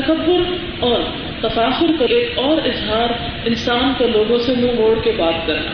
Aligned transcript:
تکبر 0.00 0.56
اور 0.80 1.00
تفاخر 1.40 1.86
کا 1.98 2.04
ایک 2.08 2.38
اور 2.38 2.62
اظہار 2.64 3.08
انسان 3.44 3.92
کا 3.98 4.06
لوگوں 4.06 4.38
سے 4.38 4.52
منہ 4.58 4.80
موڑ 4.80 4.98
کے 5.04 5.12
بات 5.16 5.46
کرنا۔ 5.46 5.70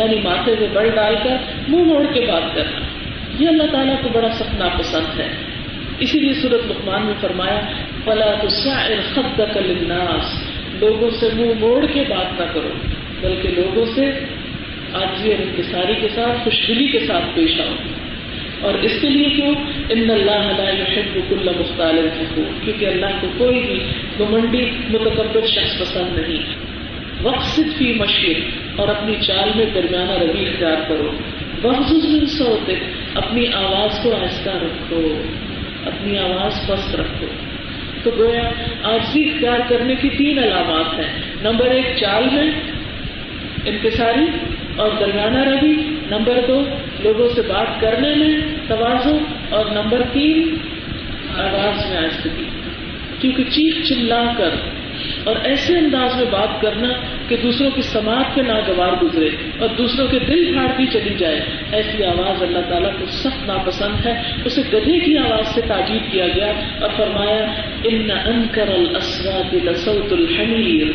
یعنی 0.00 0.20
ماتھے 0.20 0.54
میں 0.60 0.68
بڑھ 0.72 0.88
ڈال 0.88 1.14
کر 1.24 1.36
منہ 1.68 1.82
موڑ 1.82 2.04
کے 2.12 2.20
بات 2.20 2.54
کرنا۔ 2.54 2.80
یہ 3.38 3.48
اللہ 3.48 3.62
تعالیٰ 3.72 4.02
کو 4.02 4.08
بڑا 4.08 4.28
سخت 4.32 4.58
ناپسند 4.58 5.20
ہے۔ 5.20 5.28
اسی 5.98 6.20
لیے 6.20 6.34
صورت 6.34 6.70
لقمان 6.70 7.06
میں 7.06 7.14
فرمایا، 7.20 7.60
فلا 8.04 8.34
خط 9.14 9.40
الناس 9.40 10.42
لوگوں 10.80 11.10
سے 11.10 11.28
منہ 11.34 11.52
موڑ 11.60 11.86
کے 11.86 12.04
بات 12.08 12.40
نہ 12.40 12.46
کرو، 12.54 12.70
بلکہ 13.20 13.48
لوگوں 13.48 13.84
سے 13.94 14.06
آجی 14.92 15.32
اور 15.32 15.42
انکساری 15.42 15.94
کے 15.94 16.08
ساتھ 16.14 16.44
خوشگلی 16.44 16.86
کے 16.86 17.00
ساتھ 17.00 17.24
پیش 17.34 17.60
آؤ۔ 17.60 17.74
اور 18.62 18.74
اس 18.74 18.92
کے 19.00 19.08
لیے 19.08 19.30
کیوں؟ 19.30 19.54
ان 19.90 20.10
اللہ 20.10 20.70
يحب 20.72 21.18
كل 21.28 21.48
مختال 21.58 22.08
کیونکہ 22.64 22.86
اللہ 22.86 23.06
کو 23.20 23.26
کوئی 23.38 23.60
بھی 23.60 23.80
گمنڈی، 24.20 24.70
متکبر 24.90 25.46
شخص 25.46 25.80
پسند 25.80 26.18
نہیں۔ 26.18 26.72
وقت 27.22 27.60
فی 27.78 27.94
مشیر 27.94 28.36
اور 28.76 28.88
اپنی 28.88 29.14
چال 29.26 29.50
میں 29.54 29.66
درمیانہ 29.74 30.12
روی 30.12 30.46
اختیار 30.46 30.76
کرو۔ 30.88 31.10
بہت 31.62 31.86
سوتے 32.30 32.74
اپنی 33.14 33.46
آواز 33.46 33.98
کو 34.02 34.16
آہستہ 34.16 34.50
رکھو۔ 34.50 35.22
اپنی 35.86 36.18
آواز 36.18 36.66
پست 36.66 36.96
رکھو۔ 36.96 37.26
تو 38.02 38.10
گویا 38.18 38.50
آج 38.82 39.00
بھی 39.12 39.30
اختیار 39.30 39.58
کرنے 39.68 39.94
کی 39.94 40.08
تین 40.10 40.38
علامات 40.38 40.98
ہیں۔ 40.98 41.22
نمبر 41.42 41.66
ایک، 41.66 41.86
چال 41.96 42.24
میں 42.32 42.52
انتظاری 43.64 44.26
اور 44.76 44.90
درمیانہ 45.00 45.48
روی، 45.48 45.76
نمبر 46.10 46.40
دو، 46.48 46.64
لوگوں 47.00 47.28
سے 47.28 47.42
بات 47.42 47.80
کرنے 47.80 48.14
میں 48.14 48.36
توازو 48.68 49.18
اور 49.50 49.66
نمبر 49.66 50.02
تین، 50.12 50.56
آواز 51.38 51.90
میں 51.90 51.96
آہستگی 51.96 52.44
کیونکہ 53.18 53.44
چیخ 53.44 53.74
چلا 53.84 54.32
کر 54.38 54.50
اور 55.24 55.36
ایسے 55.44 55.78
انداز 55.78 56.16
میں 56.16 56.30
بات 56.30 56.60
کرنا 56.60 56.88
کہ 57.28 57.36
دوسروں 57.42 57.70
کی 57.70 57.82
سماعت 57.82 58.34
پہ 58.34 58.40
ناگوار 58.40 59.04
گزرے 59.04 59.28
اور 59.58 59.68
دوسروں 59.78 60.08
کے 60.08 60.18
دل 60.18 60.52
پھاڑتی 60.52 60.86
چلی 60.86 61.14
جائے۔ 61.18 61.40
ایسی 61.72 62.04
آواز 62.04 62.42
اللہ 62.42 62.58
تعالیٰ 62.68 62.90
کو 62.98 63.06
سخت 63.06 63.46
ناپسند 63.46 64.06
ہے۔ 64.06 64.22
اسے 64.44 64.62
گدھے 64.72 64.98
کی 65.00 65.18
آواز 65.18 65.54
سے 65.54 65.60
تعجیب 65.68 66.12
کیا 66.12 66.28
گیا 66.28 66.52
اور 66.80 66.90
فرمایا، 66.96 67.44
ان 67.84 68.10
انکر 68.10 68.68
لصوت 69.64 70.12
الحمیر 70.12 70.86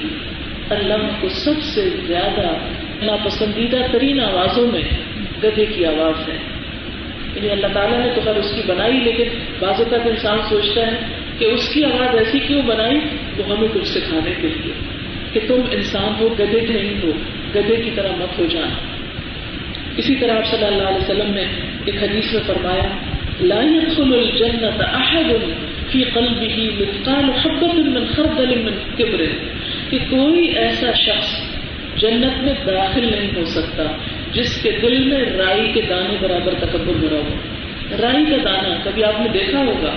اللہ 0.70 1.08
کو 1.20 1.30
سب 1.30 1.62
سے 1.62 1.90
زیادہ 2.08 2.48
ناپسندیدہ 3.02 3.78
ترین 3.92 4.20
آوازوں 4.20 4.72
میں 4.72 4.82
گدھے 5.44 5.66
کی 5.66 5.86
آواز 5.86 6.30
ہے۔ 6.30 6.38
یعنی 7.36 7.50
اللہ 7.50 7.68
تعالیٰ 7.74 8.00
نے 8.00 8.12
تو 8.16 8.22
خیر 8.22 8.36
اس 8.36 8.52
کی 8.56 8.62
بنائی، 8.68 8.94
لیکن 8.94 9.24
بعض 9.60 9.76
تک 9.76 9.94
انسان 9.94 10.38
سوچتا 10.50 10.88
ہے 10.88 11.00
کہ 11.38 11.46
اس 11.46 11.70
کی 11.74 11.84
آواز 11.84 12.18
ایسی 12.18 12.40
کیوں 12.40 12.62
بنائی؟ 12.62 13.00
وہ 13.38 13.58
ہمیں 13.58 13.68
کچھ 13.74 13.88
سکھانے 13.88 14.32
کے 14.42 14.48
لیے 14.48 14.74
کہ 15.34 15.40
تم 15.48 15.62
انسان 15.72 16.14
ہو 16.20 16.36
گدے 16.40 16.62
نہیں 16.62 16.96
ہو 17.04 17.12
گدے 17.56 17.76
کی 17.76 17.90
طرح 17.96 18.12
مت 18.18 18.40
ہو 18.40 18.46
جانا۔ 18.46 18.76
اسی 19.98 20.16
طرح 20.16 20.38
آپ 20.38 20.46
صلی 20.46 20.66
اللہ 20.66 20.84
علیہ 20.84 20.98
وسلم 20.98 21.34
نے 21.34 21.46
ایک 21.86 22.04
حدیث 22.04 22.34
میں 22.34 22.42
فرمایا، 22.48 22.98
لا 23.42 23.62
يدخل 23.62 24.14
الجنة 24.14 24.80
احد 24.80 25.34
في 25.92 26.04
قلبه 26.04 26.70
مثقال 26.80 27.24
حبة 27.24 27.82
من 27.82 28.06
خردل 28.06 28.62
من 28.62 28.74
كبر۔ 28.98 29.24
کہ 29.90 29.98
کوئی 30.10 30.48
ایسا 30.48 30.92
شخص 30.92 31.47
جنت 31.98 32.44
میں 32.44 32.54
داخل 32.68 33.12
نہیں 33.12 33.32
ہو 33.36 33.46
سکتا، 33.46 33.84
جس 34.32 34.62
کے 34.62 34.72
دل 34.82 35.04
میں 35.04 35.26
رائی 35.26 35.72
کے 35.74 35.82
دانے 35.82 36.18
برابر 36.22 36.54
تکبر 36.54 36.94
بھرا 36.94 37.18
ہو۔ 37.18 37.36
رائی 38.02 38.26
کا 38.26 38.38
دانا، 38.46 38.76
کبھی 38.84 39.04
آپ 39.04 39.22
نے 39.22 39.28
دیکھا 39.34 39.60
ہوگا 39.60 39.96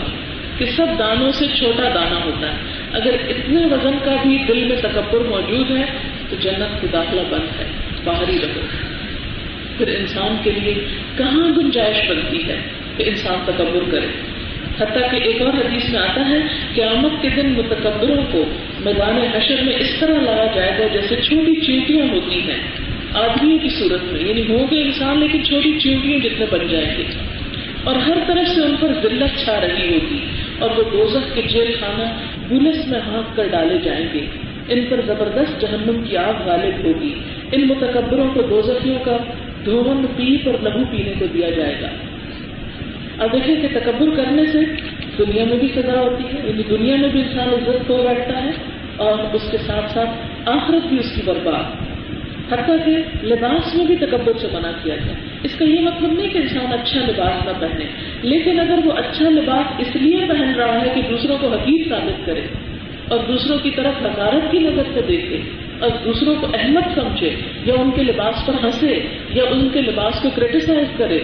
کہ 0.58 0.64
سب 0.64 0.86
دانوں 0.98 1.32
سے 1.32 1.46
چھوٹا 1.58 1.88
دانا 1.94 2.24
ہوتا 2.24 2.46
ہے۔ 2.46 2.58
اگر 2.92 3.14
اتنے 3.28 3.66
وزن 3.66 3.98
کا 4.04 4.16
بھی 4.22 4.38
دل 4.48 4.64
میں 4.64 4.76
تکبر 4.76 5.20
موجود 5.20 5.70
ہے، 5.70 5.84
تو 6.30 6.36
جنت 6.40 6.80
کی 6.80 6.86
داخلہ 6.92 7.20
بند 7.30 7.60
ہے 7.60 7.66
باہری 8.04 8.38
رہو۔ 8.42 8.60
پھر 9.78 9.88
انسان 9.88 10.36
کے 10.42 10.50
لیے 10.50 10.74
کہاں 11.16 11.48
گنجائش 11.56 12.10
بنتی 12.10 12.48
ہے 12.48 12.56
کہ 12.96 13.02
انسان 13.06 13.38
تکبر 13.44 13.90
کرے؟ 13.90 14.29
حتیٰ 14.80 15.10
کہ 15.10 15.16
ایک 15.16 15.42
اور 15.42 15.54
حدیث 15.54 15.90
میں 15.90 16.00
آتا 16.00 16.28
ہے 16.28 16.38
کہ 16.74 16.84
آمد 16.84 17.22
کے 17.22 17.28
دن 17.28 17.52
متکبروں 17.52 18.22
کو 18.32 18.44
میدان 18.80 19.18
حشر 19.34 19.62
میں 19.62 19.72
اس 19.74 20.00
طرح 20.00 20.20
لایا 20.20 20.46
جائے 20.54 20.70
گا 20.78 20.86
جیسے 20.92 21.16
چھوٹی 21.16 21.60
چیونٹیاں 21.60 22.06
ہوتی 22.14 22.40
ہیں، 22.40 22.60
آدمیوں 23.14 23.58
کی 23.58 23.68
صورت 23.68 24.12
میں 24.12 24.20
یعنی 24.20 24.42
ہوں 24.48 24.66
گے 24.70 24.82
انسان 24.82 25.18
لیکن 25.20 25.44
چھوٹی 25.44 25.78
چیونٹیاں 25.80 26.18
جتنے 26.18 26.46
بن 26.50 26.66
جائیں 26.68 26.94
گے۔ 26.98 27.02
اور 27.84 27.96
ہر 27.96 28.16
طرف 28.26 28.48
سے 28.48 28.60
ان 28.60 28.74
پر 28.80 28.88
ذلت 29.02 29.44
چھا 29.44 29.60
رہی 29.60 29.94
ہوگی 29.94 30.18
اور 30.58 30.70
وہ 30.70 30.82
دوزخ 30.92 31.34
کے 31.34 31.42
جیل 31.42 31.72
خانہ 31.80 32.04
پولیس 32.48 32.88
میں 32.88 33.00
ہانک 33.00 33.36
کر 33.36 33.46
ڈالے 33.50 33.78
جائیں 33.84 34.06
گے۔ 34.14 34.26
ان 34.68 34.84
پر 34.88 35.00
زبردست 35.06 35.60
جہنم 35.60 36.02
کی 36.02 36.16
آگ 36.16 36.48
غالب 36.48 36.84
ہوگی۔ 36.84 37.14
ان 37.52 37.66
متکبروں 37.66 38.30
کو 38.34 38.42
دوزخیوں 38.42 38.98
کا 39.04 39.16
دھون، 39.64 40.06
پیپ 40.16 40.48
اور 40.48 40.54
لہو 40.62 40.84
پینے 40.90 41.12
کو 41.18 41.26
دیا 41.26 41.50
جائے 41.50 41.74
گا۔ 41.82 41.88
اب 43.20 43.32
دیکھیں 43.32 43.54
کہ 43.62 43.68
تکبر 43.68 44.10
کرنے 44.16 44.44
سے 44.52 44.58
دنیا 45.18 45.44
میں 45.44 45.56
بھی 45.56 45.68
سزا 45.74 46.00
ہوتی 46.00 46.24
ہے 46.24 46.40
یعنی 46.44 46.62
دنیا 46.70 46.96
میں 46.96 47.08
بھی 47.08 47.20
انسان 47.20 47.48
عزت 47.48 47.86
کو 47.86 47.96
بیٹھتا 48.04 48.44
ہے 48.44 48.50
اور 48.96 49.18
اس 49.32 49.42
کے 49.50 49.58
ساتھ 49.66 49.92
ساتھ 49.94 50.48
آخرت 50.48 50.86
بھی 50.86 50.98
اس 50.98 51.10
کی 51.14 51.22
برباد۔ 51.24 51.88
حتیٰ 52.52 52.76
کہ 52.84 52.96
لباس 53.26 53.74
میں 53.76 53.84
بھی 53.86 53.96
تکبر 53.96 54.38
سے 54.40 54.46
منع 54.52 54.70
کیا 54.82 54.94
گیا 55.04 55.12
اس 55.42 55.58
کا 55.58 55.64
یہ 55.64 55.80
مطلب 55.80 56.12
نہیں 56.12 56.28
کہ 56.28 56.38
انسان 56.38 56.72
اچھا 56.72 57.00
لباس 57.00 57.44
نہ 57.46 57.52
پہنے، 57.60 57.84
لیکن 58.22 58.60
اگر 58.60 58.80
وہ 58.84 58.92
اچھا 58.92 59.28
لباس 59.28 59.80
اس 59.80 59.96
لیے 59.96 60.24
پہن 60.28 60.52
رہا 60.56 60.80
ہے 60.80 60.88
کہ 60.94 61.02
دوسروں 61.10 61.38
کو 61.40 61.52
حقیق 61.52 61.88
ثابت 61.88 62.26
کرے 62.26 62.46
اور 63.08 63.18
دوسروں 63.28 63.58
کی 63.58 63.70
طرف 63.76 64.02
حکارت 64.02 64.50
کی 64.50 64.58
نظر 64.58 64.90
سے 64.94 65.00
دیکھے 65.08 65.38
اور 65.78 65.90
دوسروں 66.04 66.34
کو 66.40 66.46
احمد 66.54 66.90
سمجھے 66.94 67.30
یا 67.64 67.74
ان 67.78 67.90
کے 67.90 68.02
لباس 68.02 68.46
پر 68.46 68.64
ہنسے 68.64 68.98
یا 69.34 69.44
ان 69.50 69.68
کے 69.72 69.80
لباس 69.80 70.22
کو 70.22 70.28
کریٹیسائز 70.34 70.98
کرے 70.98 71.20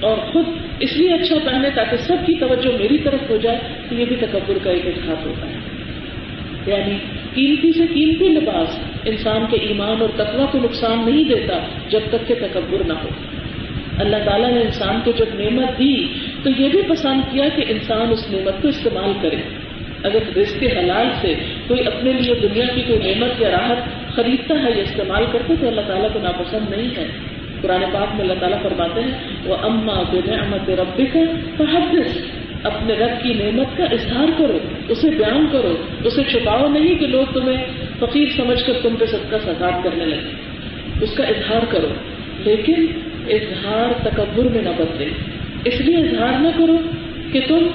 اور 0.00 0.16
خود 0.32 0.48
اس 0.84 0.96
لیے 0.96 1.14
اچھا 1.14 1.36
پہنے 1.44 1.70
تاکہ 1.74 1.96
سب 1.96 2.16
کی 2.26 2.34
توجہ 2.34 2.78
میری 2.78 2.98
طرف 2.98 3.30
ہو 3.30 3.36
جائے، 3.36 3.58
تو 3.88 3.94
یہ 3.94 4.04
بھی 4.04 4.16
تکبر 4.16 4.58
کا 4.62 4.70
ایک 4.70 4.86
اظہار 4.86 5.26
ہوتا 5.26 5.46
ہے۔ 5.46 5.54
یعنی 6.66 6.96
قیمتی 7.34 7.72
سے 7.72 7.86
قیمتی 7.94 8.28
لباس 8.28 8.78
انسان 9.04 9.44
کے 9.50 9.56
ایمان 9.56 10.00
اور 10.00 10.08
تقوی 10.16 10.44
کو 10.52 10.58
نقصان 10.58 11.02
نہیں 11.06 11.24
دیتا 11.24 11.58
جب 11.88 12.00
تک 12.10 12.28
کہ 12.28 12.34
تکبر 12.34 12.86
نہ 12.86 12.92
ہو۔ 12.92 13.08
اللہ 13.98 14.16
تعالیٰ 14.24 14.52
نے 14.52 14.60
انسان 14.60 15.00
کو 15.04 15.10
جب 15.10 15.24
نعمت 15.34 15.78
دی، 15.78 16.06
تو 16.42 16.50
یہ 16.58 16.68
بھی 16.68 16.82
پسند 16.88 17.20
کیا 17.32 17.48
کہ 17.56 17.64
انسان 17.68 18.08
اس 18.10 18.30
نعمت 18.30 18.62
کو 18.62 18.68
استعمال 18.68 19.12
کرے۔ 19.22 19.36
اگر 20.02 20.38
رزق 20.38 20.62
حلال 20.62 21.06
سے 21.20 21.34
کوئی 21.66 21.86
اپنے 21.86 22.12
لیے 22.12 22.34
دنیا 22.34 22.64
کی 22.74 22.82
کوئی 22.86 22.98
نعمت 22.98 23.40
یا 23.40 23.50
راحت 23.50 24.12
خریدتا 24.14 24.54
ہے 24.54 24.70
یا 24.70 24.82
استعمال 24.82 25.24
کرتا 25.32 25.54
تو 25.60 25.68
اللہ 25.68 25.80
تعالیٰ 25.80 26.08
کو 26.12 26.18
ناپسند 26.18 26.70
نہیں 26.70 26.88
ہے۔ 26.96 27.33
پرانے 27.66 27.86
پاک 27.92 28.14
میں 28.14 28.20
اللہ 28.20 28.40
تعالیٰ 28.40 28.62
فرماتے 28.62 29.00
ہیں 29.00 29.10
وہ 29.44 29.56
اما 29.62 30.02
بے 30.02 30.20
نعمت 30.26 30.70
کا 30.98 31.24
تحدث 31.56 32.18
اپنے 32.62 32.94
رب 32.94 33.22
کی 33.22 33.32
نعمت 33.34 33.76
کا 33.76 33.84
اظہار 33.84 34.26
کرو، 34.38 34.58
اسے 34.88 35.10
بیان 35.10 35.46
کرو، 35.52 35.76
اسے 36.04 36.22
چھپاؤ 36.32 36.68
نہیں 36.68 36.94
کہ 36.94 37.06
لوگ 37.06 37.32
تمہیں 37.32 37.64
فقیر 37.98 38.28
سمجھ 38.36 38.64
کر 38.66 38.72
تم 38.82 38.96
پہ 38.98 39.04
سب 39.04 39.30
کا 39.30 39.38
سزاد 39.38 39.84
کرنے 39.84 40.04
لگے 40.04 40.30
اس 41.00 41.16
کا 41.16 41.24
اظہار 41.24 41.62
کرو، 41.68 41.88
لیکن 42.38 42.86
اظہار 43.28 44.08
تکبر 44.08 44.44
میں 44.44 44.62
نہ 44.62 44.68
بدلے۔ 44.68 45.08
اس 45.64 45.80
لیے 45.80 45.96
اظہار 45.96 46.40
نہ 46.40 46.48
کرو 46.58 46.76
کہ 47.32 47.40
تم 47.48 47.66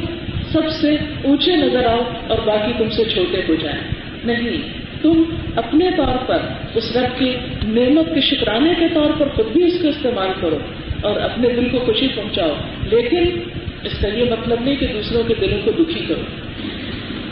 سب 0.52 0.70
سے 0.70 0.96
اونچے 1.24 1.56
نظر 1.56 1.86
آؤ 1.86 2.02
اور 2.28 2.38
باقی 2.46 2.72
تم 2.78 2.90
سے 2.90 3.04
چھوٹے 3.04 3.42
ہو 3.50 3.56
جائیں۔ 3.56 3.82
نہیں 4.24 4.58
تم 5.02 5.24
اپنے 5.56 5.90
طور 5.98 6.28
پر 6.28 6.38
اس 6.76 6.98
رب 6.98 7.20
کی 7.20 7.32
نعمت 7.68 8.16
کے 8.16 8.22
شکرانے 8.22 8.74
کے 8.80 8.86
طور 8.94 9.12
پر 9.18 9.28
خود 9.28 9.46
بھی 9.52 9.64
اس 9.64 9.82
کو 9.82 9.88
استعمال 9.88 10.30
کرو 10.42 10.58
اور 11.02 11.22
اپنے 11.22 11.50
دل 11.50 11.70
کو 11.70 11.78
خوشی 11.78 12.08
پہنچاؤ، 12.16 12.54
لیکن 12.92 13.40
اس 13.84 14.02
کا 14.02 14.08
یہ 14.08 14.24
مطلب 14.32 14.62
نہیں 14.62 14.76
کہ 14.76 14.88
دوسروں 14.88 15.24
کے 15.24 15.34
دلوں 15.42 15.60
کو 15.66 15.84
دکھی 15.84 16.06
کرو۔ 16.08 16.22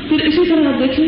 پھر 0.10 0.26
اسی 0.26 0.50
طرح 0.50 0.74
آپ 0.74 0.80
دیکھیں 0.80 1.08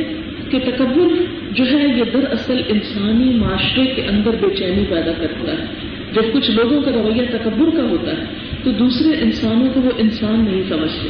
کہ 0.52 0.60
تکبر 0.60 1.24
جو 1.52 1.66
ہے 1.66 1.88
یہ 1.98 2.04
دراصل 2.14 2.62
انسانی 2.68 3.26
معاشرے 3.26 3.86
کے 3.86 4.02
اندر 4.02 4.32
بے 4.42 4.56
چینی 4.56 4.84
پیدا 4.90 5.12
کرتا 5.18 5.52
ہے۔ 5.52 5.66
جب 6.14 6.22
کچھ 6.34 6.52
لوگوں 6.52 6.82
کا 6.82 6.92
رویہ 6.92 7.22
تکبر 7.32 7.78
کا 7.78 7.84
ہوتا 7.84 8.12
ہے، 8.12 8.24
تو 8.64 8.72
دوسرے 8.72 9.22
انسانوں 9.22 9.68
کو 9.74 9.82
وہ 9.82 9.92
انسان 9.98 10.46
نہیں 10.50 10.64
سمجھتے۔ 10.70 11.10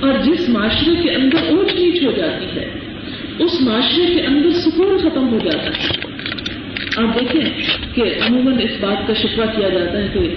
اور 0.00 0.12
جس 0.24 0.48
معاشرے 0.48 0.94
کے 1.02 1.10
اندر 1.10 1.36
اونچ 1.48 1.74
نیچ 1.74 2.02
ہو 2.02 2.12
جاتی 2.16 2.60
ہے 2.60 2.70
اس 3.38 3.60
معاشرے 3.60 4.14
کے 4.14 4.22
اندر 4.22 4.50
سکون 4.50 4.98
ختم 4.98 5.28
ہو 5.28 5.38
جاتا 5.44 5.66
ہے۔ 5.66 6.08
آپ 6.96 7.20
دیکھیں 7.20 7.40
کہ 7.94 8.02
عموماً 8.28 8.58
اس 8.58 8.70
بات 8.80 9.06
کا 9.06 9.14
شکوہ 9.14 9.44
کیا 9.56 9.68
جاتا 9.68 9.98
ہے 9.98 10.06
کہ 10.12 10.34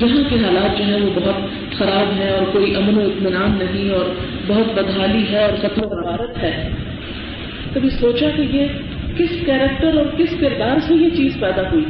جہاں 0.00 0.22
کے 0.28 0.34
حالات 0.34 0.78
جو 0.78 0.84
ہیں 0.84 1.02
وہ 1.02 1.10
بہت 1.14 1.70
خراب 1.78 2.20
ہیں 2.20 2.30
اور 2.30 2.46
کوئی 2.52 2.76
امن 2.76 2.94
و 2.94 3.00
اطمینان 3.00 3.58
نہیں 3.58 3.90
اور 3.90 4.04
بہت 4.46 4.74
بدحالی 4.74 5.22
ہے 5.30 5.44
اور 5.44 5.52
قتل 5.58 5.84
و 5.84 5.88
غارت 5.88 6.42
ہے۔ 6.42 6.70
کبھی 7.74 7.90
سوچا 7.90 8.26
کہ 8.36 8.42
یہ 8.42 8.66
کس 9.18 9.46
کیریکٹر 9.46 9.96
اور 9.96 10.06
کس 10.18 10.40
کردار 10.40 10.76
سے 10.88 10.94
یہ 10.94 11.10
چیز 11.16 11.32
پیدا 11.40 11.62
ہوئی 11.72 11.84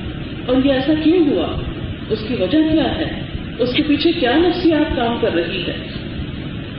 اور 0.46 0.56
یہ 0.64 0.72
ایسا 0.72 0.92
کیوں 1.04 1.30
ہوا؟ 1.30 1.46
اس 2.10 2.18
کی 2.28 2.34
وجہ 2.34 2.58
کیا 2.72 2.96
ہے؟ 2.96 3.20
اس 3.58 3.74
کے 3.74 3.82
پیچھے 3.82 4.12
کیا 4.12 4.36
نفسیات 4.36 4.96
کام 4.96 5.18
کر 5.20 5.34
رہی 5.34 5.62
ہے؟ 5.62 5.86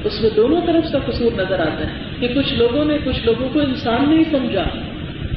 اس 0.04 0.22
میں 0.22 0.30
دونوں 0.36 0.62
طرف 0.66 0.92
کا 0.92 1.00
قصور 1.00 1.32
نظر 1.32 1.60
آتا 1.60 1.84
ہے۔ 1.88 2.11
کہ 2.22 2.28
کچھ 2.36 2.54
لوگوں 2.54 2.86
نے 2.86 2.98
کچھ 3.04 3.26
لوگوں 3.26 3.50
کو 3.54 3.60
انسان 3.60 4.10
نہیں 4.10 4.24
سمجھا، 4.32 4.66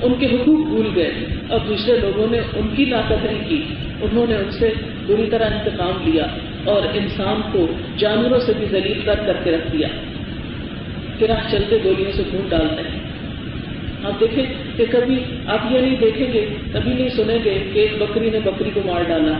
ان 0.02 0.12
کے 0.19 0.26
حقوق 0.26 0.66
بھول 0.66 0.90
گئے 0.96 1.10
اور 1.48 1.60
دوسرے 1.69 2.00
لوگوں 2.00 2.26
نے 2.31 2.38
ان 2.38 2.69
کی 2.76 2.84
ناقدری 2.84 3.38
کی۔ 3.48 3.62
انہوں 4.00 4.26
نے 4.28 4.34
ان 4.34 4.50
سے 4.50 4.72
بری 5.06 5.28
طرح 5.31 5.44
انتقام 5.44 6.08
لیا 6.08 6.26
اور 6.64 6.82
انسان 6.94 7.40
کو 7.52 7.66
جانوروں 7.96 8.38
سے 8.38 8.52
بھی 8.58 8.66
ذلیل 8.70 9.00
کر 9.04 9.14
کر 9.26 9.36
کے 9.44 9.50
رکھ 9.50 9.72
دیا۔ 9.72 9.88
پھر 11.19 11.31
آپ 11.31 11.50
چلتے 11.50 11.78
گولیوں 11.84 12.12
سے 12.12 12.22
خون 12.31 12.48
ڈالتے 12.48 12.82
ہیں 12.82 13.00
آپ 14.04 14.20
دیکھیں 14.20 14.44
کہ 14.76 14.84
کبھی 14.90 15.19
آپ 15.46 15.58
یہ 15.70 15.78
نہیں 15.78 15.96
دیکھیں 16.00 16.32
گے، 16.32 16.46
کبھی 16.72 16.92
نہیں 16.92 17.08
سنیں 17.08 17.38
گے 17.44 17.58
کہ 17.72 17.78
ایک 17.78 17.92
بکری 17.98 18.30
نے 18.30 18.38
بکری 18.44 18.70
کو 18.75 18.80
مار 18.87 19.02
ڈالا۔ 19.08 19.32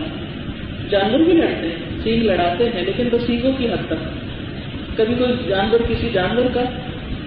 جانور 0.91 1.19
بھی 1.19 1.33
لڑتے 1.33 1.67
ہیں، 1.67 2.03
سینگ 2.03 2.23
لڑاتے 2.23 2.69
ہیں، 2.75 2.85
لیکن 2.85 3.09
وہ 3.13 3.19
سینگوں 3.27 3.53
کی 3.59 3.67
حد 3.67 3.87
تک۔ 3.87 4.25
کبھی 4.97 5.15
کوئی 5.19 5.33
جانور 5.49 5.79
کسی 5.89 6.09
جانور 6.13 6.45
کا 6.55 6.61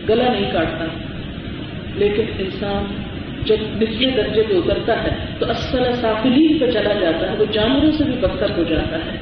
گلا 0.09 0.33
نہیں 0.33 0.51
کاٹتا۔ 0.51 0.85
لیکن 1.95 2.23
انسان 2.39 2.83
جب 3.45 3.55
نچلے 3.59 4.11
درجے 4.11 4.43
پہ 4.49 4.53
اترتا 4.53 5.03
ہے 5.03 5.09
تو 5.39 5.49
اصل 5.49 5.83
سافلین 5.93 6.59
پہ 6.59 6.71
چلا 6.71 6.93
جاتا 6.93 7.31
ہے، 7.31 7.35
وہ 7.37 7.45
جانوروں 7.51 7.91
سے 7.91 8.03
بھی 8.03 8.13
بدتر 8.13 8.57
ہو 8.57 8.63
جاتا 8.63 8.97
ہے۔ 8.97 9.17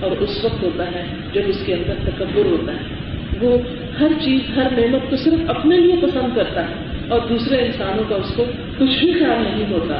اور 0.00 0.10
اس 0.10 0.44
وقت 0.44 0.62
ہوتا 0.62 0.84
ہے 0.86 1.04
جب 1.32 1.40
اس 1.46 1.62
کے 1.66 1.74
اندر 1.74 1.94
تکبر 2.04 2.44
ہوتا 2.44 2.72
ہے۔ 2.72 2.94
وہ 3.40 3.58
ہر 4.00 4.08
چیز، 4.24 4.40
ہر 4.56 4.70
نعمت 4.70 5.10
کو 5.10 5.16
صرف 5.16 5.50
اپنے 5.50 5.76
لیے 5.76 5.96
پسند 6.02 6.36
کرتا 6.36 6.60
ہے 6.60 6.74
اور 7.08 7.20
دوسرے 7.28 7.56
انسانوں 7.56 8.04
کا 8.08 8.14
اس 8.14 8.34
کو 8.36 8.44
کچھ 8.78 9.04
بھی 9.04 9.12
خیال 9.12 9.42
نہیں 9.42 9.72
ہوتا۔ 9.72 9.94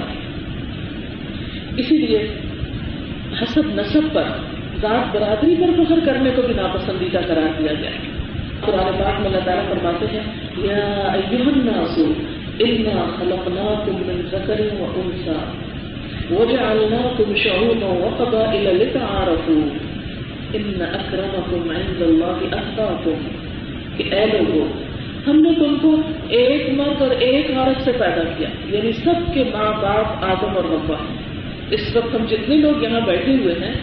اسی 1.77 1.99
لیے 1.99 2.29
حسب 3.43 3.63
نصب 3.67 4.01
پر، 4.13 4.25
ذات 4.81 5.17
برادری 5.17 5.55
پر 5.59 5.85
فخر 5.85 5.99
کرنے 6.05 6.31
کو 6.37 6.43
بھی 6.43 6.55
ناپسندیدہ 6.55 7.19
قرار 7.27 7.63
دیا 7.63 7.73
گیا 7.73 7.91
قرآن 8.67 9.03
پاک 9.05 9.21
میں 9.21 9.27
اللہ 9.27 9.45
تعالیٰ 9.45 9.69
فرماتے 9.69 10.07
ہیں، 10.13 10.21
یا 10.57 11.11
ایوہ 11.13 11.47
الناس، 11.47 11.99
انا 12.61 13.17
خلقناكم 13.19 13.97
من 13.97 14.23
ذکر 14.31 14.61
و 14.81 14.93
انسا 14.97 15.53
وجعلناكم 16.31 17.35
شعوبا 17.35 17.87
وقبائل 17.87 18.77
لتعارفوا، 18.77 19.79
ان 20.53 20.83
اکرمکم 20.93 21.71
عند 21.71 22.03
اللہ 22.03 22.55
اتقاکم۔ 22.55 23.29
کہ 23.97 24.15
اے 24.15 24.27
لوگوں 24.27 24.69
ہم 25.27 25.41
نے 25.41 25.51
تم 25.55 25.77
کو 25.83 25.97
ایک 26.29 26.71
مرد 26.71 27.03
اور 27.03 27.11
ایک 27.11 27.51
عورت 27.57 27.85
سے 27.85 27.93
پیدا 27.93 28.23
کیا 28.39 28.49
یعنی 28.67 28.93
سب 28.93 29.35
کے 29.35 29.45
ماں 29.45 29.73
باپ 29.83 30.25
آدم 30.25 30.57
اور 30.57 30.65
ربا 30.65 30.97
اس 31.71 31.97
وقت 31.97 32.15
ہم 32.15 32.25
جتنے 32.31 32.57
لوگ 32.57 32.83
یہاں 32.83 33.01
بیٹھے 33.01 33.33
ہوئے 33.33 33.55
ہیں، 33.55 33.75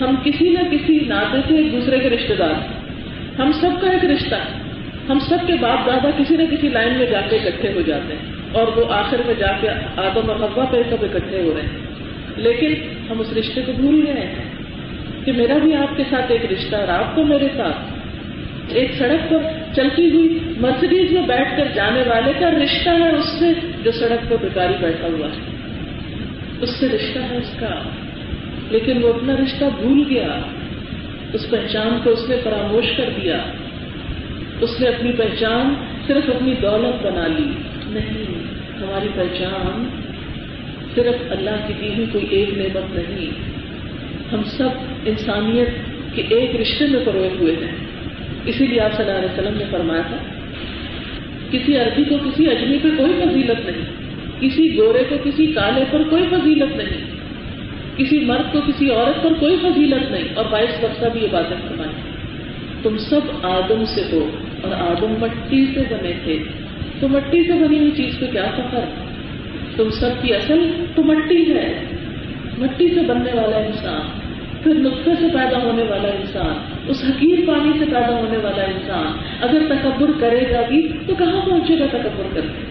ہم 0.00 0.14
کسی 0.24 0.48
نہ 0.48 0.58
کسی 0.70 0.98
ناطے 1.06 1.38
سے 1.48 1.54
ایک 1.54 1.72
دوسرے 1.72 1.98
کے 1.98 2.10
رشتے 2.10 2.34
دار 2.34 2.50
ہیں۔ 2.50 2.81
ہم 3.38 3.52
سب 3.52 3.70
کا 3.80 3.90
ایک 3.90 4.04
رشتہ۔ 4.04 4.34
ہے 4.34 4.62
ہم 5.08 5.18
سب 5.18 5.36
کے 5.46 5.52
باپ 5.60 5.86
دادا 5.86 6.10
کسی 6.18 6.36
نہ 6.36 6.42
کسی 6.56 6.68
لائن 6.68 6.94
میں 6.98 7.06
جا 7.06 7.20
کے 7.30 7.36
اکٹھے 7.36 7.72
ہو 7.72 7.80
جاتے 7.80 8.14
ہیں 8.14 8.32
اور 8.52 8.66
وہ 8.76 8.92
آخر 8.92 9.16
میں 9.26 9.34
جا 9.38 9.52
کے 9.60 9.68
آدم 9.96 10.30
اور 10.30 10.36
حوا 10.36 10.64
پہ 10.64 10.82
سب 10.90 10.96
اکٹھے 11.00 11.42
ہو 11.42 11.54
رہے 11.54 11.62
ہیں۔ 11.62 11.78
لیکن 12.36 12.74
ہم 13.10 13.20
اس 13.20 13.32
رشتے 13.32 13.62
کو 13.62 13.72
بھول 13.72 14.04
رہے 14.06 14.26
ہیں 14.26 14.50
کہ 15.24 15.32
میرا 15.32 15.58
بھی 15.58 15.74
آپ 15.74 15.96
کے 15.96 16.02
ساتھ 16.10 16.32
ایک 16.32 16.52
رشتہ 16.52 16.76
اور 16.76 16.88
آپ 16.88 17.14
کو 17.14 17.24
میرے 17.24 17.48
ساتھ۔ 17.56 17.76
ایک 18.68 18.90
سڑک 18.98 19.30
پر 19.30 19.38
چلتی 19.76 20.10
ہوئی 20.10 20.38
مرسڈیز 20.60 21.12
میں 21.12 21.22
بیٹھ 21.22 21.56
کر 21.56 21.68
جانے 21.74 22.02
والے 22.06 22.32
کا 22.38 22.50
رشتہ 22.50 22.90
ہے 22.90 23.10
اس 23.10 23.38
سے 23.38 23.52
جو 23.84 23.90
سڑک 23.90 24.30
پر 24.30 24.36
بکاری 24.42 24.74
بیٹھا 24.80 25.06
ہوا 25.06 25.26
ہے۔ 25.26 25.56
اس 26.60 26.80
سے 26.80 26.88
رشتہ 26.88 27.18
ہے 27.18 27.36
اس 27.36 27.56
کا۔ 27.60 27.82
لیکن 28.70 29.04
وہ 29.04 29.08
اپنا 29.08 29.36
رشتہ 29.36 29.64
بھول 29.80 30.02
گیا۔ 30.10 30.28
اس 31.32 31.50
پہچان 31.50 32.00
کو 32.04 32.10
اس 32.10 32.28
نے 32.28 32.36
فراموش 32.44 32.84
کر 32.96 33.10
دیا۔ 33.22 33.44
اس 34.60 34.80
نے 34.80 34.88
اپنی 34.88 35.12
پہچان 35.12 35.74
صرف 36.06 36.30
اپنی 36.36 36.54
دولت 36.62 37.06
بنا 37.06 37.26
لی۔ 37.26 37.52
نہیں، 37.86 38.42
ہماری 38.82 39.08
پہچان 39.14 39.88
صرف 40.94 41.14
اللہ 41.30 41.66
کی 41.66 41.72
دی 41.80 41.88
ہوئی 41.88 42.06
کوئی 42.12 42.26
ایک 42.30 42.58
نعمت 42.58 42.98
نہیں۔ 42.98 43.52
ہم 44.32 44.42
سب 44.44 44.68
انسانیت 45.06 45.68
کے 46.14 46.22
ایک 46.28 46.60
رشتے 46.60 46.86
میں 46.86 47.00
پروئے 47.04 47.30
ہوئے 47.40 47.54
ہیں۔ 47.54 47.76
اسی 48.46 48.66
لیے 48.66 48.80
آپ 48.80 48.92
صلی 48.92 49.06
اللہ 49.06 49.18
علیہ 49.18 49.28
وسلم 49.28 49.58
نے 49.58 49.64
فرمایا 49.70 50.02
تھا، 50.02 50.16
کسی 51.50 51.76
عربی 51.76 52.04
کو 52.04 52.16
کسی 52.18 52.50
اجمی 52.50 52.78
پہ 52.82 52.88
کوئی 52.96 53.12
فضیلت 53.24 53.66
نہیں، 53.66 53.84
کسی 54.40 54.76
گورے 54.76 55.02
کو 55.08 55.14
کسی 55.24 55.46
کالے 55.46 55.84
پر 55.90 56.02
کوئی 56.10 56.22
فضیلت 56.30 56.76
نہیں۔ 56.76 57.11
کسی 57.96 58.20
مرد 58.20 58.52
کو 58.52 58.60
کسی 58.66 58.90
عورت 58.90 59.22
پر 59.22 59.32
کوئی 59.40 59.56
فضیلت 59.56 60.10
نہیں 60.10 60.24
اور 60.34 60.44
باعث 60.50 60.84
وقت 60.84 61.04
بھی 61.12 61.22
یہ 61.22 61.28
باتیں 61.30 61.56
فرمائی 61.68 61.90
تم 62.82 62.96
سب 62.98 63.20
آدم 63.42 63.84
سے 63.84 64.02
ہو 64.12 64.30
اور 64.62 64.72
آدم 64.72 65.14
مٹی 65.20 65.66
سے 65.74 65.80
بنے 65.90 66.12
تھے۔ 66.24 66.38
تو 67.00 67.08
مٹی 67.08 67.42
سے 67.42 67.52
بنی 67.52 67.78
ہوئی 67.78 67.90
چیز 67.90 68.18
کو 68.20 68.26
کیا 68.32 68.46
سفر؟ 68.56 68.84
تم 69.76 69.90
سب 69.90 70.08
کی 70.22 70.34
اصل 70.34 70.84
تو 70.94 71.02
مٹی 71.02 71.54
ہے۔ 71.54 71.84
مٹی 72.58 72.88
سے 72.88 73.00
بننے 73.00 73.30
والا 73.34 73.56
انسان، 73.56 74.00
پھر 74.62 74.74
نسخے 74.74 75.10
سے 75.20 75.26
پیدا 75.32 75.58
ہونے 75.62 75.82
والا 75.82 76.08
انسان، 76.08 76.54
اس 76.88 77.04
حقیر 77.08 77.38
پانی 77.46 77.78
سے 77.78 77.84
پیدا 77.84 78.18
ہونے 78.18 78.36
والا 78.36 78.62
انسان۔ 78.62 79.18
اگر 79.40 79.62
تکبر 79.68 80.10
کرے 80.20 80.50
گا 80.50 80.60
بھی، 80.68 80.88
تو 81.06 81.14
کہاں 81.14 81.40
پہنچے 81.44 81.78
گا 81.78 81.86
تکبر 81.90 82.34
کر 82.34 82.40
کے 82.40 82.64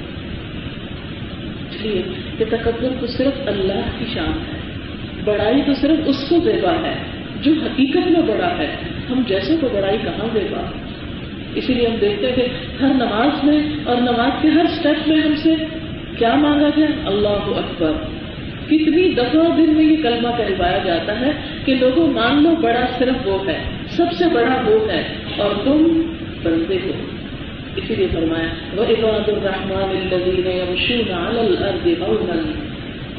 اس 1.69 1.81
لیے 1.81 2.01
کہ 2.37 2.45
تکبر 2.49 2.87
تو 2.99 3.07
صرف 3.07 3.47
اللہ 3.47 3.81
کی 3.99 4.05
شان 4.13 4.53
ہے۔ 4.53 4.60
بڑائی 5.25 5.61
تو 5.65 5.73
صرف 5.73 5.99
اس 6.05 6.29
کو 6.29 6.37
دیوا 6.37 6.71
ہے، 6.71 6.93
جو 7.41 7.51
حقیقت 7.65 8.07
میں 8.07 8.21
بڑا 8.21 8.57
ہے، 8.57 8.67
ہم 9.09 9.21
جیسے 9.27 9.55
کو 9.61 9.67
بڑائی 9.73 9.97
کہاں 10.03 10.27
دے 10.33 10.47
گا؟ 10.51 10.61
اسی 11.55 11.73
لیے 11.73 11.87
ہم 11.87 11.95
دیکھتے 12.01 12.31
کہ 12.31 12.45
ہر 12.81 12.87
نماز 12.87 13.43
میں 13.43 13.59
اور 13.83 13.95
نماز 13.95 14.31
کے 14.41 14.47
ہر 14.47 14.65
اسٹیپ 14.65 15.07
میں 15.07 15.17
ہم 15.17 15.35
سے 15.35 15.53
کیا 16.17 16.35
مانگا 16.35 16.69
گیا؟ 16.77 16.87
اللہ 17.05 17.57
اکبر۔ 17.57 17.91
کتنی 18.65 19.13
دفعہ 19.13 19.55
دن 19.57 19.69
میں 19.69 19.85
یہ 19.85 20.03
کلمہ 20.03 20.27
کہلوایا 20.37 20.77
جاتا 20.85 21.19
ہے 21.19 21.31
کہ 21.65 21.75
لوگوں، 21.75 22.07
مان 22.07 22.43
لو 22.43 22.55
بڑا 22.55 22.85
صرف 22.99 23.27
وہ 23.27 23.47
ہے، 23.47 23.63
سب 23.89 24.05
سے 24.17 24.25
بڑا 24.33 24.61
وہ 24.65 24.91
ہے، 24.91 25.03
اور 25.37 25.51
تم 25.63 26.01
بنتے 26.43 26.77
ہو۔ 26.85 26.91
اسی 27.75 27.95
لیے 27.95 28.07
فرمایا 28.13 28.47
وہ 28.75 28.83
عباد 28.83 29.29
الرحمان 29.29 30.01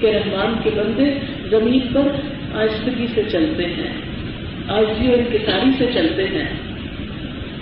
کہ 0.01 0.07
رحمان 0.07 0.55
کے 0.63 0.71
بندے 0.75 1.15
زمین 1.53 1.81
پر 1.93 2.09
آہستگی 2.55 3.07
سے 3.15 3.23
چلتے 3.33 3.65
ہیں 3.67 3.93
آجزی 4.69 5.09
اور 5.09 5.19
انکساری 5.19 5.71
سے 5.79 5.87
چلتے 5.95 6.25
ہیں۔ 6.25 6.49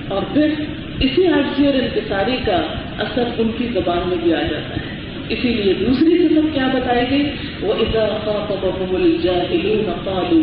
اور 0.09 0.23
پھر 0.33 0.55
اسی 1.01 1.27
آجزی 1.27 1.67
اور 1.67 1.75
انکساری 1.75 2.37
کا 2.47 2.67
اثر 2.99 3.25
ان 3.39 3.49
کی 3.59 3.69
زبان 3.75 4.09
میں 4.09 4.17
بھی 4.23 4.35
آ 4.35 4.43
جاتا 4.43 4.77
ہے۔ 4.77 5.01
اسی 5.29 5.49
لیے 5.49 5.75
دوسری 5.75 6.29
قسم 6.29 6.47
کیا 6.53 6.67
بتائی 6.67 7.07
گئی؟ 7.11 7.31
وہ 7.61 7.75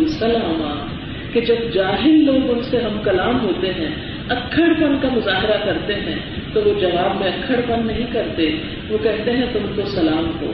سلاما۔ 0.07 0.85
کہ 1.33 1.41
جب 1.41 1.55
جاہل 1.73 2.25
لوگ 2.25 2.51
ان 2.51 2.63
سے 2.63 2.77
ہم 2.77 3.01
کلام 3.03 3.41
ہوتے 3.41 3.67
ہیں 3.67 3.95
اکڑ 4.29 4.73
پن 4.79 4.97
کا 5.01 5.09
مظاہرہ 5.13 5.65
کرتے 5.65 5.93
ہیں، 5.93 6.15
تو 6.53 6.61
وہ 6.65 6.79
جواب 6.79 7.19
میں 7.19 7.27
اکڑ 7.27 7.55
پن 7.67 7.87
نہیں 7.87 8.07
کرتے، 8.11 8.55
وہ 8.89 8.97
کہتے 9.03 9.31
ہیں 9.31 9.45
تم 9.53 9.65
کو 9.75 9.81
سلام 9.85 10.31
ہو۔ 10.41 10.51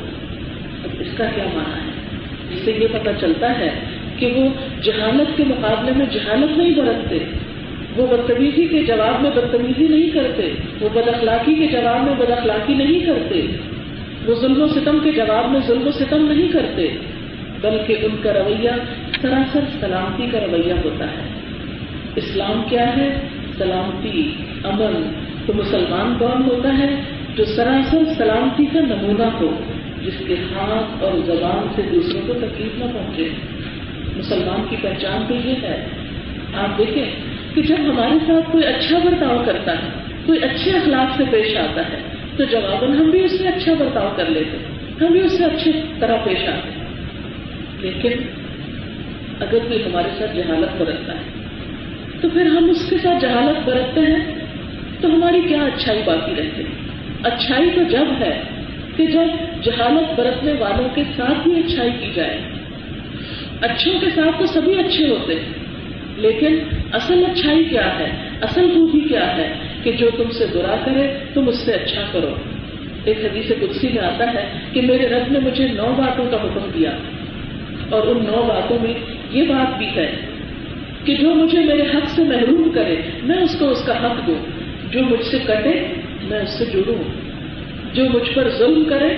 اب 0.83 0.89
اس 0.99 1.17
کا 1.17 1.25
کیا 1.35 1.43
مانا 1.53 1.87
ہے؟ 1.87 1.92
سے 2.65 2.71
یہ 2.71 2.87
پتا 2.91 3.11
چلتا 3.21 3.59
ہے 3.59 3.69
کہ 4.17 4.33
وہ 4.35 4.49
جہالت 4.83 5.37
کے 5.37 5.43
مقابلے 5.47 5.91
میں 5.91 6.05
جہالت 6.05 6.57
نہیں 6.57 6.71
برتتے، 6.71 7.17
وہ 7.97 8.07
بدتمیزی 8.07 8.67
کے 8.67 8.83
جواب 8.83 9.21
میں 9.21 9.31
بدتمیزی 9.31 9.87
نہیں 9.87 10.09
کرتے، 10.09 10.53
وہ 10.81 10.89
بد 10.93 11.07
اخلاقی 11.07 11.55
کے 11.55 11.67
جواب 11.67 12.03
میں 12.03 12.13
بد 12.17 12.31
اخلاقی 12.31 12.73
نہیں 12.73 12.99
کرتے، 12.99 13.41
وہ 14.25 14.35
ظلم 14.35 14.61
و 14.61 14.67
ستم 14.67 14.97
کے 15.03 15.11
جواب 15.11 15.51
میں 15.51 15.59
ظلم 15.67 15.87
و 15.87 15.91
ستم 15.91 16.31
نہیں 16.31 16.47
کرتے، 16.47 16.87
بلکہ 17.61 17.95
ان 18.01 18.15
کا 18.23 18.33
رویہ 18.33 18.69
سراسر 19.21 19.59
سلامتی 19.79 20.27
کا 20.31 20.39
رویہ 20.39 20.73
ہوتا 20.73 21.05
ہے۔ 21.05 21.29
اسلام 22.15 22.63
کیا 22.69 22.97
ہے؟ 22.97 23.19
سلامتی، 23.57 24.35
امن۔ 24.63 25.13
تو 25.45 25.53
مسلمان 25.53 26.15
کون 26.19 26.43
ہوتا 26.43 26.77
ہے؟ 26.77 27.01
جو 27.35 27.45
سراسر 27.45 27.97
سلامتی 28.17 28.65
کا 28.65 28.79
نمونہ 28.79 29.23
ہو۔ 29.23 29.55
جس 30.05 30.13
کے 30.27 30.33
ہاتھ 30.33 31.03
اور 31.03 31.11
زبان 31.25 31.67
سے 31.75 31.81
دوسروں 31.91 32.21
کو 32.27 32.33
تکلیف 32.33 32.79
نہ 32.79 32.85
پہنچے۔ 32.93 33.29
مسلمان 34.17 34.65
کی 34.69 34.75
پہچان 34.81 35.25
تو 35.27 35.33
یہ 35.33 35.55
ہے۔ 35.63 35.85
آپ 36.53 36.77
دیکھیں 36.77 37.05
کہ 37.55 37.61
جب 37.61 37.75
ہمارے 37.79 38.15
ساتھ 38.27 38.51
کوئی 38.51 38.63
اچھا 38.63 38.99
برتاؤ 39.03 39.43
کرتا 39.45 39.71
ہے، 39.71 39.87
کوئی 40.25 40.39
اچھے 40.39 40.71
اخلاق 40.71 41.17
سے 41.17 41.23
پیش 41.31 41.57
آتا 41.57 41.81
ہے، 41.81 41.97
تو 42.37 42.43
جواباً 42.43 42.97
ہم 42.97 43.09
بھی 43.09 43.23
اس 43.23 43.37
سے 43.37 43.47
اچھا 43.47 43.73
برتاؤ 43.79 44.09
کر 44.15 44.25
لیتے 44.25 44.57
ہم 45.01 45.11
بھی 45.11 45.21
اس 45.21 45.37
سے 45.37 45.45
اچھی 45.45 45.71
طرح 45.99 46.17
پیش 46.23 46.49
آتے 46.49 46.69
لیکن 47.79 48.11
اگر 49.39 49.57
کوئی 49.67 49.85
ہمارے 49.85 50.09
ساتھ 50.17 50.35
جہالت 50.35 50.81
برتتا 50.81 51.13
ہے، 51.13 51.43
تو 52.21 52.29
پھر 52.29 52.45
ہم 52.45 52.69
اس 52.69 52.89
کے 52.89 52.95
ساتھ 53.03 53.21
جہالت 53.21 53.69
برتتے 53.69 54.01
ہیں، 54.01 54.35
تو 55.01 55.07
ہماری 55.07 55.41
کیا 55.47 55.63
اچھائی 55.63 56.01
باقی 56.05 56.31
رہتی 56.37 56.63
اچھائی 57.23 57.69
تو 57.75 57.81
جب 57.83 58.05
ہے 58.19 58.41
کہ 58.97 59.05
جب 59.05 59.27
جہالت 59.63 60.19
برتنے 60.19 60.53
والوں 60.59 60.89
کے 60.95 61.03
ساتھ 61.17 61.47
بھی 61.47 61.59
اچھائی 61.59 61.91
کی 61.99 62.11
جائے۔ 62.15 62.41
اچھوں 63.61 63.99
کے 63.99 64.05
ساتھ 64.15 64.39
تو 64.39 64.45
سبھی 64.45 64.79
اچھے 64.79 65.09
ہوتے 65.09 65.35
ہیں، 65.35 65.49
لیکن 66.17 66.59
اصل 66.91 67.25
اچھائی 67.25 67.63
کیا 67.63 67.99
ہے؟ 67.99 68.29
اصل 68.41 68.69
خوبی 68.73 68.99
کیا 68.99 69.37
ہے 69.37 69.53
کہ 69.83 69.91
جو 69.91 70.09
تم 70.17 70.31
سے 70.31 70.45
برا 70.53 70.75
کرے، 70.85 71.07
تم 71.33 71.47
اس 71.47 71.65
سے 71.65 71.71
اچھا 71.71 72.01
کرو۔ 72.11 72.35
ایک 73.05 73.17
حدیث 73.25 73.47
قدسی 73.47 73.87
میں 73.87 74.03
آتا 74.03 74.33
ہے 74.33 74.59
کہ 74.73 74.81
میرے 74.81 75.07
رب 75.07 75.31
نے 75.31 75.39
مجھے 75.39 75.67
نو 75.67 75.93
باتوں 75.97 76.25
کا 76.31 76.37
حکم 76.37 76.71
دیا۔ 76.73 76.91
اور 77.89 78.07
ان 78.07 78.23
نو 78.23 78.43
باتوں 78.47 78.77
میں 78.81 78.93
یہ 79.31 79.43
بات 79.43 79.77
بھی 79.77 79.87
ہے 79.95 80.15
کہ 81.05 81.15
جو 81.15 81.33
مجھے 81.33 81.59
میرے 81.59 81.81
حق 81.81 82.05
سے 82.05 82.23
محروم 82.23 82.69
کرے، 82.69 82.95
میں 83.23 83.37
اس 83.37 83.55
کو 83.59 83.69
اس 83.69 83.83
کا 83.85 84.05
حق 84.05 84.27
دوں۔ 84.27 84.63
جو 84.91 84.99
مجھ 85.03 85.25
سے 85.25 85.37
کٹے، 85.47 85.87
میں 86.23 86.39
اس 86.39 86.49
سے 86.49 86.65
جڑوں۔ 86.65 87.22
جو 87.93 88.03
مجھ 88.03 88.29
پر 88.33 88.49
ظلم 88.49 88.83
کرے، 88.89 89.17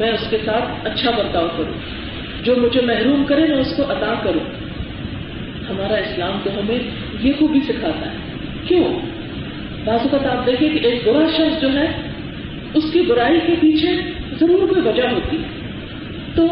میں 0.00 0.12
اس 0.12 0.30
کے 0.30 0.38
ساتھ 0.44 0.86
اچھا 0.86 1.10
برتاؤ 1.10 1.46
کروں۔ 1.56 2.02
جو 2.44 2.56
مجھے 2.56 2.80
محروم 2.80 3.24
کرے، 3.24 3.46
میں 3.46 3.58
اس 3.58 3.74
کو 3.76 3.82
ادا 3.82 4.14
کروں۔ 4.24 4.62
ہمارا 5.70 5.94
اسلام 5.94 6.38
تو 6.44 6.50
ہمیں 6.50 6.78
یہ 7.20 7.32
خوبی 7.38 7.58
سکھاتا 7.60 8.12
ہے۔ 8.12 8.16
کیوں؟ 8.68 8.98
بعض 9.84 9.98
اوقات 10.02 10.26
آپ 10.26 10.46
دیکھیں 10.46 10.68
کہ 10.68 10.86
ایک 10.86 11.08
برا 11.08 11.26
شخص 11.36 11.62
جو 11.62 11.72
ہے، 11.72 11.86
اس 12.74 12.92
کی 12.92 13.00
برائی 13.00 13.40
کے 13.46 13.54
پیچھے 13.60 13.90
ضرور 14.40 14.68
کوئی 14.68 14.88
وجہ 14.88 15.08
ہوتی 15.12 15.36
ہے۔ 15.36 15.48
تو 16.34 16.46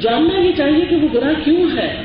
جاننا 0.00 0.40
یہ 0.40 0.52
چاہیے 0.56 0.84
کہ 0.84 0.96
وہ 0.96 1.08
برا 1.12 1.32
کیوں 1.44 1.76
ہے؟ 1.76 2.02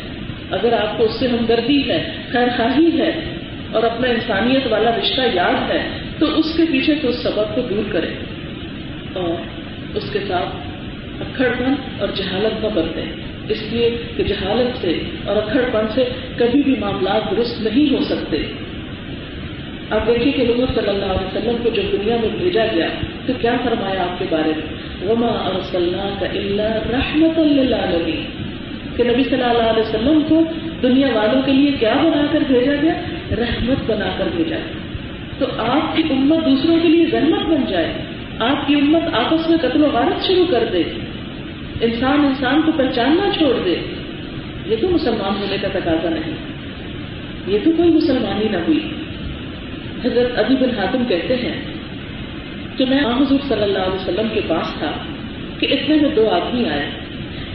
اگر 0.52 0.74
آپ 0.74 0.98
کو 0.98 1.04
اس 1.04 1.20
سے 1.20 1.28
ہمدردی 1.28 1.90
ہے 1.90 2.12
خیر 2.32 2.48
خواہی 2.58 3.02
ہے، 3.02 3.36
اور 3.72 3.84
اپنا 3.84 4.08
انسانیت 4.08 4.68
والا 4.70 4.92
رشتہ 4.92 5.22
یاد 5.34 5.72
ہے، 5.72 5.90
تو 6.20 6.40
اس 6.40 6.58
کے 6.58 6.64
پیچھے 6.72 6.96
تو 7.02 7.08
اس 7.08 7.24
سبق 7.24 7.56
کو 7.56 7.62
دور 7.62 7.84
کریں۔ 7.92 8.39
اور 9.14 9.42
اس 9.96 10.10
کے 10.14 10.20
ساتھ 10.28 10.56
اکھڑ 11.22 11.48
پن 11.58 11.74
اور 12.00 12.08
جہالت 12.16 12.64
نہ 12.64 12.68
برتے 12.74 13.04
اس 13.50 13.64
لیے 13.72 13.98
کہ 14.18 14.24
جہالت 14.24 14.78
سے 14.78 15.00
اور 15.26 15.36
اکھڑ 15.36 15.62
پن 15.72 15.86
سے 15.96 16.04
کبھی 16.38 16.64
بھی 16.64 16.76
معاملات 16.80 17.32
درست 17.32 17.62
نہیں 17.62 17.94
ہو 17.94 18.04
سکتے۔ 18.04 18.38
آپ 19.90 20.08
دیکھیے 20.08 20.32
کہ 20.32 20.42
حضور 20.42 20.68
صلی 20.76 20.90
اللہ 20.90 21.06
علیہ 21.06 21.38
وسلم 21.38 21.56
کو 21.64 21.70
جب 21.70 21.82
دنیا 21.92 22.18
میں 22.22 22.30
بھیجا 22.38 22.66
گیا، 22.76 22.88
تو 23.26 23.34
کیا 23.42 23.56
فرمایا 23.64 24.04
آپ 24.04 24.20
کے 24.20 24.26
بارے 24.30 24.52
میں؟ 24.58 24.90
وما 25.10 25.60
کا 26.20 26.26
اللہ 26.26 26.88
رحمت 26.90 27.40
اللہ 27.40 28.00
کہ 28.98 29.04
نبی 29.04 29.24
صلی 29.24 29.44
اللہ 29.44 29.64
علیہ 29.64 29.84
وسلم 29.84 30.22
کو 30.30 30.44
دنیا 30.82 31.08
والوں 31.14 31.42
کے 31.42 31.52
لیے 31.52 31.72
کیا 31.80 31.94
بنا 31.94 32.26
کر 32.32 32.40
بھیجا 32.48 32.74
گیا؟ 32.82 32.94
رحمت 33.38 33.92
بنا 33.92 34.10
کر 34.18 34.26
بھیجا 34.36 34.56
گیا۔ 34.56 34.80
تو 35.40 35.46
آپ 35.58 35.96
کی 35.96 36.04
امت 36.10 36.46
دوسروں 36.46 36.78
کے 36.82 36.88
لیے 36.88 37.06
رحمت 37.14 37.46
بن 37.46 37.66
جائے۔ 37.70 37.94
آپ 38.40 38.68
کی 38.68 38.76
امت 38.76 39.16
آپس 39.16 39.50
میں 39.50 39.58
قتل 39.58 39.84
و 39.84 39.90
غارت 39.94 40.28
شروع 40.28 40.46
کر 40.52 40.64
دے۔ 40.72 40.84
انسان 41.82 42.26
انسان 42.26 42.62
کو 42.62 42.72
پہچاننا 42.72 43.30
چھوڑ 43.38 43.54
دے۔ 43.66 43.76
یہ 44.66 44.76
تو 44.82 44.90
مسلمان 44.90 45.42
ہونے 45.42 45.58
کا 45.62 45.68
تقاضا 45.74 46.10
نہیں۔ 46.10 46.36
یہ 47.48 47.60
تو 47.64 47.72
کوئی 47.78 47.90
مسلمانی 47.90 48.48
نہ 48.50 48.58
ہوئی۔ 48.58 48.90
حضرت 50.06 50.40
ابھی 50.40 50.56
بن 50.56 50.80
حاتم 50.80 51.04
کہتے 51.08 51.36
ہیں 51.36 51.74
کہ 52.78 52.86
میں 52.86 53.00
حضور 53.00 53.40
صلی 53.48 53.64
اللہ 53.64 53.78
علیہ 53.78 53.96
وسلم 53.96 54.28
کے 54.34 54.42
پاس 54.48 54.74
تھا 54.80 54.92
کہ 55.60 55.68
اتنے 55.72 55.96
میں 55.96 56.10
دو 56.16 56.30
آدمی 56.30 56.70
آئے۔ 56.70 56.90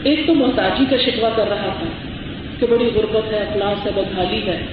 ایک 0.03 0.27
تو 0.27 0.35
محتاجی 0.35 0.85
کا 0.89 0.97
شکوا 0.97 1.29
کر 1.35 1.47
رہا 1.47 1.75
تھا 1.79 1.85
کہ 2.59 2.67
بڑی 2.69 2.89
غربت 2.95 3.33
ہے 3.33 3.37
اخلاص 3.37 3.85
ہے، 3.85 3.91
بدحالی 3.95 4.47
ہے۔ 4.47 4.65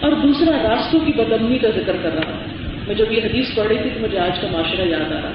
اور 0.00 0.12
دوسرا 0.12 0.68
راستوں 0.68 1.00
کی 1.00 1.12
بدمنی 1.16 1.58
کا 1.58 1.68
ذکر 1.68 1.96
کر 2.02 2.14
رہا 2.14 2.20
تھا۔ 2.20 2.63
میں 2.86 2.94
جب 2.94 3.12
یہ 3.12 3.20
حدیث 3.24 3.54
پڑھ 3.54 3.66
رہی 3.66 3.78
تھی 3.82 3.90
تو 3.90 4.00
مجھے 4.00 4.18
آج 4.18 4.40
کا 4.40 4.48
معاشرہ 4.52 4.86
یاد 4.88 5.12
آ 5.12 5.20
رہا 5.22 5.32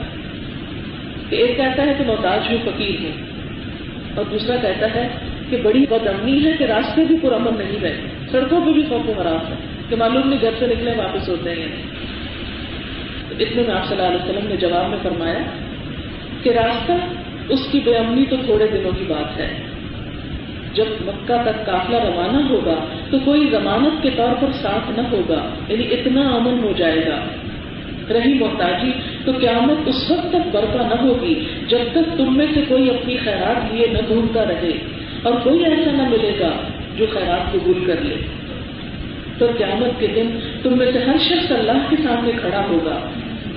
کہ 1.29 1.35
ایک 1.35 1.57
کہتا 1.57 1.85
ہے 1.85 1.93
کہ 1.97 2.03
محتاج 2.07 2.49
ہوں 2.49 2.57
فقیر 2.65 3.03
ہوں 3.03 4.15
اور 4.15 4.25
دوسرا 4.31 4.55
کہتا 4.61 4.87
ہے 4.95 5.07
کہ 5.49 5.57
بڑی 5.63 5.85
بدمنی 5.89 6.43
ہے 6.45 6.51
کہ 6.57 6.63
راستے 6.63 7.05
بھی 7.07 7.15
پرامن 7.21 7.57
نہیں 7.57 7.79
رہے 7.81 8.27
سڑکوں 8.31 8.59
پہ 8.65 8.71
بھی 8.71 8.83
خوف 8.89 9.09
و 9.09 9.13
حراس 9.21 9.49
ہے، 9.49 9.55
کہ 9.89 9.95
معلوم 9.95 10.27
نہیں 10.29 10.41
گھر 10.41 10.59
سے 10.59 10.67
نکلے 10.67 10.91
واپس 10.97 11.29
ہوتے 11.29 11.53
ہیں 11.53 11.67
اتنے 13.39 13.61
میں 13.67 13.73
آپ 13.75 13.87
صلی 13.87 13.95
اللہ 13.97 14.07
علیہ 14.07 14.23
وسلم 14.23 14.47
نے 14.47 14.55
جواب 14.55 14.89
میں 14.89 14.97
فرمایا 15.03 15.39
کہ 16.43 16.49
راستہ 16.49 16.93
اس 17.49 17.67
کی 17.71 17.79
بے 17.85 17.95
امنی 17.97 18.25
تو 18.25 18.35
تھوڑے 18.45 18.67
دنوں 18.67 18.91
کی 18.91 19.05
بات 19.07 19.37
ہے۔ 19.39 19.49
جب 20.73 20.89
مکہ 21.01 21.37
تک 21.45 21.65
قافلہ 21.65 21.97
روانہ 21.97 22.41
ہوگا 22.49 22.75
تو 23.11 23.19
کوئی 23.25 23.47
ضمانت 23.51 24.01
کے 24.03 24.09
طور 24.17 24.33
پر 24.41 24.51
ساتھ 24.61 24.91
نہ 24.99 25.07
ہوگا 25.11 25.41
یعنی 25.67 25.85
اتنا 25.91 26.27
امن 26.29 26.59
ہو 26.63 26.71
جائے 26.77 27.01
گا۔ 27.05 27.17
رہی 28.11 28.33
محتاجی 28.33 28.91
تو 29.25 29.31
قیامت 29.31 29.87
اس 29.87 30.11
وقت 30.11 30.29
تک 30.29 30.55
برپا 30.55 30.87
نہ 30.87 31.01
ہوگی، 31.01 31.45
جب 31.67 31.77
تک 31.91 32.17
تم 32.17 32.37
میں 32.37 32.45
سے 32.53 32.61
کوئی 32.67 32.89
اپنی 32.89 33.17
خیرات 33.17 33.73
لیے 33.73 33.87
نہ 33.87 33.97
ڈھونڈتا 34.07 34.43
رہے 34.43 34.71
اور 35.23 35.33
کوئی 35.43 35.65
ایسا 35.65 35.91
نہ 35.91 36.01
ملے 36.09 36.31
گا 36.39 36.49
جو 36.97 37.05
خیرات 37.13 37.53
قبول 37.53 37.85
کر 37.85 38.01
لے۔ 38.01 38.15
تو 39.37 39.45
قیامت 39.57 39.99
کے 39.99 40.07
دن 40.07 40.39
تم 40.63 40.77
میں 40.77 40.91
سے 40.93 40.99
ہر 40.99 41.17
شخص 41.17 41.51
اللہ 41.51 41.89
کے 41.89 41.95
سامنے 42.03 42.31
کھڑا 42.41 42.65
ہوگا۔ 42.69 42.99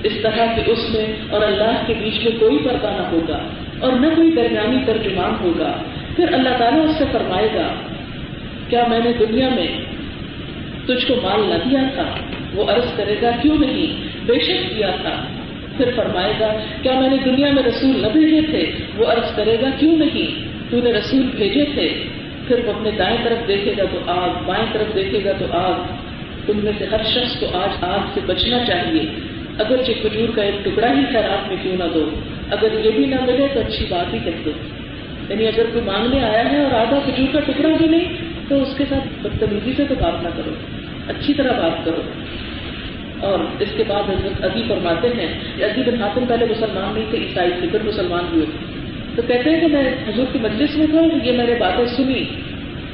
اس 0.03 0.13
طرح 0.21 0.45
کہ 0.55 0.71
اس 0.71 0.93
میں 0.93 1.05
اور 1.29 1.41
اللہ 1.41 1.83
کے 1.87 1.93
بیچ 1.99 2.23
میں 2.23 2.31
کوئی 2.39 2.57
پردہ 2.57 2.87
نہ 2.87 3.07
ہوگا 3.11 3.39
اور 3.79 3.91
نہ 3.91 4.07
کوئی 4.15 4.31
درمیانی 4.31 4.77
ترجمان 4.85 5.31
ہوگا۔ 5.41 5.73
پھر 6.15 6.33
اللہ 6.33 6.49
تعالیٰ 6.57 6.89
اس 6.89 6.97
سے 6.97 7.03
فرمائے 7.11 7.47
گا، 7.55 7.67
کیا 8.69 8.83
میں 8.89 8.99
نے 9.03 9.11
دنیا 9.19 9.49
میں 9.49 9.67
تجھ 10.85 11.07
کو 11.07 11.15
مال 11.23 11.41
نہ 11.41 11.69
دیا 11.69 11.79
تھا؟ 11.93 12.03
وہ 12.55 12.63
عرض 12.63 12.97
کرے 12.97 13.15
گا، 13.21 13.31
کیوں 13.41 13.57
نہیں؟ 13.57 14.02
بے 14.25 14.33
شک 14.33 14.77
دیا 14.77 14.89
تھا۔ 15.01 15.25
پھر 15.77 15.85
فرمائے 15.95 16.33
گا، 16.39 16.47
کیا 16.81 16.99
میں 16.99 17.09
نے 17.09 17.17
دنیا 17.25 17.51
میں 17.51 17.63
رسول 17.63 18.01
نہ 18.01 18.07
بھیجے 18.07 18.41
تھے؟ 18.41 18.71
وہ 18.97 19.05
عرض 19.05 19.35
کرے 19.35 19.57
گا، 19.61 19.67
کیوں 19.79 19.97
نہیں؟ 19.97 20.47
تو 20.71 20.81
نے 20.83 20.91
رسول 20.91 21.29
بھیجے 21.35 21.65
تھے۔ 21.73 21.89
پھر 22.47 22.59
وہ 22.65 22.71
اپنے 22.71 22.91
دائیں 22.91 23.17
طرف 23.23 23.47
دیکھے 23.47 23.73
گا 23.77 23.83
تو 23.91 24.11
آگ، 24.11 24.29
بائیں 24.45 24.65
طرف 24.73 24.95
دیکھے 24.95 25.19
گا 25.25 25.31
تو 25.39 25.45
آگ۔ 25.51 26.03
تم 26.45 26.59
میں 26.63 26.71
سے 26.77 26.85
ہر 26.91 27.03
شخص 27.03 27.39
کو 27.39 27.57
آج 27.57 27.69
آگ 27.81 27.99
سے 28.13 28.19
بچنا 28.25 28.57
چاہیے۔ 28.67 29.01
اگر 29.59 29.75
کھجور 30.01 30.29
کا 30.35 30.41
ایک 30.41 30.65
ٹکڑا 30.65 30.87
ہی 30.87 31.01
خیرات 31.05 31.47
میں 31.47 31.55
کیوں 31.63 31.77
نہ 31.77 31.83
دو، 31.93 32.09
اگر 32.51 32.85
یہ 32.85 32.91
بھی 32.91 33.05
نہ 33.05 33.15
ملے 33.15 33.47
تو 33.53 33.59
اچھی 33.59 33.85
بات 33.89 34.13
ہی 34.13 34.19
کہہ 34.25 34.45
دو۔ 34.45 34.51
یعنی 35.29 35.47
اگر 35.47 35.63
کوئی 35.73 35.85
مانگنے 35.85 36.23
آیا 36.23 36.51
ہے 36.51 36.63
اور 36.63 36.71
آدھا 36.71 36.99
کھجور 37.05 37.27
کا 37.33 37.39
ٹکڑا 37.39 37.69
بھی 37.77 37.87
نہیں، 37.87 38.05
تو 38.49 38.61
اس 38.61 38.77
کے 38.77 38.83
ساتھ 38.89 39.25
بدتمیزی 39.25 39.73
سے 39.77 39.83
تو 39.89 39.95
بات 39.99 40.23
نہ 40.23 40.29
کرو۔ 40.37 40.51
اچھی 41.07 41.33
طرح 41.33 41.51
بات 41.51 41.85
کرو۔ 41.85 42.01
اور 43.23 43.39
اس 43.59 43.69
کے 43.77 43.83
بعد 43.87 44.09
حضرت 44.09 44.45
ابھی 44.45 44.63
فرماتے 44.67 45.07
ہیں 45.07 45.39
کہ 45.57 45.63
ابھی 45.63 45.91
بن 45.91 46.01
حاتم 46.01 46.25
پہلے 46.25 46.45
مسلمان 46.45 46.93
نہیں 46.93 47.05
تھے، 47.09 47.17
عیسائی 47.17 47.51
تھے، 47.59 47.67
پھر 47.67 47.83
مسلمان 47.83 48.23
ہوئے۔ 48.33 48.45
تو 49.15 49.21
کہتے 49.21 49.49
ہیں 49.49 49.61
کہ 49.61 49.67
میں 49.67 49.95
حضور 50.07 50.25
کی 50.31 50.39
مجلس 50.39 50.77
میں 50.77 50.87
تھا، 50.87 51.01
یہ 51.23 51.31
میں 51.31 51.47
نے 51.47 51.55
باتیں 51.59 51.85
سنی۔ 51.85 52.23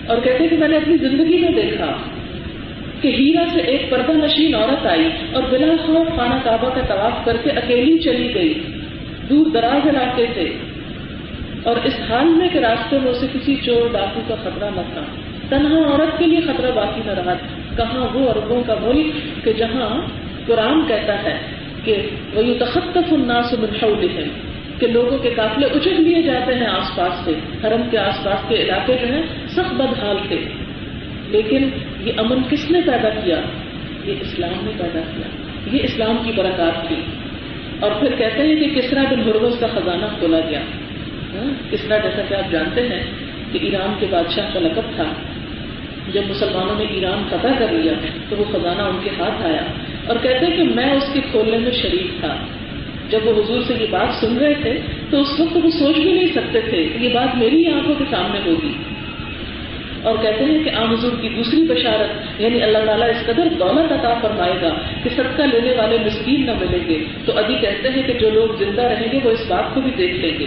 اور 0.08 0.18
کہتے 0.18 0.44
ہیں 0.44 0.50
کہ 0.50 0.58
میں 0.58 0.68
نے 0.68 0.78
اپنی 0.78 0.98
زندگی 0.98 1.38
میں 1.38 1.50
دیکھا 1.50 1.98
کہ 3.02 3.08
ہیرا 3.08 3.44
سے 3.54 3.60
ایک 3.60 3.90
پردہ 3.90 4.12
نشین 4.12 4.56
عورت 4.56 4.86
آئی 4.86 5.10
اور 5.32 5.44
بلا 5.50 5.68
خوف 5.86 6.16
خانہ 6.16 6.36
کعبہ 6.44 6.70
کا 6.70 6.82
طواف 6.82 7.26
کر 7.26 7.38
کے 7.44 7.50
اکیلی 7.50 7.98
چلی 7.98 8.34
گئی۔ 8.34 8.64
دور 9.30 9.46
دراز 9.46 9.88
علاقے 9.90 10.26
سے۔ 10.34 10.50
اور 11.64 11.76
اس 11.84 11.94
حال 12.10 12.26
میں 12.26 12.50
کہ 12.50 12.58
راستے 12.58 13.00
میں 13.00 13.12
اسے 13.12 13.28
کسی 13.34 13.56
چور 13.66 13.94
ڈاکو 13.94 14.22
کا 14.28 14.36
خطرہ 14.36 14.70
نہ 14.76 14.82
تھا۔ 14.94 15.02
تنہا 15.50 15.92
عورت 15.92 16.20
کے 16.20 16.26
لیے 16.26 16.42
خطرہ 16.42 16.72
باقی 16.72 17.02
نہ 17.06 17.12
رہا 17.12 17.34
تھا۔ 17.34 17.59
کہاں 17.80 18.08
وہ 18.14 18.30
اربوں 18.30 18.64
کا 18.68 18.76
ملک 18.82 19.14
کہ 19.44 19.54
جہاں 19.54 20.02
قرآن 20.48 20.88
کہتا 20.88 21.24
ہے 21.24 21.38
کہ 21.84 22.10
وہ 22.34 22.46
یو 22.46 22.54
تخت 22.60 22.98
الناس 23.12 23.54
من 23.54 23.70
حولہم 23.84 24.30
کہ 24.80 24.88
لوگوں 24.88 25.18
کے 25.18 25.30
قافلے 25.36 25.66
اچھل 25.66 26.04
لیے 26.04 26.22
جاتے 26.22 26.56
ہیں 26.56 26.66
آس 26.66 26.96
پاس 26.96 27.26
سے 27.26 27.32
حرم 27.64 27.82
کے 27.92 27.98
آس 27.98 28.24
پاس 28.24 28.50
کے 28.50 28.56
علاقے 28.56 28.98
جو 29.02 29.14
ہیں 29.14 29.24
سخت 29.48 29.74
بدحال 29.74 30.18
تھے۔ 30.28 30.46
لیکن 31.28 31.70
یہ 32.02 32.12
امن 32.18 32.38
کس 32.50 32.72
نے 32.72 32.82
پیدا 32.86 33.10
کیا؟ 33.10 33.36
یہ 34.06 34.14
اسلام 34.22 34.66
نے 34.66 34.72
پیدا 34.78 35.00
کیا۔ 35.00 35.28
یہ 35.76 35.80
اسلام 35.84 36.18
کی 36.26 36.32
برکات 36.36 36.88
تھی۔ 36.88 36.96
اور 37.80 37.92
پھر 38.00 38.16
کہتے 38.16 38.42
ہیں 38.44 38.56
کہ 38.56 38.82
کس 38.82 38.90
طرح 38.90 39.04
بن 39.12 39.20
حروس 39.20 39.60
کا 39.60 39.68
خزانہ 39.68 40.06
کھولا 40.20 40.40
گیا۔ 40.50 40.60
ہاں، 41.34 41.72
کس 41.72 41.82
طرح 41.82 41.98
جیسا 41.98 42.22
کہ 42.30 42.34
آپ 42.34 42.52
جانتے 42.52 42.82
ہیں 42.82 43.04
کہ 43.52 43.60
ایران 43.62 43.94
کے 44.00 44.06
بادشاہ 44.10 44.54
کا 44.54 44.60
لقب 44.60 44.82
تھا۔ 44.96 45.04
جب 46.14 46.22
مسلمانوں 46.30 46.76
نے 46.78 46.84
ایران 46.84 47.24
فتح 47.30 47.48
کر 47.60 47.72
لیا 47.72 47.94
تو 48.30 48.36
وہ 48.38 48.44
خزانہ 48.52 48.82
ان 48.82 48.98
کے 49.04 49.10
ہاتھ 49.20 49.46
آیا 49.46 49.62
اور 50.08 50.16
کہتے 50.22 50.46
ہیں 50.46 50.58
کہ 50.58 50.64
میں 50.64 50.92
اس 50.92 51.14
کے 51.14 51.20
کھولنے 51.32 51.58
میں 51.58 51.72
شریک 51.72 52.20
تھا۔ 52.20 52.36
جب 53.10 53.20
وہ 53.24 53.44
حضور 53.44 53.62
سے 53.68 53.74
یہ 53.80 53.86
بات 53.90 54.26
سن 54.26 54.38
رہے 54.38 54.54
تھے 54.54 54.80
تو 55.10 55.22
اس 55.22 55.40
وقت 55.40 55.58
وہ 55.64 55.70
سوچ 55.70 55.96
بھی 55.96 56.12
نہیں 56.12 56.28
سکتے 56.28 56.62
تھے 56.62 56.84
کہ 56.84 57.04
یہ 57.04 57.10
بات 57.14 57.38
میری 57.38 57.72
آنکھوں 57.72 57.96
کے 57.98 58.04
سامنے 58.12 58.40
ہوگی۔ 58.46 58.74
اور 60.04 60.16
کہتے 60.22 60.46
ہیں 60.46 60.64
کہ 60.64 60.70
عام 60.70 60.96
حضور 60.96 61.12
کی 61.22 61.30
دوسری 61.30 61.62
بشارت 61.62 62.42
یعنی 62.42 62.62
اللہ 62.62 62.78
تعالیٰ 62.86 63.10
اس 63.10 63.26
قدر 63.26 63.48
دولت 63.60 63.92
عطا 63.92 64.14
فرمائے 64.22 64.54
گا 64.62 64.70
کہ 65.04 65.10
صدقہ 65.10 65.42
لینے 65.42 65.72
والے 65.72 65.98
مسکین 66.06 66.46
نہ 66.46 66.52
ملیں 66.52 66.88
گے۔ 66.88 67.04
تو 67.26 67.38
ابھی 67.38 67.56
کہتے 67.56 67.90
ہیں 67.90 68.04
کہ 68.04 68.14
جو 68.14 68.30
لوگ 68.30 68.64
زندہ 68.64 68.82
رہیں 68.82 69.08
گے 69.12 69.20
وہ 69.24 69.30
اس 69.30 69.44
بات 69.48 69.76
کو 69.76 69.82
بھی 69.82 69.92
دیکھ 69.98 70.14
لیں 70.14 70.40
گے۔ 70.40 70.46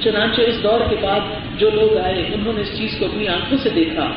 چنانچہ 0.00 0.42
اس 0.42 0.62
دور 0.62 0.80
کے 0.90 0.96
بعد 1.00 1.20
جو 1.58 1.70
لوگ 1.74 1.98
آئے، 1.98 2.24
انہوں 2.34 2.52
نے 2.52 2.60
اس 2.60 2.78
چیز 2.78 2.90
کو 2.98 3.06
اپنی 3.06 3.28
آنکھوں 3.28 3.58
سے 3.58 3.70
دیکھا۔ 3.74 4.10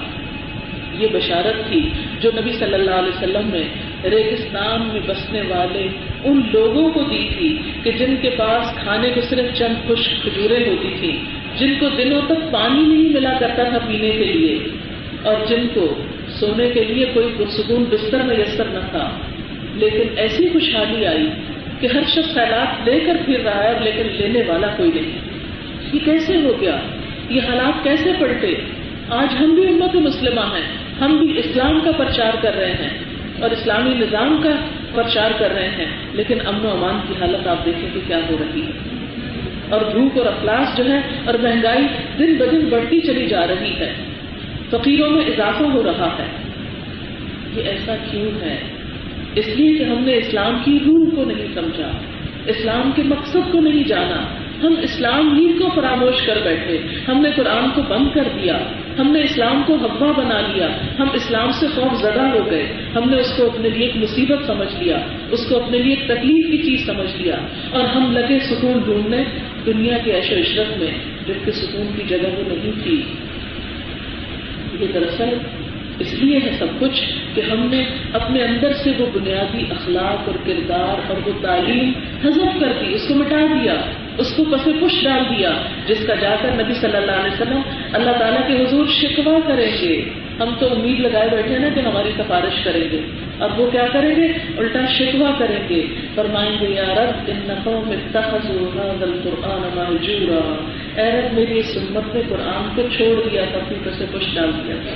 یہ 1.00 1.08
بشارت 1.14 1.68
تھی 1.68 1.90
جو 2.22 2.32
نبی 2.36 2.52
صلی 2.52 2.74
اللہ 2.74 2.92
علیہ 2.92 3.18
وسلم 3.18 3.50
نے 3.54 3.64
ریگستان 4.10 4.88
میں 4.94 5.02
بسنے 5.08 5.42
والے 5.42 5.88
ان 6.24 6.42
لوگوں 6.54 6.90
کو 6.90 7.04
دی 7.04 7.30
تھی 7.38 7.72
کہ 7.84 7.92
جن 7.92 8.16
کے 8.22 8.30
پاس 8.30 8.84
کھانے 8.84 9.10
کو 9.10 9.22
صرف 9.22 9.54
چند 9.54 9.88
خوش 9.88 10.10
کھجورے 10.24 10.68
ہوتی 10.68 10.94
تھی 11.00 11.12
جن 11.58 11.74
کو 11.80 11.90
دنوں 11.90 12.22
تک 12.28 12.52
پانی 12.52 12.82
نہیں 12.82 13.14
ملا 13.14 13.34
کرتا 13.40 13.64
تھا 13.64 13.78
پینے 13.78 14.10
کے 14.10 14.24
لیے، 14.24 14.60
اور 15.24 15.46
جن 15.48 15.68
کو 15.74 15.96
سونے 16.30 16.70
کے 16.70 16.84
لیے 16.84 17.06
کوئی 17.14 17.28
پرسکون 17.38 17.84
بستر 17.90 18.22
میسر 18.22 18.66
نہ 18.66 18.80
تھا۔ 18.92 19.18
لیکن 19.75 20.18
ایسی 20.18 20.50
خوشحالی 20.50 21.06
آئی 21.06 21.30
کہ 21.80 21.88
ہر 21.88 22.04
شخص 22.08 22.34
خیالات 22.34 22.88
لے 22.88 23.00
کر 23.00 23.18
پھر 23.25 23.40
رہا 23.40 23.64
ہے، 23.64 23.80
لیکن 23.84 24.08
لینے 24.08 24.42
والا 24.48 24.68
کوئی 24.68 24.92
نہیں۔ 24.96 25.12
یہ 25.94 26.00
کیسے 26.06 26.36
ہو 26.36 26.54
گیا؟ 26.62 26.78
یہ 27.30 27.42
حالات 27.42 27.84
کیسے 27.84 28.12
پڑتے 28.20 28.54
آج 29.10 29.36
ہم 29.40 29.56
بھی 29.56 29.68
امت 29.68 29.96
مسلمہ 29.96 30.42
ہیں۔ 30.42 30.85
ہم 31.02 31.18
بھی 31.18 31.40
اسلام 31.40 31.80
کا 31.84 31.92
پرچار 31.92 32.34
کر 32.42 32.56
رہے 32.56 32.72
ہیں 32.72 32.98
اور 33.42 33.50
اسلامی 33.52 33.94
نظام 33.94 34.42
کا 34.44 34.50
پرچار 34.96 35.32
کر 35.38 35.52
رہے 35.52 35.70
ہیں، 35.70 35.86
لیکن 36.14 36.38
امن 36.48 36.66
و 36.66 36.70
امان 36.70 37.00
کی 37.08 37.14
حالت 37.22 37.48
آپ 37.48 37.66
دیکھیں 37.66 37.90
کہ 37.94 38.00
کیا 38.08 38.20
ہو 38.30 38.38
رہی 38.40 38.62
ہے۔ 38.62 38.72
اور 39.70 39.82
بھوک 39.92 40.18
اور 40.18 40.25
افلاس 40.25 40.78
جو 40.78 40.86
ہے 40.86 41.02
اور 41.25 41.34
مہنگائی 41.34 41.88
دن 42.20 42.36
بدن 42.36 42.60
بڑھتی 42.60 43.00
چلی 43.00 43.25
جا 43.25 43.48
رہی 43.48 43.74
ہے۔ 43.80 43.94
فقیروں 44.70 45.10
میں 45.10 45.25
اضافہ 45.25 45.64
ہو 45.64 45.84
رہا 45.84 46.16
ہے۔ 46.20 46.25
یہ 47.56 47.62
ایسا 47.64 47.96
کیوں 48.12 48.44
ہے؟ 48.44 48.58
اس 49.36 49.48
لیے 49.48 49.78
کہ 49.78 49.84
ہم 49.84 50.04
نے 50.04 50.14
اسلام 50.14 50.58
کی 50.66 50.80
روح 50.86 51.06
کو 51.16 51.24
نہیں 51.25 51.48
سمجھا، 51.54 51.92
اسلام 52.46 52.92
کے 52.96 53.04
مقصد 53.04 53.52
کو 53.52 53.60
نہیں 53.60 53.84
جانا۔ 53.84 54.25
ہم 54.64 54.74
اسلام 54.82 55.38
ہی 55.38 55.54
کو 55.54 55.70
فراموش 55.75 56.25
کر 56.25 56.40
بیٹھے، 56.44 56.78
ہم 57.08 57.22
نے 57.22 57.30
قرآن 57.36 57.70
کو 57.75 57.82
بند 57.82 58.08
کر 58.14 58.24
دیا۔ 58.36 58.58
ہم 59.00 59.12
نے 59.12 59.22
اسلام 59.22 59.64
کو 59.68 59.75
ہوا 59.75 60.12
بنا 60.12 60.42
لیا، 60.42 60.68
ہم 61.00 61.08
اسلام 61.14 61.52
سے 61.52 61.68
خوف 61.75 62.02
زدہ 62.02 62.22
ہو 62.22 62.52
گئے۔ 62.52 62.74
ہم 62.96 63.10
نے 63.10 63.18
اس 63.18 63.38
کو 63.38 63.46
اپنے 63.46 63.70
لیے 63.70 63.86
ایک 63.86 63.96
مصیبت 63.96 64.48
سمجھ 64.48 64.84
لیا، 64.84 64.98
اس 65.32 65.46
کو 65.50 65.64
اپنے 65.64 65.78
لیے 65.78 65.96
ایک 65.96 66.06
تکلیف 66.06 66.46
کی 66.46 66.58
چیز 66.58 66.86
سمجھ 66.86 67.22
لیا۔ 67.22 67.36
اور 67.72 67.84
ہم 67.84 68.12
لگے 68.12 68.40
سکون 68.40 68.78
ڈھونڈنے 68.86 69.24
دنیا 69.66 69.98
کے 69.98 70.12
عیش 70.16 70.32
و 70.32 70.36
عشرت 70.36 70.78
میں 70.78 70.92
جبکہ 71.28 71.52
سکون 71.52 71.88
کی 71.96 72.04
جگہ 72.08 72.28
وہ 72.38 72.44
نہیں 72.48 72.84
تھی۔ 72.84 73.02
یہ 74.80 74.88
دراصل 74.94 75.30
اس 76.00 76.14
لیے 76.14 76.40
ہے 76.46 76.50
سب 76.60 76.68
کچھ 76.80 77.02
کہ 77.36 77.42
ہم 77.42 77.68
نے 77.72 77.86
اپنے 78.14 78.44
اندر 78.44 78.74
سے 78.74 78.92
وہ 79.00 79.06
بنیادی 79.14 79.64
اخلاق 79.70 80.30
اور 80.30 80.36
کردار 80.46 81.10
اور 81.10 81.28
وہ 81.28 81.34
تعلیم 81.42 81.92
حذف 82.24 82.60
کر 82.60 82.72
دی، 82.80 82.94
اس 82.94 83.08
کو 83.08 83.16
مٹا 83.16 83.46
دیا، 83.54 83.74
اس 84.18 84.34
کو 84.38 84.44
پس 84.44 84.66
پش 84.66 85.04
ڈال 85.04 85.38
دیا، 85.38 85.52
جس 85.88 86.06
کا 86.08 86.16
جا 86.16 86.36
کر 86.42 86.52
نبی 86.52 86.74
صلی 86.74 86.98
اللہ 86.98 87.12
علیہ 87.12 87.32
وسلم 87.32 87.62
اللہ 87.94 88.12
تعالیٰ 88.12 88.48
کے 88.48 88.63
حضور 88.63 88.86
شکوا 88.88 89.39
کریں 89.48 89.72
گے۔ 89.82 90.01
ہم 90.39 90.50
تو 90.60 90.68
امید 90.72 91.00
لگائے 91.00 91.30
بیٹھے 91.32 91.60
نا 91.60 91.68
کہ 91.75 91.80
ہماری 91.80 92.10
سفارش 92.18 92.63
کریں 92.63 92.92
گے۔ 92.92 93.01
اب 93.39 93.60
وہ 93.60 93.72
کیا 93.72 93.86
کریں 93.94 94.15
گے؟ 94.15 94.27
الٹا 94.58 94.86
شکوا 94.86 95.32
کریں 95.38 95.70
گے۔ 95.70 95.88
فرمائیں 96.15 96.51
گے، 96.62 96.74
یا 96.74 96.84
رب، 96.84 97.24
ان 97.27 97.39
نقوں 97.48 97.82
میں 97.88 97.98
قرآن 99.24 99.70
محجورا 99.75 100.65
اے 101.01 101.12
رب، 101.12 101.34
میری 101.34 101.60
اس 101.60 101.77
امت 101.77 102.15
نے 102.15 102.22
قرآن 102.30 102.70
کو 102.75 102.82
چھوڑ 102.98 103.30
دیا 103.30 103.46
تھا 103.51 103.60
پھر 103.68 103.77
پس 103.84 104.00
پش 104.12 104.36
ڈال 104.36 104.51
دیا 104.65 104.75
تھا۔ 104.84 104.94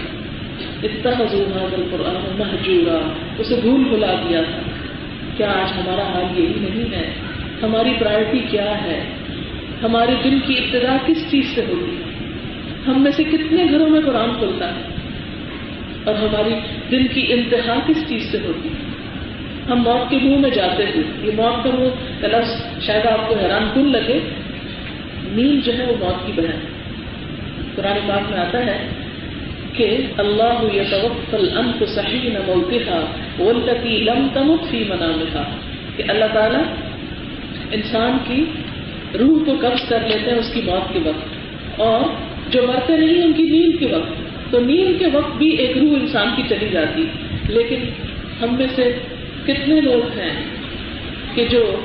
اتخذوا 0.84 1.58
هذا 1.58 1.75
القرآن 1.77 2.36
محجورا 2.38 3.10
اسے 3.39 3.55
بھول 3.62 3.84
بھلا 3.84 4.15
دیا 4.29 4.41
تھا۔ 4.41 4.62
کیا 5.38 5.48
آج 5.48 5.72
ہمارا 5.77 6.03
حال 6.03 6.39
یہی 6.39 6.53
نہیں 6.55 6.96
ہے؟ 6.96 7.12
ہماری 7.63 7.93
پرائرٹی 8.00 8.39
کیا 8.51 8.84
ہے؟ 8.84 9.00
ہمارے 9.84 10.12
دن 10.24 10.39
کی 10.39 10.58
ابتدا 10.58 10.98
کس 11.05 11.31
چیز 11.31 11.55
سے 11.55 11.62
ہوتی 11.62 11.96
ہے 11.96 12.18
ہم 12.89 13.03
میں 13.03 13.12
سے 13.12 13.24
کتنے 13.24 13.65
گھروں 13.72 13.89
میں 13.89 14.01
قرآن 14.05 14.29
کھلتا 14.39 14.67
ہے؟ 14.67 14.81
اور 16.03 16.15
ہماری 16.15 16.53
دن 16.91 17.08
کی 17.08 17.34
انتہا 17.34 17.75
کس 17.88 18.08
چیز 18.08 18.31
سے 18.31 18.38
ہوتی؟ 18.48 18.69
ہے 18.69 18.89
ہم 19.72 19.79
موت 19.79 20.10
کے 20.10 20.17
منہ 20.22 20.38
میں 20.38 20.50
جاتے 20.50 20.84
ہیں۔ 20.84 21.03
یہ 21.22 21.31
موت 21.36 21.63
کا 21.63 21.69
منہ 21.79 22.22
کا 22.22 22.27
لفظ 22.27 22.84
شاید 22.84 23.05
آپ 23.05 23.29
کو 23.29 23.36
حیران 23.36 23.69
کن 23.74 23.91
لگے۔ 23.91 24.19
نیند 25.31 25.65
جو 25.65 25.77
ہے 25.77 25.86
وہ 25.86 25.96
موت 26.00 26.25
کی 26.25 26.31
بہن 26.36 26.60
قرآن 27.75 27.98
پاک 28.08 28.31
میں 28.31 28.39
آتا 28.39 28.65
ہے 28.65 28.88
کہ 29.74 29.98
اللہ 30.17 30.75
یتوفل 30.75 31.58
انت 31.58 31.89
صحیح 31.89 32.29
نہ 32.29 32.39
موتها 32.48 33.22
لم 33.84 34.27
تمت 34.34 34.69
في 34.69 34.84
منامها 34.84 35.43
کہ 35.98 36.03
اللہ 36.08 36.25
تعالیٰ 36.34 36.63
انسان 37.72 38.17
کی 38.27 38.46
روح 39.19 39.46
کو 39.46 39.55
قبض 39.62 39.89
کر 39.89 39.99
لیتے 40.08 40.32
ہیں 40.32 40.38
اس 40.38 40.52
کی 40.54 40.62
موت 40.65 40.93
کے 40.93 40.99
وقت۔ 41.06 41.25
اور 41.80 42.29
جو 42.51 42.67
مرتے 42.67 42.97
نہیں 42.97 43.23
ان 43.23 43.33
کی 43.33 43.43
نیند 43.43 43.79
کے 43.79 43.85
وقت۔ 43.85 44.12
تو 44.51 44.59
نیند 44.59 44.99
کے 44.99 45.05
وقت 45.13 45.38
بھی 45.38 45.49
ایک 45.49 45.77
روح 45.77 45.95
انسان 46.01 46.27
کی 46.35 46.43
چلی 46.49 46.67
جاتی۔ 46.71 47.05
لیکن 47.49 47.77
ہم 48.41 48.55
میں 48.55 48.67
سے 48.75 48.97
کتنے 49.45 49.81
لوگ 49.81 50.19
ہیں 50.19 50.43
کہ 51.35 51.45
جو 51.49 51.75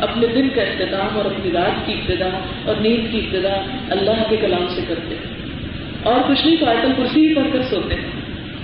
اپنے 0.00 0.26
دن 0.26 0.48
کا 0.54 0.62
اختتام 0.62 1.16
اور 1.16 1.24
اپنی 1.24 1.50
رات 1.52 1.86
کی 1.86 1.92
ابتدا 1.92 2.28
اور 2.64 2.74
نیند 2.80 3.12
کی 3.12 3.18
ابتدا 3.18 3.76
اللہ 3.90 4.22
کے 4.30 4.36
کلام 4.36 4.66
سے 4.68 4.80
کرتے 4.88 5.14
ہیں۔ 5.14 5.34
اور 6.02 6.20
کچھ 6.28 6.46
نہیں 6.46 6.56
تو 6.60 6.66
آئٹل 6.66 6.92
کرسی 6.96 7.28
ہی 7.28 7.34
پڑھ 7.34 7.48
کر 7.52 7.62
سوتے 7.62 7.94
ہیں۔ 7.94 8.10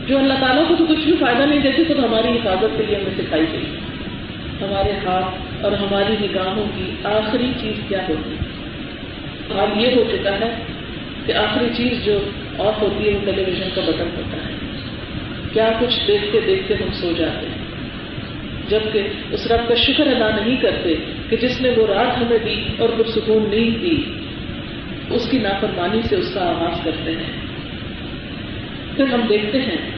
جو 0.08 0.18
اللہ 0.18 0.34
تعالیٰ 0.40 0.68
کو 0.68 0.74
تو 0.78 0.84
کچھ 0.86 1.04
بھی 1.04 1.12
فائدہ 1.20 1.42
نہیں 1.42 1.58
دیتے 1.58 1.84
تو 1.84 2.04
ہماری 2.04 2.28
حفاظت 2.28 2.78
کے 2.78 2.84
لیے 2.86 2.96
ہمیں 2.96 3.14
سکھائی 3.18 3.44
گئی۔ 3.52 3.64
ہمارے 4.62 4.90
ہاتھ 4.90 5.64
اور 5.64 5.72
ہماری 5.72 6.14
نگاہوں 6.20 6.64
کی 6.76 6.90
آخری 7.04 7.52
چیز 7.60 7.72
کیا 7.88 7.98
ہوتی؟ 8.08 8.34
ہے 8.34 8.52
حال 9.58 9.80
یہ 9.80 9.88
ہو 9.96 10.04
چکا 10.12 10.30
ہے 10.30 10.71
کہ 11.26 11.32
آخری 11.32 11.68
چیز 11.76 12.04
جو 12.04 12.18
آف 12.58 12.82
ہوتی 12.82 13.08
ہے 13.08 13.14
وہ 13.14 13.24
ٹیلی 13.24 13.44
ویژن 13.44 13.68
کا 13.74 13.80
بٹن 13.80 14.08
ہوتا 14.16 14.36
ہے۔ 14.36 14.52
کیا 15.52 15.72
کچھ 15.80 16.00
دیکھتے 16.08 16.40
دیکھتے 16.46 16.74
ہم 16.74 16.92
سو 16.92 17.12
جاتے 17.18 17.46
ہیں؟ 17.46 17.62
جبکہ 18.68 19.02
اس 19.30 19.52
رب 19.52 19.68
کا 19.68 19.74
شکر 19.74 20.06
ادا 20.06 20.36
نہیں 20.36 20.56
کرتے 20.56 20.94
کہ 21.30 21.36
جس 21.36 21.60
نے 21.60 21.70
وہ 21.70 21.86
رات 21.86 22.18
ہمیں 22.18 22.38
دی 22.38 22.64
اور 22.78 22.88
پرسکون 22.88 23.50
نہیں 23.50 23.70
دی، 23.70 24.02
اس 25.10 25.28
کی 25.30 25.38
نافرمانی 25.38 26.00
سے 26.08 26.16
اس 26.16 26.30
کا 26.34 26.40
آغاز 26.40 26.84
کرتے 26.84 27.10
ہیں۔ 27.10 27.32
پھر 28.96 29.04
ہم 29.04 29.20
دیکھتے 29.28 29.58
ہیں 29.58 29.90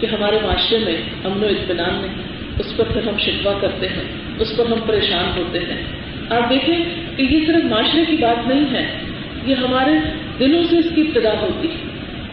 کہ 0.00 0.06
ہمارے 0.06 0.38
معاشرے 0.42 0.78
میں 0.78 0.96
امن 1.24 1.44
و 1.44 1.46
اطمینان 1.46 1.94
نہیں 2.02 2.14
اس 2.58 2.76
پر 2.76 2.84
پھر 2.84 3.08
ہم 3.08 3.18
شکوا 3.18 3.52
کرتے 3.60 3.88
ہیں، 3.88 4.04
اس 4.38 4.56
پر 4.56 4.66
ہم 4.66 4.78
پریشان 4.86 5.38
ہوتے 5.38 5.58
ہیں۔ 5.58 5.82
آپ 6.30 6.50
دیکھیں 6.50 6.84
کہ 7.16 7.22
یہ 7.22 7.46
صرف 7.46 7.64
معاشرے 7.64 8.04
کی 8.04 8.16
بات 8.16 8.48
نہیں 8.48 8.74
ہے۔ 8.74 9.07
یہ 9.44 9.54
ہمارے 9.54 9.90
دلوں 10.38 10.64
سے 10.70 10.78
اس 10.78 10.86
کی 10.94 11.00
ابتدا 11.00 11.40
ہوتی 11.40 11.68
ہے۔ 11.68 11.88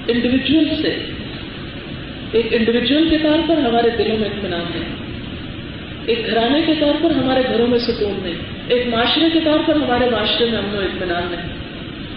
انڈیویجل 0.08 0.82
سے۔ 0.82 0.96
ایک 2.32 2.48
انڈیویجل 2.52 3.10
کے 3.10 3.18
طور 3.18 3.40
پر 3.48 3.58
ہمارے 3.58 4.04
دلوں 4.04 4.18
میں 4.18 4.30
اطمینان 4.30 4.62
ہے۔ 4.62 5.06
ایک 6.06 6.28
گھرانے 6.28 6.62
کے 6.66 6.74
طور 6.80 6.94
پر 7.02 7.12
ہمارے 7.12 7.42
گھروں 7.54 7.68
میں 7.68 7.78
سکون 7.78 8.20
نہیں 8.24 8.34
ایک 8.68 8.88
معاشرے 8.88 9.30
کے 9.34 9.40
طور 9.40 9.60
پر 9.68 9.76
ہمارے 9.76 10.10
معاشرے 10.10 10.50
میں 10.50 10.58
امن 10.58 10.78
و 10.78 10.80
اطمینان 10.80 11.24
نہیں 11.32 11.66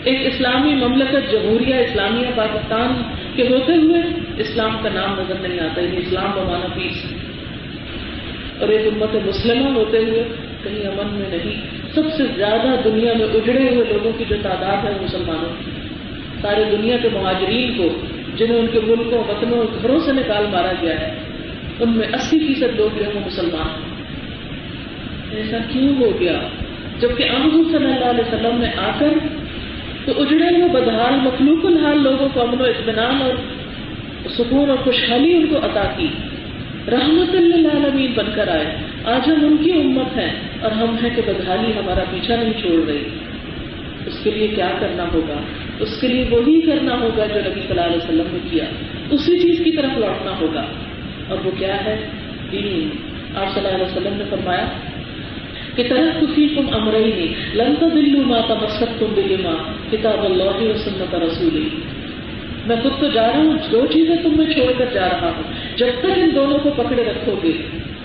ایک 0.05 0.35
اسلامی 0.35 0.75
مملکت، 0.75 1.33
جمہوریہ 1.33 1.75
اسلامیہ، 1.75 2.27
پاکستان 2.35 3.03
کے 3.37 3.43
ہوتے 3.43 3.73
ہوئے 3.73 4.01
اسلام 4.39 4.77
کا 4.83 4.89
نام 4.95 5.21
نظر 5.21 5.49
نہیں 5.49 5.61
آتا 5.61 5.81
یعنی 5.81 5.97
اسلام 5.97 6.31
بمانا 6.31 6.67
پیس۔ 6.75 7.05
اور 8.61 8.69
ایک 8.69 8.87
امت 8.87 9.27
مسلمہ 9.27 9.69
ہوتے 9.69 9.99
ہوئے 9.99 10.25
کہیں 10.65 10.87
امن 10.87 11.15
میں 11.15 11.39
نہیں۔ 11.39 11.78
سب 11.95 12.03
سے 12.17 12.23
زیادہ 12.37 12.69
دنیا 12.85 13.13
میں 13.19 13.27
اجڑے 13.35 13.75
ہوئے 13.75 13.85
لوگوں 13.93 14.13
کی 14.19 14.25
جو 14.29 14.37
تعداد 14.43 14.85
ہے 14.85 14.91
مسلمانوں 15.03 15.65
کی۔ 15.65 15.71
سارے 16.43 16.65
دنیا 16.73 16.97
کے 17.03 17.09
مہاجرین 17.13 17.79
کو، 17.79 17.89
جنہیں 18.37 18.59
ان 18.59 18.67
کے 18.73 18.81
ملکوں 18.87 19.19
وطنوں 19.19 19.65
گھروں 19.83 19.99
سے 19.99 20.13
نکال 20.13 20.47
مارا 20.53 20.73
گیا 20.83 21.01
ہے، 21.01 21.19
ان 21.81 21.91
میں 21.91 22.07
اسی 22.07 22.39
فیصد 22.39 22.77
لوگ 22.77 22.99
جو 22.99 23.05
ہیں 23.05 23.13
وہ 23.15 23.21
مسلمان 23.27 23.69
ہیں۔ 23.69 23.99
ایسا 25.37 25.57
کیوں 25.69 25.95
ہو 26.01 26.21
گیا؟ 26.21 26.41
جبکہ 27.01 27.29
آمد 27.29 27.73
صلی 27.73 27.85
اللہ 27.85 28.05
علیہ 28.05 28.25
وسلم 28.25 28.61
نے 28.61 28.67
آ 28.77 28.91
کر 28.99 29.09
تو 30.05 30.23
اجڑے 30.23 30.57
ہوئے 30.57 30.69
بدحال، 30.69 31.15
مخلوق 31.15 31.65
الحال 31.65 32.03
لوگوں 32.03 32.29
کو 32.35 32.43
امن 32.43 32.61
و 32.61 32.65
اطمینان 32.65 33.23
اور 33.23 33.33
سکون 34.31 34.71
اور 34.71 34.79
خوشحالی 34.79 35.33
ان 35.33 35.47
کو 35.47 35.57
عطا 35.57 35.93
کی۔ 35.97 36.07
رحمت 36.91 37.35
اللہ 37.35 38.19
بن 38.19 38.27
کر 38.35 38.49
آئے۔ 38.49 38.77
آج 39.05 39.31
ہم 39.31 39.47
ان 39.47 39.57
کی 39.57 39.71
امت 39.71 40.19
ہیں۔ 40.19 40.48
اور 40.61 40.71
ہم 40.71 40.97
ہیں 41.03 41.11
کہ 41.17 41.23
بدحالی 41.27 41.73
ہمارا 41.79 42.05
پیچھا 42.11 42.37
نہیں 42.37 42.53
چھوڑ 42.53 42.89
رہی 42.89 43.05
اس 44.07 44.19
کے 44.23 44.31
لیے 44.31 44.49
کیا 44.49 44.71
کرنا 44.81 45.05
ہوگا؟ 45.13 45.35
اس 45.81 46.01
کے 46.01 46.09
لیے 46.09 46.25
وہی 46.31 46.61
کرنا 46.61 47.01
ہوگا 47.01 47.27
جو 47.27 47.41
نبی 47.41 47.61
صلی 47.61 47.71
اللہ 47.71 47.81
علیہ 47.81 47.97
وسلم 47.97 48.27
نے 48.33 48.39
کیا۔ 48.51 48.65
اسی 49.11 49.39
چیز 49.39 49.61
کی 49.65 49.73
طرف 49.73 49.99
لوٹنا 49.99 50.33
ہوگا۔ 50.41 50.65
اور 51.29 51.39
وہ 51.45 51.51
کیا 51.59 51.85
ہے؟ 51.85 52.07
دین 52.53 52.89
آپ 53.37 53.55
صلی 53.55 53.67
اللہ 53.67 53.77
علیہ 53.77 53.85
وسلم 53.85 54.17
نے 54.17 54.25
فرمایا 54.31 54.67
کہ 55.77 55.85
طرح 55.89 56.21
کسی 56.21 56.49
تم 56.57 56.67
امرئی 56.73 57.13
نہیں 57.17 57.57
لنتا 57.57 57.87
دلو 57.95 58.23
ماتا 58.23 58.55
مسک 58.55 59.01
تم 59.01 59.07
دلی 59.17 59.37
ماں 59.43 59.57
کتاب 59.91 60.25
اللہ 60.25 60.45
و 60.45 60.77
سنت 60.85 61.15
رسولی۔ 61.15 61.69
میں 62.67 62.77
خود 62.83 62.93
تو 63.01 63.09
جا 63.09 63.23
رہا 63.23 63.39
ہوں 63.39 63.53
دو 63.73 63.87
چیزیں 63.91 64.17
تم 64.23 64.37
میں 64.37 64.47
چھوڑ 64.47 64.73
کر 64.79 64.85
جا 64.95 65.09
رہا 65.09 65.33
ہوں، 65.37 65.43
جب 65.77 65.87
تک 65.99 66.07
ان 66.17 66.31
دونوں 66.35 66.59
کو 66.59 66.71
پکڑے 66.77 67.05
رکھو 67.05 67.35
گے۔ 67.43 67.53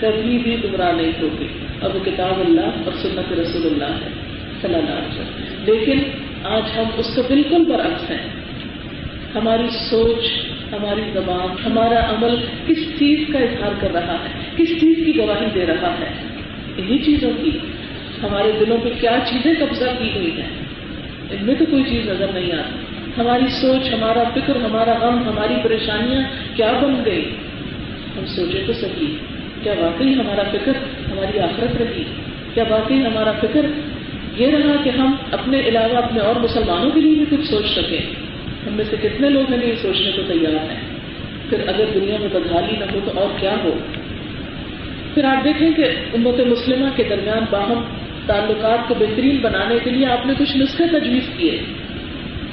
کبھی 0.04 0.38
بھی 0.38 0.58
گمراہ 0.64 0.92
نہیں 0.92 1.12
ہوگی۔ 1.22 1.48
اور 1.80 1.96
وہ 1.96 2.06
کتاب 2.06 2.40
اللہ 2.40 2.62
اور 2.62 2.92
سنت 3.02 3.34
رسول 3.34 3.66
اللہ 3.66 4.06
ہے، 4.06 4.10
صلی 4.62 4.76
اللہ 4.76 4.90
علیہ 4.90 5.22
وسلم۔ 5.22 5.64
لیکن 5.66 6.00
آج 6.44 6.62
ہم 6.78 6.84
اس 6.98 7.16
کا 7.16 7.22
بالکل 7.28 7.64
برعکس 7.66 8.12
ہیں۔ 8.12 8.28
ہماری 9.36 9.68
سوچ، 9.90 10.32
ہماری 10.74 11.02
زبان 11.14 11.56
ہمارا 11.66 12.10
عمل 12.10 12.36
کس 12.68 13.00
چیز 13.00 13.20
کا 13.34 13.40
اظہار 13.40 13.72
کر 13.80 13.92
رہا 13.92 14.14
ہے، 14.14 14.28
کس 14.58 14.68
چیز 14.82 15.06
کی 15.06 15.18
گواہی 15.18 15.46
دے 15.56 15.66
رہا 15.66 15.96
ہے؟ 16.00 16.10
انہیں 16.78 16.98
چیزوں 16.98 17.32
کی۔ 17.44 17.60
ہمارے 18.24 18.52
دلوں 18.60 18.78
پہ 18.78 18.90
کیا 19.02 19.20
چیزیں 19.26 19.54
قبضہ 19.60 19.90
کی 20.00 20.10
ہوئی 20.16 20.42
ہیں؟ 20.42 20.50
ان 21.32 21.46
میں 21.46 21.56
تو 21.56 21.66
کوئی 21.66 21.84
چیز 21.84 22.10
نظر 22.10 22.28
نہیں 22.34 22.52
آتی۔ 22.52 22.80
ہماری 23.18 23.48
سوچ، 23.48 23.94
ہمارا 23.94 24.24
فکر، 24.36 24.56
ہمارا 24.56 24.94
غم، 25.02 25.24
ہماری 25.24 25.54
پریشانیاں 25.64 26.22
کیا 26.56 26.72
بن 26.72 27.06
گئی 27.06 27.36
ہم 28.18 28.26
سوچے 28.26 28.64
تو 28.68 28.74
صحیح۔ 28.74 29.33
کیا 29.64 29.74
واقعی 29.80 30.14
ہمارا 30.14 30.44
فکر 30.52 30.72
ہماری 31.12 31.40
آخرت 31.40 31.82
رہی؟ 31.82 32.04
کیا 32.54 32.64
واقعی 32.70 33.06
ہمارا 33.06 33.32
فکر 33.32 33.66
یہ 34.38 34.48
رہا 34.48 34.84
کہ 34.84 34.90
ہم 34.90 35.16
اپنے 35.32 35.60
علاوہ 35.60 35.98
اپنے 35.98 36.20
اور 36.20 36.36
مسلمانوں 36.36 36.92
کے 36.92 37.00
لیے 37.00 37.26
بھی 37.26 37.38
کچھ 37.38 37.48
سوچ 37.48 37.66
سکیں؟ 37.66 38.02
ہم 38.68 38.74
میں 38.74 38.86
سے 38.90 38.96
کتنے 39.02 39.30
لوگ 39.30 39.54
ہیں 39.54 39.66
یہ 39.66 39.76
سوچنے 39.82 40.12
کو 40.12 40.22
تیار 40.28 40.72
ہیں؟ 40.72 40.80
پھر 41.50 41.60
اگر 41.68 41.86
دنیا 41.94 42.18
میں 42.20 42.28
بدحالی 42.34 42.76
نہ 42.80 42.86
ہو 42.94 43.00
تو 43.06 43.20
اور 43.20 43.40
کیا 43.40 43.56
ہو؟ 43.64 43.78
پھر 45.14 45.24
آپ 45.24 45.44
دیکھیں 45.44 45.72
کہ 45.72 45.84
امت 46.14 46.40
مسلمہ 46.40 46.88
کے 46.96 47.04
درمیان 47.10 47.46
باہم 47.50 47.84
تعلقات 48.26 48.88
کو 48.88 48.96
بہترین 49.00 49.38
بنانے 49.42 49.76
کے 49.84 49.90
لیے 49.90 50.06
آپ 50.06 50.26
نے 50.26 50.34
کچھ 50.38 50.58
نسخے 50.58 50.84
تجویز 50.88 51.30
کیے۔ 51.38 51.62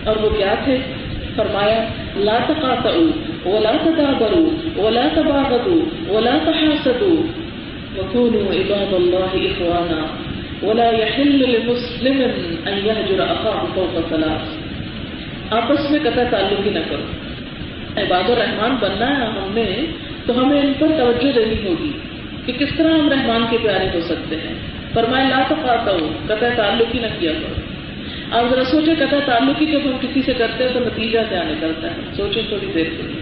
اور 0.04 0.16
وہ 0.16 0.30
کیا 0.30 0.54
تھے؟ 0.64 0.78
فرمایا، 1.36 1.84
لا 2.16 2.38
تقاطعوا 2.46 3.48
ولا 3.48 3.72
تدابروا 3.84 4.78
ولا 4.78 5.08
تباغضوا 5.14 6.10
ولا 6.12 6.38
تحاسدوا. 6.44 7.22
وكونوا 7.96 8.52
عباد 8.52 8.94
الله 8.94 9.46
اخوانا 9.46 10.06
ولا 10.66 10.90
يحل 10.90 11.50
لمسلم 11.50 12.22
ان 12.66 12.80
يهجر 12.86 13.20
اخاه 13.20 13.64
فوق 13.74 14.10
ثلاث 14.10 14.56
آپس 15.52 15.90
میں 15.90 16.00
قطع 16.02 16.22
تعلق 16.30 16.66
ہی 16.66 16.70
نہ 16.70 16.78
کرو۔ 16.90 17.02
عباد 17.96 18.30
الرحمان 18.30 18.76
بننا 18.80 19.08
ہے 19.08 19.24
ہم 19.24 19.52
نے 19.54 19.86
تو 20.26 20.42
ہمیں 20.42 20.60
ان 20.60 20.72
پر 20.78 20.86
توجہ 20.98 21.32
دینی 21.32 21.68
ہوگی 21.68 21.92
کہ 22.46 22.52
کس 22.52 22.68
طرح 22.76 22.88
ہم 22.88 23.08
رحمان 23.08 23.44
کے 23.50 23.56
پیارے 23.62 23.86
ہو 23.94 24.00
سکتے 24.00 24.36
ہیں۔ 24.36 24.54
فرمائے 24.94 25.26
لا 25.28 25.42
تقاطعوا، 25.48 26.08
قطع 26.26 26.48
تعلق 26.56 26.94
ہی 26.94 27.00
نہ 27.00 27.06
کیا 27.18 27.32
کرو۔ 27.32 27.69
آپ 28.30 28.50
ذرا 28.50 28.64
سوچیں 28.64 28.94
قطع 28.98 29.16
تعلق 29.26 29.60
ہی 29.60 29.66
جب 29.66 29.80
ہم 29.84 29.96
کسی 30.00 30.22
سے 30.22 30.32
کرتے 30.38 30.64
ہیں 30.64 30.70
تو 30.74 30.80
نتیجہ 30.80 31.18
کیا 31.28 31.42
نکلتا 31.42 31.90
ہے؟ 31.90 31.96
سوچیں 32.16 32.42
تھوڑی 32.48 32.66
دیر 32.66 32.84
کے 32.84 33.02
لیے۔ 33.02 33.20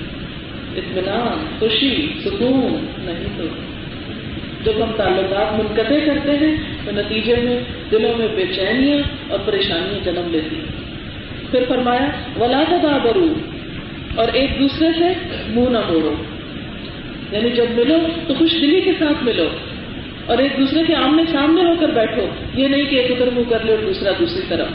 اطمینان، 0.76 1.44
خوشی، 1.58 2.12
سکون، 2.24 2.86
نہیں 2.98 3.24
تو۔ 3.36 3.44
جب 4.64 4.84
ہم 4.84 4.92
تعلقات 4.96 5.60
منقطع 5.60 5.98
کرتے 6.06 6.30
ہیں 6.30 6.56
تو 6.84 6.90
نتیجے 6.90 7.34
میں 7.42 7.60
دلوں 7.90 8.18
میں 8.18 8.28
بے 8.36 8.44
چینیاں 8.54 8.98
اور 9.28 9.38
پریشانیاں 9.44 10.04
جنم 10.04 10.30
لیتی 10.30 10.56
ہیں۔ 10.56 10.64
پھر 11.50 11.64
فرمایا، 11.68 12.08
ولا 12.40 12.62
برو 13.04 13.34
اور 14.14 14.28
ایک 14.32 14.50
دوسرے 14.60 14.88
سے 14.98 15.08
منہ 15.48 15.68
نہ 15.70 15.78
موڑو۔ 15.78 16.14
یعنی 17.32 17.50
جب 17.50 17.66
ملو 17.70 17.94
تو 18.26 18.34
خوش 18.34 18.52
دلی 18.52 18.80
کے 18.80 18.92
ساتھ 18.98 19.24
ملو۔ 19.24 19.48
اور 20.26 20.38
ایک 20.38 20.52
دوسرے 20.58 20.84
کے 20.86 20.94
آمنے 20.94 21.22
سامنے 21.32 21.64
ہو 21.64 21.74
کر 21.80 21.88
بیٹھو۔ 21.88 22.26
یہ 22.54 22.68
نہیں 22.68 22.84
کہ 22.84 22.96
ایک 22.96 23.10
ادھر 23.10 23.30
منہ 23.32 23.50
کر 23.50 23.58
لے 23.64 23.72
اور 23.72 23.84
دوسرا 23.86 24.10
دوسری 24.18 24.42
طرف۔ 24.48 24.66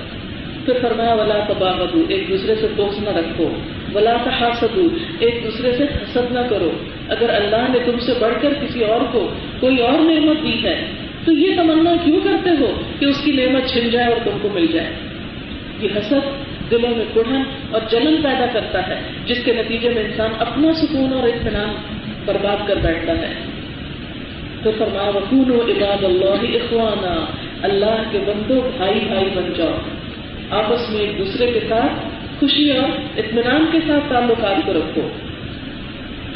پھر 0.65 0.73
فرمایا، 0.81 1.13
ولا 1.13 1.39
تباغدو 1.47 2.03
ایک 2.09 2.29
دوسرے 2.29 2.55
سے 2.55 2.67
دوست 2.77 3.01
نہ 3.01 3.09
رکھو، 3.09 3.49
ولا 3.93 4.17
تحاسدو 4.23 4.87
ایک 5.19 5.43
دوسرے 5.43 5.71
سے 5.77 5.83
حسد 5.83 6.31
نہ 6.31 6.39
کرو، 6.49 6.71
اگر 7.09 7.29
اللہ 7.29 7.65
نے 7.69 7.79
تم 7.85 7.99
سے 7.99 8.11
بڑھ 8.19 8.33
کر 8.41 8.53
کسی 8.53 8.83
اور 8.83 9.01
کو 9.11 9.29
کوئی 9.59 9.77
اور 9.77 9.99
نعمت 9.99 10.43
دی 10.43 10.63
ہے، 10.63 10.85
تو 11.25 11.31
یہ 11.31 11.55
تمنا 11.55 11.95
کیوں 12.03 12.19
کرتے 12.23 12.49
ہو 12.49 12.81
کہ 12.99 13.05
اس 13.05 13.21
کی 13.23 13.31
نعمت 13.31 13.69
چھن 13.69 13.89
جائے 13.89 14.07
اور 14.07 14.17
تم 14.23 14.37
کو 14.41 14.49
مل 14.53 14.67
جائے؟ 14.67 14.89
یہ 15.79 15.89
حسد 15.97 16.53
دلوں 16.71 16.95
میں 16.95 17.05
کڑھن 17.13 17.43
اور 17.71 17.81
جلن 17.91 18.15
پیدا 18.23 18.45
کرتا 18.53 18.87
ہے، 18.87 19.01
جس 19.25 19.37
کے 19.45 19.53
نتیجے 19.53 19.89
میں 19.89 20.03
انسان 20.03 20.29
اپنا 20.39 20.73
سکون 20.73 21.13
اور 21.13 21.27
اطمینان 21.27 21.69
برباد 22.25 22.67
کر 22.67 22.75
بیٹھتا 22.81 23.11
ہے۔ 23.11 23.33
تو 24.63 24.71
فرمایا 24.77 25.09
وقون 25.09 25.51
و 25.51 25.61
عباد 25.61 26.03
اللہ 26.03 26.55
اخوانا 26.55 27.25
اللہ 27.61 28.03
کے 28.11 28.19
بندو 28.25 28.61
بھائی 28.77 28.99
بھائی 28.99 29.25
بن 29.35 29.53
جاؤ۔ 29.55 29.73
آپس 30.53 30.89
میں 30.89 30.99
ایک 30.99 31.17
دوسرے 31.17 31.51
کے 31.51 31.59
ساتھ 31.69 32.07
خوشی 32.39 32.77
اور 32.77 32.89
اطمینان 33.17 33.65
کے 33.71 33.79
ساتھ 33.87 34.13
تعلقات 34.13 34.65
کو 34.65 34.73
رکھو۔ 34.73 35.09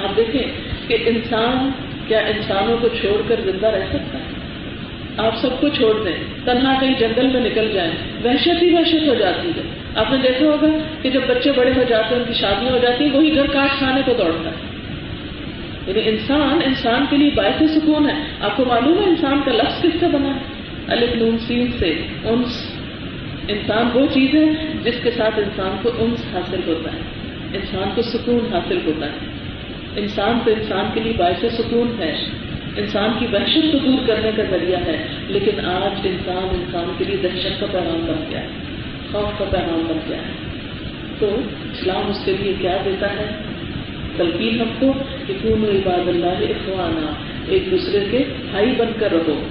آپ 0.03 0.17
دیکھیں 0.17 0.43
کہ 0.88 0.97
انسان 1.06 1.71
کیا 2.08 2.19
انسانوں 2.19 2.77
کو 2.82 2.88
چھوڑ 2.88 3.21
کر 3.27 3.36
زندہ 3.45 3.67
رہ 3.67 3.86
سکتا 3.89 4.17
ہے؟ 4.17 4.23
آپ 5.17 5.38
سب 5.38 5.62
کو 5.62 5.67
چھوڑ 5.69 6.03
دیں، 6.06 6.13
تنہا 6.45 6.73
کہیں 6.80 6.93
جنگل 6.99 7.27
میں 7.27 7.41
نکل 7.41 7.71
جائیں، 7.73 7.91
وحشت 8.23 8.63
ہی 8.63 8.73
وحشت 8.73 9.08
ہو 9.08 9.13
جاتی 9.13 9.49
ہے۔ 9.49 9.62
آپ 9.95 10.12
نے 10.12 10.17
دیکھا 10.17 10.45
ہوگا 10.45 10.67
کہ 11.01 11.10
جب 11.10 11.21
بچے 11.27 11.51
بڑے 11.51 11.71
ہو 11.77 11.84
جاتے 11.84 12.15
ہیں، 12.15 12.21
ان 12.21 12.27
کی 12.27 12.34
شادیاں 12.34 12.71
ہو 12.71 12.77
جاتی 12.77 13.03
ہیں، 13.03 13.12
وہی 13.12 13.36
گھر 13.36 13.47
کاٹ 13.47 13.77
کھانے 13.77 14.01
کو 14.06 14.13
دوڑتا 14.13 14.49
ہے۔ 14.49 14.77
یعنی 15.88 16.10
انسان 16.10 16.60
انسان 16.65 17.06
کے 17.10 17.17
لیے 17.17 17.30
باعث 17.36 17.71
سکون 17.71 18.10
ہے۔ 18.10 18.15
آپ 18.39 18.58
کو 18.58 18.65
معلوم 18.65 18.99
ہے 18.99 19.03
انسان 19.03 19.41
کا 19.45 19.51
لفظ 19.51 19.82
کس 19.82 19.99
سے 19.99 20.06
بنا 20.08 20.30
ہے؟ 20.30 20.39
الف 20.88 21.15
نون 21.15 21.38
سین 21.47 21.71
سے، 21.80 21.93
انس 22.23 22.76
انسان 23.47 23.89
وہ 23.93 24.07
چیز 24.13 24.36
ہے 24.36 24.45
جس 24.83 24.95
کے 25.03 25.12
ساتھ 25.12 25.39
انسان 25.39 25.77
کو 25.81 25.91
انس 25.97 26.36
حاصل 26.36 26.60
ہوتا 26.67 26.93
ہے، 26.93 26.99
انسان 27.53 27.89
کو 27.95 28.01
سکون 28.01 28.53
حاصل 28.53 28.79
ہوتا 28.86 29.05
ہے۔ 29.05 29.17
انسان 29.95 30.39
تو 30.45 30.51
انسان 30.51 30.86
کے 30.93 30.99
لیے 30.99 31.13
باعث 31.17 31.45
سکون 31.53 31.95
ہے۔ 31.99 32.15
انسان 32.77 33.10
کی 33.19 33.25
وحشت 33.31 33.71
کو 33.71 33.77
دور 33.77 34.07
کرنے 34.07 34.31
کا 34.38 34.43
ذریعہ 34.51 34.79
ہے، 34.86 35.05
لیکن 35.27 35.65
آج 35.65 36.07
انسان 36.07 36.47
انسان 36.51 36.93
کے 36.97 37.05
لیے 37.05 37.17
دہشت 37.23 37.60
کا 37.60 37.65
پیغام 37.71 38.05
بن 38.07 38.23
گیا 38.29 38.41
ہے، 38.41 38.47
خوف 39.12 39.39
کا 39.39 39.45
پیغام 39.45 39.83
بن 39.88 39.99
گیا 40.10 40.17
ہے۔ 40.17 40.31
تو 41.19 41.36
اسلام 41.73 42.10
اس 42.10 42.25
کے 42.25 42.33
لیے 42.39 42.53
کیا 42.60 42.77
دیتا 42.86 43.10
ہے؟ 43.10 43.25
تلقین 44.17 44.62
ہم 44.62 44.67
کو 44.79 44.93
کہ 45.27 45.33
کیوں 45.41 45.53
عباد 45.53 46.07
اللہ 46.07 46.25
اخوانا، 46.25 47.13
ایک 47.47 47.71
دوسرے 47.71 48.05
کے 48.12 48.23
بھائی 48.51 48.73
بن 48.77 48.88
کر 48.99 49.12
رہو۔ 49.12 49.47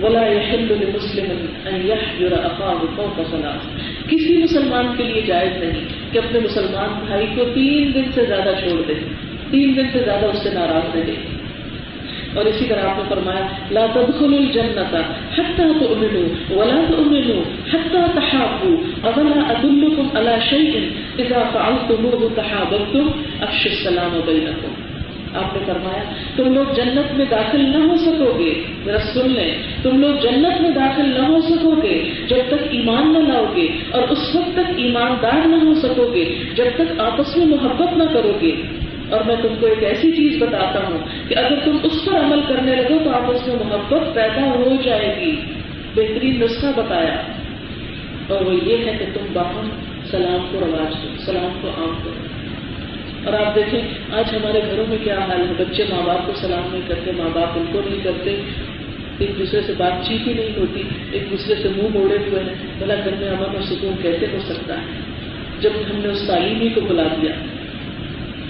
ولا 0.00 0.26
يحل 0.26 0.68
لمسلم 0.82 1.30
ان 1.68 1.76
يحجر 1.86 2.32
اخاه 2.46 2.80
فوق 2.96 3.16
ثلاث 3.30 3.62
کسی 4.08 4.36
مسلمان 4.42 4.86
کے 4.96 5.02
لیے 5.04 5.20
جائز 5.26 5.52
نہیں 5.62 5.84
کہ 6.12 6.18
اپنے 6.18 6.38
مسلمان 6.44 7.04
بھائی 7.08 7.26
کو 7.34 7.44
تین 7.54 7.92
دن 7.94 8.10
سے 8.14 8.24
زیادہ 8.26 8.52
چھوڑ 8.60 8.80
دے، 8.88 8.94
تین 9.50 9.76
دن 9.76 9.86
سے 9.92 9.98
زیادہ 10.04 10.26
اس 10.32 10.42
سے 10.42 10.50
ناراض 10.54 10.96
رہے 10.96 11.16
اور 12.36 12.44
اسی 12.48 12.66
طرح 12.68 12.84
آپ 12.90 12.98
نے 12.98 13.04
فرمایا، 13.08 13.44
لا 13.76 13.86
تدخلوا 13.94 14.38
الجنة 14.38 14.94
حتى 15.36 15.66
تؤمنوا 15.80 16.28
ولا 16.58 16.78
تؤمنوا 16.90 17.42
حتى 17.72 18.02
تحابوا 18.14 18.76
اولا 19.04 19.36
ادلكم 19.52 20.06
على 20.16 20.34
شيء 20.50 20.72
اذا 21.18 21.40
فعلتموه 21.52 22.30
تحاببتم؟ 22.36 23.06
افشوا 23.40 23.72
السلام 23.72 24.12
بينكم. 24.26 24.91
آپ 25.34 25.54
نے 25.54 25.60
فرمایا، 25.66 26.02
تم 26.36 26.54
لوگ 26.54 26.74
جنت 26.74 27.12
میں 27.12 27.24
داخل 27.30 27.60
نہ 27.60 27.76
ہو 27.76 27.96
سکو 27.96 28.38
گے 28.38 28.62
ذرا 28.84 28.98
سن 28.98 29.30
لیں، 29.30 29.54
تم 29.82 30.00
لوگ 30.00 30.14
جنت 30.22 30.60
میں 30.60 30.70
داخل 30.70 31.08
نہ 31.08 31.26
ہو 31.26 31.40
سکو 31.40 31.74
گے 31.82 32.10
جب 32.28 32.36
تک 32.48 32.66
ایمان 32.70 33.12
نہ 33.12 33.18
لاؤ 33.18 33.44
گے 33.56 33.68
اور 33.90 34.02
اس 34.02 34.36
وقت 34.36 34.52
تک 34.54 34.72
ایماندار 34.76 35.46
نہ 35.46 35.56
ہو 35.56 35.74
سکو 35.74 36.12
گے 36.14 36.34
جب 36.56 36.64
تک 36.74 37.00
آپس 37.00 37.36
میں 37.36 37.46
محبت 37.46 37.98
نہ 37.98 38.04
کرو 38.12 38.32
گے 38.40 38.52
اور 39.10 39.20
میں 39.26 39.36
تم 39.42 39.48
کو 39.60 39.66
ایک 39.66 39.82
ایسی 39.82 40.12
چیز 40.12 40.42
بتاتا 40.42 40.80
ہوں 40.88 40.98
کہ 41.28 41.38
اگر 41.38 41.54
تم 41.64 41.76
اس 41.82 42.04
پر 42.04 42.14
عمل 42.14 42.40
کرنے 42.48 42.76
لگو 42.76 42.98
تو 43.04 43.10
آپس 43.10 43.48
میں 43.48 43.56
محبت 43.56 44.14
پیدا 44.14 44.42
ہو 44.42 44.76
جائے 44.84 45.16
گی۔ 45.20 45.36
بہترین 45.94 46.40
نسخہ 46.40 46.66
بتایا۔ 46.76 47.22
اور 48.28 48.40
وہ 48.40 48.54
یہ 48.54 48.76
ہے 48.76 48.96
کہ 48.98 49.04
تم 49.14 49.26
باہم 49.32 49.68
سلام 50.10 50.46
کو 50.50 50.60
رواج 50.60 51.02
دو 51.02 51.08
سلام 51.24 51.58
کو 51.60 51.68
عام 51.68 51.94
کرو۔ 52.04 52.41
اور 53.24 53.32
آپ 53.32 53.54
دیکھیں، 53.54 53.80
آج 54.12 54.34
ہمارے 54.36 54.60
گھروں 54.70 54.86
میں 54.88 54.98
کیا 55.04 55.18
حال 55.18 55.48
ہے؟ 55.48 55.64
بچے 55.64 55.84
ماں 55.90 56.02
باپ 56.06 56.26
کو 56.26 56.32
سلام 56.34 56.68
نہیں 56.72 56.82
کرتے، 56.88 57.12
ماں 57.12 57.28
باپ 57.32 57.48
ان 57.54 57.64
کو 57.72 57.80
نہیں 57.90 58.04
کرتے، 58.04 58.42
ایک 59.18 59.38
دوسرے 59.38 59.60
سے 59.60 59.72
بات 59.78 60.06
چیت 60.06 60.26
ہی 60.26 60.32
نہیں 60.32 60.60
ہوتی، 60.60 60.82
ایک 61.12 61.30
دوسرے 61.30 61.54
سے 61.54 61.68
منہ 61.68 61.98
موڑے 61.98 62.16
ہوئے 62.16 62.42
ہیں۔ 62.42 62.54
بلا 62.78 62.94
گھر 63.04 63.10
میں 63.18 63.28
امن 63.28 63.56
اور 63.56 63.62
سکون 63.62 63.92
کیسے 64.02 64.26
ہو 64.32 64.38
سکتا 64.40 64.74
ہے؟ 64.74 64.86
جب 65.60 65.70
ہم 65.90 65.98
نے 65.98 66.08
اس 66.08 66.24
تعلیمی 66.26 66.68
کو 66.68 66.80
بلا 66.80 67.02
دیا۔ 67.02 67.32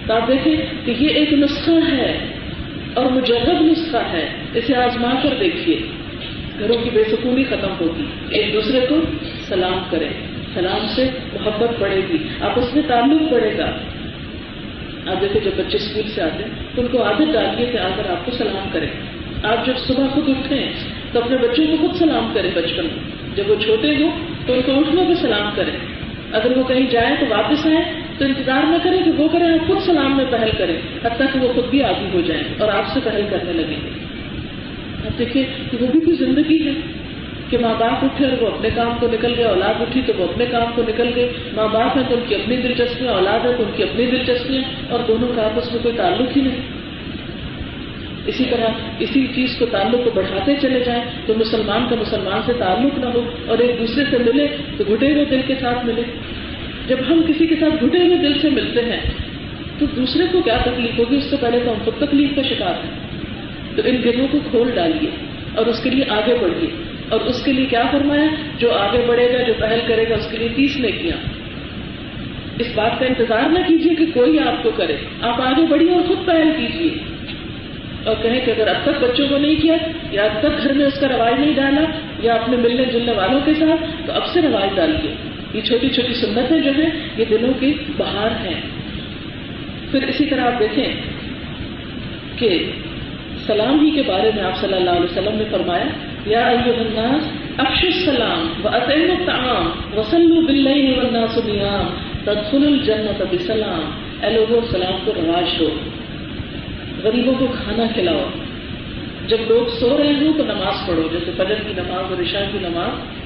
تو 0.07 0.15
آپ 0.15 0.29
دیکھیں 0.29 0.57
کہ 0.85 0.91
یہ 0.99 1.09
ایک 1.09 1.33
نسخہ 1.33 1.95
ہے 1.95 2.19
اور 2.95 3.07
مجرب 3.07 3.61
نسخہ 3.61 4.13
ہے۔ 4.13 4.29
اسے 4.55 4.75
آزما 4.75 5.11
کر 5.23 5.35
دیکھیے۔ 5.41 5.79
گھروں 6.59 6.77
کی 6.85 6.91
بے 6.91 7.03
سکونی 7.11 7.45
ختم 7.45 7.71
ہوگی۔ 7.81 8.05
ایک 8.31 8.53
دوسرے 8.53 8.87
کو 8.89 8.97
سلام 9.49 9.79
کریں۔ 9.91 10.09
سلام 10.55 10.87
سے 10.97 11.11
محبت 11.33 11.81
بڑھے 11.81 12.01
گی۔ 12.09 12.17
آپس 12.41 12.75
میں 12.75 12.83
تعلق 12.89 13.33
بڑھے 13.33 13.59
گا۔ 13.59 13.79
آپ 15.07 15.21
دیکھیں 15.21 15.41
جب 15.45 15.51
بچے 15.57 15.77
اسکول 15.77 16.03
سے 16.15 16.23
آتے 16.23 16.45
ہیں 16.45 16.51
تو 16.75 16.83
ان 16.83 16.89
کو 16.89 17.03
عادت 17.03 17.33
ڈالیے 17.33 17.67
کہ 17.67 17.79
آ 17.79 17.89
کر 17.97 18.11
آپ 18.11 18.27
کو 18.27 18.33
سلام 18.33 18.69
کریں۔ 18.73 18.89
آپ 19.43 19.67
جب 19.67 19.79
صبح 19.79 20.07
خود 20.15 20.29
اٹھیں 20.29 20.73
تو 21.13 21.23
اپنے 21.23 21.37
بچوں 21.37 21.67
کو 21.67 21.77
خود 21.77 21.97
سلام 21.97 22.31
کریں 22.35 22.51
بچپن 22.55 22.85
میں۔ 22.85 23.37
جب 23.37 23.51
وہ 23.51 23.55
چھوٹے 23.65 23.95
ہوں 23.95 24.11
تو 24.47 24.53
ان 24.53 24.63
کو 24.63 24.79
اٹھنے 24.79 25.05
کو 25.07 25.15
سلام 25.15 25.51
کریں۔ 25.55 25.73
اگر 26.33 26.57
وہ 26.57 26.63
کہیں 26.65 26.91
جائیں 26.91 27.17
تو 27.21 27.27
واپس 27.29 27.67
آئیں 27.67 27.85
تو 28.19 28.25
انتظار 28.25 28.63
نہ 28.63 28.77
کریں 28.83 29.03
کہ 29.05 29.11
وہ 29.17 29.29
کریں 29.29 29.47
آپ 29.47 29.67
خود 29.67 29.79
سلام 29.79 30.17
میں 30.17 30.25
پہل 30.31 30.49
کریں، 30.59 30.77
حتیٰ 31.05 31.27
کہ 31.33 31.39
وہ 31.39 31.53
خود 31.53 31.65
بھی 31.65 31.83
آدھی 31.83 32.07
ہو 32.15 32.21
جائیں 32.21 32.43
اور 32.59 32.69
آپ 32.69 32.85
سے 32.95 33.01
پہل 33.05 33.27
کرنے 33.31 33.53
لگیں۔ 33.53 33.77
گے 33.85 33.91
آپ 35.07 35.19
دیکھیے 35.19 35.47
کہ 35.71 35.77
وہ 35.81 35.87
بھی 35.87 36.01
کوئی 36.01 36.17
زندگی 36.17 36.67
ہے۔ 36.67 37.02
کہ 37.53 37.59
ماں 37.59 37.75
باپ 37.79 38.05
اٹھے 38.05 38.25
اور 38.25 38.43
وہ 38.43 38.47
اپنے 38.47 38.69
کام 38.75 38.93
کو 39.01 39.07
نکل 39.13 39.35
گئے، 39.37 39.45
اولاد 39.45 39.81
اٹھی 39.81 40.03
تو 40.07 40.13
وہ 40.17 40.25
اپنے 40.25 40.47
کام 40.47 40.73
کو 40.75 40.83
نکل 40.89 41.11
گئے۔ 41.17 41.33
ماں 41.53 41.69
باپ 41.69 41.97
ہیں 41.97 42.05
تو 42.09 42.15
ان 42.15 42.21
کی 42.29 42.35
اپنی 42.35 42.57
دلچسپیاں، 42.57 43.13
اولاد 43.13 43.47
ہے 43.47 43.53
تو 43.57 43.63
ان 43.63 43.71
کی 43.77 43.83
اپنی 43.83 44.07
دلچسپیاں 44.07 44.63
اور 44.91 44.99
دونوں 45.09 45.29
کا 45.37 45.43
آپس 45.43 45.73
میں 45.73 45.83
کوئی 45.83 45.97
تعلق 45.97 46.37
ہی 46.37 46.43
نہیں۔ 46.43 46.61
اسی 48.27 48.45
طرح 48.51 48.67
اسی 48.99 49.27
چیز 49.35 49.57
کو 49.59 49.67
تعلق 49.67 50.05
کو 50.05 50.11
بڑھاتے 50.15 50.55
چلے 50.63 50.81
جائیں 50.81 51.03
تو 51.27 51.35
مسلمان 51.37 51.87
کا 51.91 51.97
مسلمان 52.01 52.41
سے 52.47 52.53
تعلق 52.59 52.99
نہ 52.99 53.07
ہو 53.07 53.31
اور 53.47 53.59
ایک 53.59 53.81
دوسرے 53.81 54.05
سے 54.11 54.19
ملے 54.19 54.47
تو 54.77 54.85
گھٹے 54.89 55.13
ہوئے 55.13 55.25
دل 55.25 55.41
کے 55.47 55.55
ساتھ 55.61 55.87
ملے۔ 55.87 56.03
جب 56.87 56.97
ہم 57.11 57.23
کسی 57.29 57.47
کے 57.47 57.55
ساتھ 57.61 57.85
گھٹے 57.85 57.99
ہوئے 57.99 58.17
دل 58.17 58.41
سے 58.41 58.51
ملتے 58.51 58.81
ہیں 58.81 59.01
تو 59.79 59.87
دوسرے 59.87 60.25
کو 60.33 60.43
کیا 60.43 60.57
تکلیف 60.65 60.99
ہوگی؟ 60.99 61.17
اس 61.17 61.25
سے 61.25 61.37
پہلے 61.41 61.59
تو 61.65 61.71
ہم 61.71 61.79
خود 61.85 62.09
تکلیف 62.09 62.37
کا 62.37 62.43
شکار 62.43 62.75
ہیں۔ 62.85 63.13
تو 63.77 63.83
ان 63.85 63.97
دلوں 64.05 64.27
کو 64.31 64.39
کھول 64.51 64.71
ڈالیے 64.75 65.11
اور 65.55 65.67
اس 65.67 65.81
کے 65.83 65.91
لیے 65.91 66.05
آگے 66.09 66.35
بڑھیے۔ 66.41 66.82
اور 67.09 67.21
اس 67.21 67.43
کے 67.45 67.53
لیے 67.53 67.67
کیا 67.67 67.83
فرمایا؟ 67.93 68.25
جو 68.59 68.73
آگے 68.73 69.05
بڑھے 69.07 69.33
گا، 69.33 69.43
جو 69.43 69.53
پہل 69.59 69.79
کرے 69.87 70.05
گا، 70.11 70.15
اس 70.15 70.29
کے 70.31 70.39
لیے 70.39 70.49
تیس 70.57 70.77
نے 70.77 70.91
کیا 70.91 71.17
اس 72.59 72.67
بات 72.75 72.99
کا 72.99 73.07
انتظار 73.07 73.49
نہ 73.49 73.59
کیجیے 73.67 73.95
کہ 73.95 74.07
کوئی 74.15 74.39
آپ 74.39 74.63
کو 74.63 74.71
کرے۔ 74.71 74.97
آپ 75.21 75.41
آگے 75.41 75.67
بڑھیے 75.69 75.91
اور 75.91 76.03
خود 76.09 76.27
پہل 76.27 76.51
کیجیے 76.57 76.91
اور 78.05 78.15
کہیں 78.23 78.41
کہ 78.45 78.51
اگر 78.51 78.69
اب 78.69 78.77
تک 78.83 79.05
بچوں 79.05 79.29
کو 79.29 79.39
نہیں 79.39 79.57
کیا، 79.57 79.75
یا 80.11 80.23
اب 80.23 80.41
تک 80.41 80.63
گھر 80.63 80.73
میں 80.73 80.87
اس 80.87 81.01
کا 81.01 81.09
رواج 81.09 81.41
نہیں 81.41 81.53
ڈالا، 81.55 81.81
یا 82.23 82.35
اپنے 82.35 82.57
ملنے 82.57 82.85
جلنے 82.85 83.13
والوں 83.13 83.41
کے 83.45 83.55
ساتھ، 83.55 84.07
تو 84.07 84.13
اب 84.13 84.27
سے 84.27 84.43
رواج 84.43 84.77
ڈالیے 84.77 85.15
یہ 85.55 85.61
چھوٹی 85.61 85.89
چھوٹی 85.89 86.15
سنتیں 86.15 86.61
جو 86.61 86.71
ہیں، 86.79 86.91
یہ 87.17 87.25
دلوں 87.31 87.53
کی 87.61 87.75
بہار 87.97 88.47
ہیں۔ 88.47 88.61
پھر 89.91 90.03
اسی 90.03 90.27
طرح 90.27 90.41
آپ 90.41 90.61
دیکھیں 90.61 90.85
کہ 92.37 92.71
سلام 93.47 93.85
ہی 93.85 93.91
کے 93.91 94.03
بارے 94.07 94.31
میں 94.35 94.45
آپ 94.45 94.57
صلی 94.57 94.75
اللہ 94.75 94.91
علیہ 94.91 95.11
وسلم 95.13 95.39
نے 95.39 95.45
فرمایا 95.51 95.85
یا 96.27 96.47
الناس 96.47 97.29
اکش 97.59 97.85
السلام 97.85 98.53
و 98.65 98.69
اطین 98.69 99.11
الطعام 99.11 99.99
وسلو 99.99 100.47
باللیل 100.47 100.99
والناس 100.99 101.39
نیام 101.45 101.95
تدخل 102.25 102.67
الجنت 102.67 103.23
بسلام. 103.33 103.91
اے 104.25 104.31
لوگوں 104.31 104.61
سلام 104.71 104.93
کو 105.05 105.13
رواج 105.17 105.59
دو 105.59 105.69
غریبوں 107.03 107.35
کو 107.39 107.47
کھانا 107.47 107.85
کھلاؤ۔ 107.95 108.29
جب 109.27 109.37
لوگ 109.49 109.81
سو 109.81 109.99
رہے 109.99 110.13
ہوں 110.13 110.33
تو 110.39 110.45
نماز 110.45 110.87
پڑھو، 110.87 111.09
جیسے 111.13 111.31
فجر 111.37 111.55
کی 111.55 111.73
نماز 111.77 112.13
اور 112.13 112.23
عشاء 112.23 112.45
کی 112.53 112.59
نماز۔ 112.63 113.23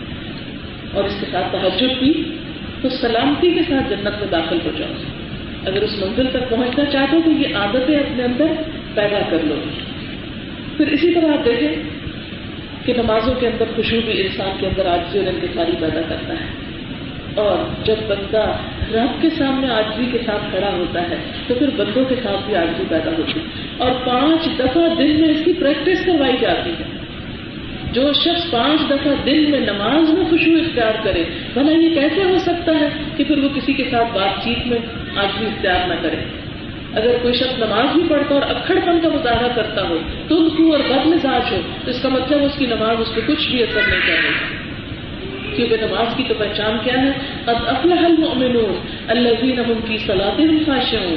اور 0.96 1.04
اس 1.04 1.16
کے 1.20 1.26
ساتھ 1.32 1.52
تحجد 1.52 1.98
بھی، 1.98 2.36
تو 2.82 2.88
سلامتی 2.88 3.50
کے 3.50 3.60
ساتھ 3.68 3.90
جنت 3.90 4.18
میں 4.18 4.28
داخل 4.32 4.58
ہو 4.64 4.70
جاؤ۔ 4.78 4.92
اگر 5.66 5.82
اس 5.82 6.02
منزل 6.02 6.26
تک 6.32 6.50
پہنچنا 6.50 6.84
چاہتے 6.84 7.16
ہو 7.16 7.22
تو 7.24 7.30
یہ 7.30 7.56
عادتیں 7.56 7.98
اپنے 7.98 8.24
اندر 8.24 8.46
پیدا 8.94 9.18
کر 9.30 9.38
لو۔ 9.44 9.54
پھر 10.76 10.86
اسی 10.86 11.14
طرح 11.14 11.32
آپ 11.32 11.44
دیکھیں 11.44 11.95
کہ 12.86 12.92
نمازوں 12.96 13.34
کے 13.34 13.46
اندر 13.46 13.64
خوشبو 13.76 14.00
بھی 14.04 14.20
انسان 14.20 14.50
کے 14.60 14.66
اندر 14.66 14.86
آجزی 14.86 15.18
اور 15.18 15.26
انتظاری 15.26 15.72
پیدا 15.80 16.00
کرتا 16.08 16.34
ہے۔ 16.34 16.76
اور 17.34 17.84
جب 17.84 17.96
بندہ 18.08 18.52
رب 18.92 19.22
کے 19.22 19.30
سامنے 19.30 19.70
آجزی 19.70 20.04
کے 20.12 20.18
ساتھ 20.26 20.50
کھڑا 20.50 20.72
ہوتا 20.72 21.02
ہے، 21.02 21.16
تو 21.46 21.54
پھر 21.54 21.66
بندوں 21.76 22.04
کے 22.04 22.14
ساتھ 22.22 22.46
بھی 22.46 22.56
آجزی 22.56 22.84
پیدا 22.88 23.10
ہوتی 23.10 23.40
ہے۔ 23.40 23.44
اور 23.78 23.90
پانچ 24.04 24.58
دفعہ 24.58 24.94
دن 24.98 25.20
میں 25.20 25.28
اس 25.28 25.42
کی 25.44 25.52
پریکٹس 25.52 26.04
کروائی 26.06 26.36
جاتی 26.40 26.70
ہے۔ 26.70 26.84
جو 27.92 28.12
شخص 28.12 28.50
پانچ 28.50 28.90
دفعہ 28.90 29.12
دن 29.26 29.50
میں 29.50 29.60
نماز 29.60 30.10
میں 30.12 30.24
خوشبو 30.30 30.56
اختیار 30.56 30.92
کرے، 31.04 31.24
بھلا 31.52 31.72
یہ 31.72 31.94
کیسے 31.94 32.22
ہو 32.24 32.38
سکتا 32.38 32.72
ہے 32.80 32.88
کہ 33.16 33.24
پھر 33.24 33.38
وہ 33.38 33.48
کسی 33.48 33.72
کے 33.72 33.84
ساتھ 33.90 34.08
بات 34.14 34.44
چیت 34.44 34.66
میں 34.66 34.78
آج 35.16 35.38
بھی 35.38 35.46
اختیار 35.46 35.88
نہ 35.88 35.94
کرے؟ 36.02 36.45
اگر 36.96 37.16
کوئی 37.22 37.34
شخص 37.34 37.58
نماز 37.58 37.96
بھی 37.96 38.02
پڑھتا 38.08 38.34
اور 38.34 38.42
اکڑ 38.42 38.74
پن 38.74 39.00
کا 39.00 39.08
مظاہرہ 39.08 39.48
کرتا 39.54 39.88
ہو 39.88 39.98
تو 40.28 40.34
اور 40.72 40.78
بد 40.78 41.06
مزاج 41.06 41.52
ہو، 41.52 41.60
تو 41.84 41.90
اس 41.90 42.02
کا 42.02 42.08
مطلب 42.08 42.44
اس 42.44 42.58
کی 42.58 42.66
نماز 42.66 42.96
اس 42.98 43.14
پہ 43.14 43.20
کچھ 43.26 43.50
بھی 43.50 43.62
اثر 43.62 43.80
نہیں 43.88 44.00
کرے 44.06 44.30
کیونکہ 45.56 45.76
نماز 45.80 46.06
کی 46.16 46.24
تو 46.28 46.34
پہچان 46.38 46.76
کیا 46.84 47.02
ہے؟ 47.02 47.10
اب 47.46 47.56
افلاح 47.66 48.04
المؤمنون 48.04 48.74
الذین 49.08 49.58
هم 49.58 49.80
کی 49.84 49.98
صلاتهم 50.06 50.58
خاشعون۔ 50.66 51.16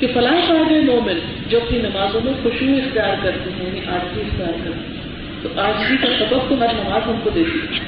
کہ 0.00 0.06
فلاح 0.14 0.34
پا 0.48 0.54
گئے 0.70 0.80
مومن 0.80 1.18
جو 1.48 1.58
اپنی 1.58 1.78
نمازوں 1.78 2.20
میں 2.24 2.32
خوشبو 2.42 2.76
اختیار 2.76 3.14
کرتے 3.22 3.50
ہیں 3.50 3.66
یعنی 3.66 3.80
آرزی 3.80 4.20
اختیار 4.20 4.52
کرتے 4.64 4.88
ہیں۔ 4.88 5.02
تو 5.42 5.48
آرزی 5.60 5.96
کا 5.96 6.06
سبب 6.18 6.38
تو 6.48 6.54
ہر 6.60 6.66
نماز 6.72 7.02
ہم 7.06 7.14
کو 7.22 7.30
دیتی 7.30 7.58
ہے 7.58 7.78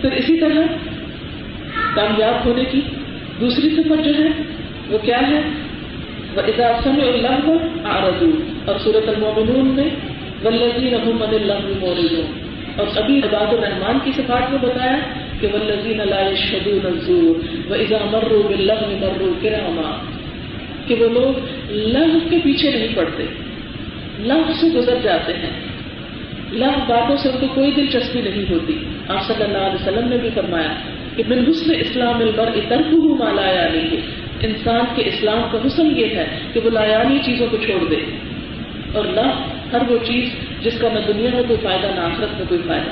پھر 0.00 0.12
اسی 0.12 0.40
طرح 0.40 0.60
کامیاب 1.94 2.44
ہونے 2.44 2.64
کی 2.64 2.80
دوسری 3.40 3.70
صفت 3.70 4.04
جو 4.04 4.24
ہے، 4.24 4.28
وہ 4.88 4.98
کیا 4.98 5.20
ہے؟ 5.30 5.40
وہ 6.36 6.40
اضافہ 6.40 6.88
اللہ 6.88 7.38
کو 7.44 7.56
اور 8.64 8.78
صورت 8.84 9.08
المومنون 9.08 9.68
میں 9.68 9.90
ولزین 10.44 10.94
من 11.04 11.34
اللہ 11.34 11.58
مورزون 11.80 12.38
اور 12.76 12.86
ابھی 12.96 13.18
عباد 13.18 13.52
الرحمان 13.52 13.98
کی 14.04 14.10
صفات 14.16 14.50
میں 14.50 14.58
بتایا 14.62 14.96
کہ 15.40 15.46
ولزین 15.54 16.00
اللہ 16.00 16.34
شدو 16.34 16.78
نزور 16.84 17.70
و 17.70 17.74
اضا 17.74 17.96
مرو 18.10 18.42
بلغ 18.48 18.90
مرو 19.00 19.32
کرما 19.42 19.98
کہ 20.86 20.94
وہ 20.94 21.08
لوگ 21.08 21.40
لغ 21.70 22.18
کے 22.30 22.38
پیچھے 22.44 22.70
نہیں 22.70 22.88
پڑتے 22.94 23.26
لغ 24.18 24.52
سے 24.60 24.66
گزر 24.74 24.94
جاتے 25.02 25.32
ہیں۔ 25.34 25.60
لغ 26.52 26.78
باتوں 26.86 27.16
سے 27.16 27.28
ان 27.28 27.36
کو 27.40 27.46
کوئی 27.54 27.70
دلچسپی 27.70 28.20
نہیں 28.20 28.52
ہوتی۔ 28.52 28.78
آپ 29.08 29.26
صلی 29.26 29.44
اللہ 29.44 29.58
علیہ 29.58 29.82
وسلم 29.82 30.08
نے 30.08 30.16
بھی 30.16 30.28
فرمایا 30.34 30.72
کہ 31.16 31.22
بن 31.28 31.44
حسن 31.48 31.72
اسلام 31.74 32.14
البر 32.14 32.50
اترک 32.54 32.94
مالایا 32.94 33.62
یعنی۔ 33.62 33.88
نہیں 33.88 34.21
انسان 34.42 34.80
کے 34.96 35.02
اسلام 35.02 35.42
کا 35.52 35.58
حسن 35.66 35.86
یہ 35.96 36.06
ہے 36.06 36.38
کہ 36.52 36.60
وہ 36.64 36.70
لایانی 36.70 37.18
چیزوں 37.24 37.46
کو 37.50 37.56
چھوڑ 37.56 37.88
دے 37.90 37.96
اور 38.94 39.04
نہ 39.04 39.44
ہر 39.72 39.90
وہ 39.90 39.98
چیز 40.04 40.28
جس 40.62 40.78
کا 40.80 40.88
نہ 40.92 40.98
دنیا 41.12 41.30
میں 41.34 41.42
کوئی 41.48 41.60
فائدہ، 41.62 41.86
نہ 41.86 42.00
آخرت 42.00 42.38
میں 42.38 42.46
کوئی 42.48 42.60
فائدہ۔ 42.66 42.90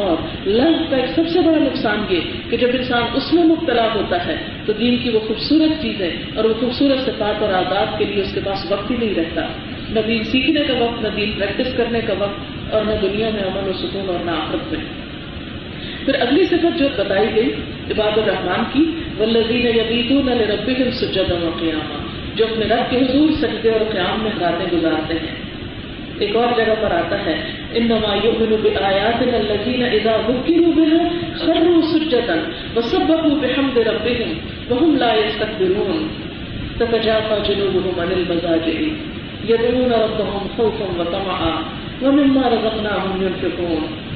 اور 0.00 0.48
لنگ 0.48 0.74
کا 0.90 0.96
ایک 0.96 1.10
سب 1.14 1.28
سے 1.28 1.40
بڑا 1.40 1.56
نقصان 1.56 2.04
یہ 2.08 2.20
کہ 2.50 2.56
جب 2.56 2.68
انسان 2.72 3.02
اس 3.14 3.32
میں 3.32 3.44
مبتلا 3.44 3.88
ہوتا 3.94 4.26
ہے 4.26 4.36
تو 4.66 4.72
دین 4.72 4.96
کی 5.02 5.10
وہ 5.10 5.20
خوبصورت 5.20 5.82
چیزیں 5.82 6.10
اور 6.34 6.44
وہ 6.44 6.54
خوبصورت 6.60 7.06
صفات 7.06 7.42
اور 7.42 7.52
آداب 7.52 7.98
کے 7.98 8.04
لیے 8.04 8.22
اس 8.22 8.34
کے 8.34 8.40
پاس 8.44 8.72
وقت 8.72 8.90
ہی 8.90 8.96
نہیں 8.96 9.14
رہتا۔ 9.14 9.46
نہ 9.90 10.00
دین 10.06 10.22
سیکھنے 10.22 10.60
کا 10.60 10.74
وقت، 10.84 11.02
نہ 11.02 11.08
دین 11.16 11.32
پریکٹس 11.38 11.76
کرنے 11.76 12.00
کا 12.00 12.14
وقت 12.18 12.74
اور 12.74 12.84
نہ 12.84 12.92
دنیا 13.02 13.30
میں 13.34 13.42
امن 13.42 13.68
و 13.68 13.72
سکون 13.72 14.08
اور 14.08 14.24
نہ 14.24 14.30
آخرت 14.30 14.72
میں۔ 14.72 14.84
پھر 16.04 16.14
اگلی 16.14 16.44
صفت 16.44 16.78
جو 16.78 16.88
بتائی 16.96 17.28
گئی 17.34 17.48
عباد 17.90 18.18
الرحمان 18.18 18.64
کی 18.72 19.05
ولزین 19.20 19.66
یبیتون 19.66 20.26
لربهم 20.26 20.90
سجدا 20.90 21.34
و 21.34 21.50
قیاما، 21.60 21.98
جو 22.34 22.46
اپنے 22.46 22.66
رب 22.66 22.90
کے 22.90 22.96
حضور 22.96 23.28
سجدے 23.32 23.70
اور 23.70 23.80
قیام 23.92 24.22
میں 24.22 24.30
راتیں 24.40 24.78
گزارتے 24.78 25.14
ہیں۔ 25.14 25.34
ایک 26.18 26.36
اور 26.36 26.48
جگہ 26.56 26.74
پر 26.80 26.90
آتا 26.90 27.26
ہے، 27.26 27.42
انما 27.74 28.16
یؤمن 28.24 28.56
بآیاتنا 28.62 29.36
الذین 29.36 29.82
اذا 29.82 30.16
ذکروا 30.28 30.72
بها 30.76 31.08
خروا 31.36 31.82
سجدا 31.82 32.34
وسبحوا 32.76 33.38
بحمد 33.42 33.78
ربهم 33.78 34.32
وهم 34.70 34.96
لا 34.96 35.14
يستكبرون۔ 35.14 36.08
تتجافى 36.78 37.54
جنوبهم 37.54 38.00
عن 38.00 38.12
المضاجع، 38.12 38.82
يدعون 39.48 39.92
ربهم 39.92 40.46
خوفا 40.56 41.00
وطمعا 41.00 41.62
ومما 42.02 42.48
رزقناهم 42.48 43.22
ينفقون۔ 43.22 44.06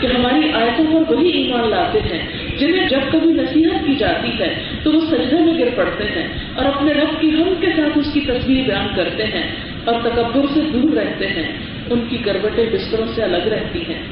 کہ 0.00 0.06
ہماری 0.06 0.52
آیتوں 0.52 1.04
پر 1.08 1.12
وہی 1.12 1.28
ایمان 1.28 1.70
لاتے 1.70 1.98
ہیں 1.98 2.47
جنہیں 2.58 2.88
جب 2.88 2.98
کبھی 3.12 3.32
نصیحت 3.32 3.86
کی 3.86 3.94
جاتی 3.94 4.30
ہے، 4.40 4.54
تو 4.82 4.92
وہ 4.92 5.00
سجدے 5.00 5.40
میں 5.40 5.58
گر 5.58 5.68
پڑتے 5.74 6.04
ہیں 6.04 6.28
اور 6.54 6.64
اپنے 6.64 6.92
رب 6.92 7.20
کی 7.20 7.30
ہم 7.30 7.54
کے 7.60 7.66
ساتھ 7.76 7.98
اس 7.98 8.12
کی 8.12 8.20
تصویر 8.20 8.64
بیان 8.66 8.86
کرتے 8.96 9.24
ہیں 9.24 9.50
اور 9.84 9.94
تکبر 10.02 10.46
سے 10.54 10.60
دور 10.72 10.92
رہتے 10.92 11.26
ہیں۔ 11.26 11.52
ان 11.90 12.00
کی 12.08 12.26
گربٹیں 12.26 12.66
بستروں 12.72 13.06
سے 13.14 13.22
الگ 13.22 13.48
رہتی 13.48 13.80
ہیں۔ 13.80 14.02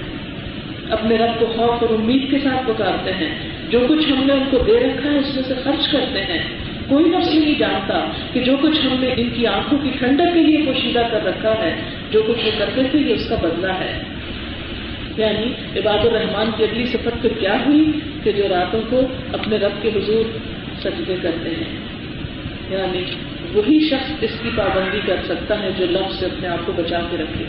اپنے 0.90 1.16
رب 1.16 1.40
کو 1.40 1.46
خوف 1.46 1.82
اور 1.82 1.98
امید 1.98 2.30
کے 2.30 2.38
ساتھ 2.38 2.68
پکارتے 2.68 3.10
ہیں۔ 3.10 3.34
جو 3.70 3.80
کچھ 3.88 4.12
ہم 4.12 4.24
نے 4.26 4.32
ان 4.32 4.42
کو 4.50 4.58
دے 4.58 4.80
رکھا 4.80 5.10
ہے، 5.10 5.18
اس 5.18 5.34
میں 5.34 5.42
سے 5.42 5.54
خرچ 5.64 5.88
کرتے 5.92 6.20
ہیں۔ 6.20 6.38
کوئی 6.88 7.04
نفس 7.04 7.34
نہیں 7.34 7.58
جانتا 7.58 8.06
کہ 8.32 8.40
جو 8.40 8.56
کچھ 8.56 8.86
ہم 8.86 8.96
نے 9.00 9.14
ان 9.16 9.30
کی 9.30 9.46
آنکھوں 9.46 9.78
کی 9.78 9.90
ٹھنڈک 9.98 10.34
کے 10.34 10.40
لیے 10.40 10.58
پوشیدہ 10.66 11.02
کر 11.10 11.24
رکھا 11.24 11.54
ہے، 11.62 11.74
جو 12.10 12.22
کچھ 12.26 12.46
وہ 12.46 12.50
کرتے 12.58 12.82
تھے، 12.90 12.98
یہ 12.98 13.14
اس 13.14 13.28
کا 13.28 13.34
بدلہ 13.34 13.72
ہے۔ 13.72 14.02
یعنی 15.16 15.78
عباد 15.78 16.06
الرحمان 16.06 16.50
کی 16.56 16.64
اگلی 16.64 16.86
سفر 16.86 17.10
پھر 17.22 17.32
کیا 17.38 17.56
ہوئی 17.66 17.92
کہ 18.24 18.32
جو 18.32 18.42
راتوں 18.48 18.80
کو 18.90 19.00
اپنے 19.32 19.56
رب 19.56 19.82
کے 19.82 19.88
حضور 19.88 20.24
سجدے 20.82 21.16
کرتے 21.22 21.50
ہیں؟ 21.50 21.76
یعنی 22.70 23.02
وہی 23.54 23.88
شخص 23.90 24.12
اس 24.20 24.30
کی 24.42 24.50
پابندی 24.56 25.00
کر 25.06 25.16
سکتا 25.24 25.62
ہے 25.62 25.68
جو 25.78 25.86
لفظ 25.86 26.18
سے 26.18 26.26
اپنے 26.26 26.48
آپ 26.48 26.66
کو 26.66 26.72
بچا 26.76 26.98
کے 27.10 27.16
رکھے۔ 27.16 27.44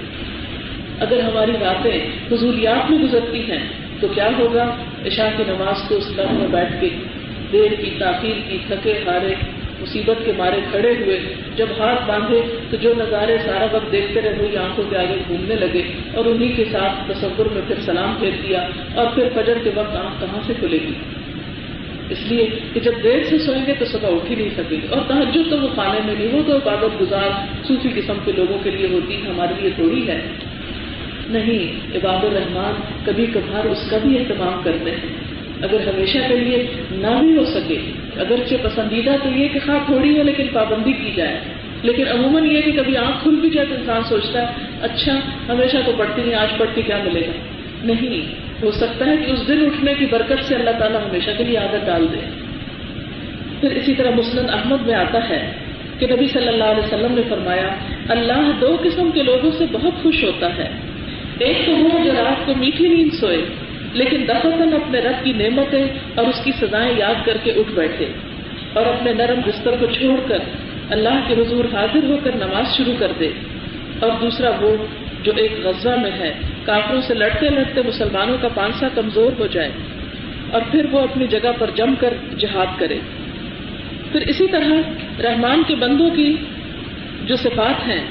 اگر 1.00 1.20
ہماری 1.20 1.52
راتیں 1.52 2.08
حضولیات 2.32 2.92
میں 2.92 3.00
گزرتی 3.00 3.52
ہیں 3.52 3.64
تو 4.00 4.08
کیا 4.08 4.30
ہوگا؟ 4.40 4.76
عشاء 5.06 5.30
کی 5.38 5.44
نماز 5.48 5.90
کو 5.90 5.96
اس 5.96 6.12
لفظ 6.12 6.38
میں 6.38 6.48
بیٹھ 6.48 6.74
کے 6.82 6.90
دیر 7.52 7.74
کی 7.84 7.92
تاخیر 8.00 8.50
کی 8.50 8.58
تھکے 8.68 8.94
ہارے 9.08 9.34
مصیبت 9.82 10.26
کے 10.26 10.32
مارے 10.38 10.60
کھڑے 10.72 10.94
ہوئے، 11.06 11.20
جب 11.56 11.66
ہاتھ 11.80 12.08
باندھے 12.08 12.42
تو 12.70 12.78
جو 12.78 12.94
نظارے 12.98 13.38
سارا 13.46 13.66
وقت 13.72 13.92
دیکھتے 13.92 14.22
رہے، 14.22 14.34
وہی 14.40 14.58
آنکھوں 14.58 14.84
کے 14.90 14.98
آگے 14.98 15.16
گھومنے 15.28 15.56
لگے 15.56 15.82
اور 16.14 16.26
انہیں 16.26 16.56
کے 16.56 16.66
ساتھ 16.72 17.12
تصور 17.12 17.46
میں 17.46 17.62
پھر 17.68 17.76
سلام 17.86 18.16
پھیر 18.20 18.32
دیا 18.48 18.68
اور 18.96 19.06
پھر 19.16 19.24
فجر 19.36 19.58
کے 19.64 19.70
وقت 19.76 19.96
آنکھ 19.96 20.22
کہاں 20.22 20.40
سے 20.48 20.54
کھلے 20.60 20.78
گی؟ 20.88 20.94
اس 22.10 22.18
لیے 22.26 22.50
کہ 22.74 22.80
جب 22.80 22.92
دیر 23.04 23.24
سے 23.24 23.38
سوئیں 23.38 23.66
گے 23.68 23.74
تو 23.80 23.86
صبح 23.86 24.10
اٹھ 24.10 24.32
ہی 24.32 24.36
نہیں 24.36 24.50
سکے 24.58 24.76
گی 24.76 24.88
اور 24.90 25.02
تحجد 25.08 25.50
تو 25.50 25.60
وہ 25.60 25.68
کھانے 25.74 26.00
میں 26.06 26.16
نہیں، 26.20 26.28
وہ 26.32 26.44
تو 26.48 26.56
عبادت 26.56 27.02
گزار 27.02 27.30
صوفی 27.68 27.90
قسم 27.96 28.14
کے 28.26 28.32
لوگوں 28.38 28.58
کے 28.64 28.72
لیے 28.72 28.88
ہوتی 28.88 29.16
ہے 29.16 29.30
ہمارے 29.30 29.54
لیے 29.62 29.70
تھوڑی 29.76 30.08
ہے۔ 30.08 30.22
نہیں، 31.30 31.96
عباد 31.96 32.24
الرحمان 32.24 32.74
کبھی 33.06 33.26
کبھار 33.26 33.66
اس 33.66 33.90
کا 33.90 33.98
بھی 33.98 34.18
اہتمام 34.18 34.62
کرتے 34.64 34.92
ہیں۔ 34.92 35.28
اگر 35.62 35.88
ہمیشہ 35.88 36.18
کے 36.28 36.36
لیے 36.36 36.66
نہ 36.92 37.22
بھی 37.22 37.38
ہو 37.38 37.46
سکے 37.46 37.78
اگرچہ 38.20 38.56
پسندیدہ 38.64 39.12
تو 39.24 39.30
یہ 39.30 39.48
کہ 39.48 39.60
خواہ 39.66 39.78
تھوڑی 39.86 40.18
ہو 40.18 40.24
لیکن 40.24 40.48
پابندی 40.54 40.92
کی 40.92 41.12
جائے۔ 41.16 41.40
لیکن 41.82 42.08
عموماً 42.08 42.46
یہ 42.46 42.62
کہ 42.62 42.72
کبھی 42.72 42.98
آنکھ 42.98 43.24
کھل 43.24 43.36
بھی 43.36 43.50
جائے 43.50 43.68
تو 43.70 43.76
انسان 43.76 44.02
سوچتا 44.10 44.42
ہے 44.42 44.48
اچھا 44.82 45.20
ہمیشہ 45.50 45.78
تو 45.86 45.92
پڑھتی 45.98 46.22
نہیں 46.22 46.36
آج 46.36 46.58
پڑھ 46.58 46.70
کے 46.76 46.82
کیا 46.82 46.98
ملے 47.06 47.22
گا؟ 47.22 47.32
نہیں، 47.84 48.36
ہو 48.64 48.72
سکتا 48.72 49.06
ہے 49.06 49.18
کہ 49.26 49.32
اس 49.32 49.48
دن 49.48 49.66
اٹھنے 49.66 49.94
کی 49.94 50.06
برکت 50.06 50.44
سے 50.44 50.56
اللہ 50.56 50.70
تعالیٰ 50.80 51.00
ہمیشہ 51.10 51.30
کے 51.38 51.44
لیے 51.44 51.58
عادت 51.58 51.86
ڈال 51.86 52.08
دے۔ 52.14 52.20
پھر 53.62 53.72
اسی 53.72 53.94
طرح 53.94 54.10
مسلم 54.10 54.46
احمد 54.50 54.88
میں 54.88 54.96
آتا 54.96 55.30
ہے 55.30 55.52
کہ 56.00 56.08
نبی 56.12 56.28
صلی 56.28 56.48
اللہ 56.48 56.64
علیہ 56.64 56.84
وسلم 56.84 57.16
نے 57.16 57.22
فرمایا، 57.30 57.68
اللہ 58.10 58.52
دو 58.62 58.78
قسم 58.84 59.10
کے 59.14 59.24
لوگوں 59.24 59.52
سے 59.52 59.66
بہت 59.72 60.04
خوش 60.04 60.24
ہوتا 60.24 60.58
ہے۔ 60.58 60.70
ایک 61.40 61.58
تو 61.66 61.72
وہ 61.72 61.90
جو 62.06 62.12
رات 62.12 62.46
کو 62.46 62.54
میٹھی 62.56 62.88
نیند 62.88 63.14
سوئے 63.20 63.46
لیکن 63.94 64.24
دفتن 64.28 64.74
اپنے 64.74 65.00
رب 65.00 65.24
کی 65.24 65.34
نعمتیں 65.34 65.84
اور 66.16 66.26
اس 66.26 66.44
کی 66.44 66.52
سزائیں 66.62 66.94
یاد 66.98 67.26
کر 67.26 67.38
کے 67.44 67.52
اٹھ 67.52 67.72
بیٹھے 67.72 68.06
اور 68.74 68.86
اپنے 68.86 69.14
نرم 69.14 69.42
بستر 69.46 69.76
کو 69.80 69.86
چھوڑ 69.86 70.20
کر 70.28 70.38
اللہ 70.90 71.28
کے 71.28 71.34
حضور 71.34 71.66
حاضر 71.66 72.04
ہو 72.04 72.18
کر 72.24 72.36
نماز 72.36 72.78
شروع 72.78 72.94
کر 73.00 73.12
دے۔ 73.20 73.30
اور 74.00 74.12
دوسرا 74.22 74.50
وہ 74.62 74.76
جو 75.24 75.32
ایک 75.36 75.52
غزہ 75.64 75.90
میں 75.90 76.12
ہے، 76.12 76.34
کافروں 76.66 77.02
سے 77.02 77.14
لڑتے 77.14 77.50
لڑتے 77.50 77.82
مسلمانوں 77.88 78.38
کا 78.42 78.48
پانسا 78.48 78.88
کمزور 78.96 79.32
ہو 79.40 79.48
جائے 79.48 79.70
اور 80.52 80.62
پھر 80.72 80.86
وہ 80.92 81.00
اپنی 81.00 81.28
جگہ 81.28 81.52
پر 81.60 81.70
جم 81.76 81.94
کر 82.00 82.14
جہاد 82.38 82.80
کرے۔ 82.80 83.00
پھر 84.12 84.22
اسی 84.22 84.48
طرح 84.48 84.72
رحمان 85.22 85.64
کے 85.68 85.76
بندوں 85.76 86.10
کی 86.10 86.36
جو 87.26 87.36
صفات 87.36 87.88
ہیں، 87.88 88.04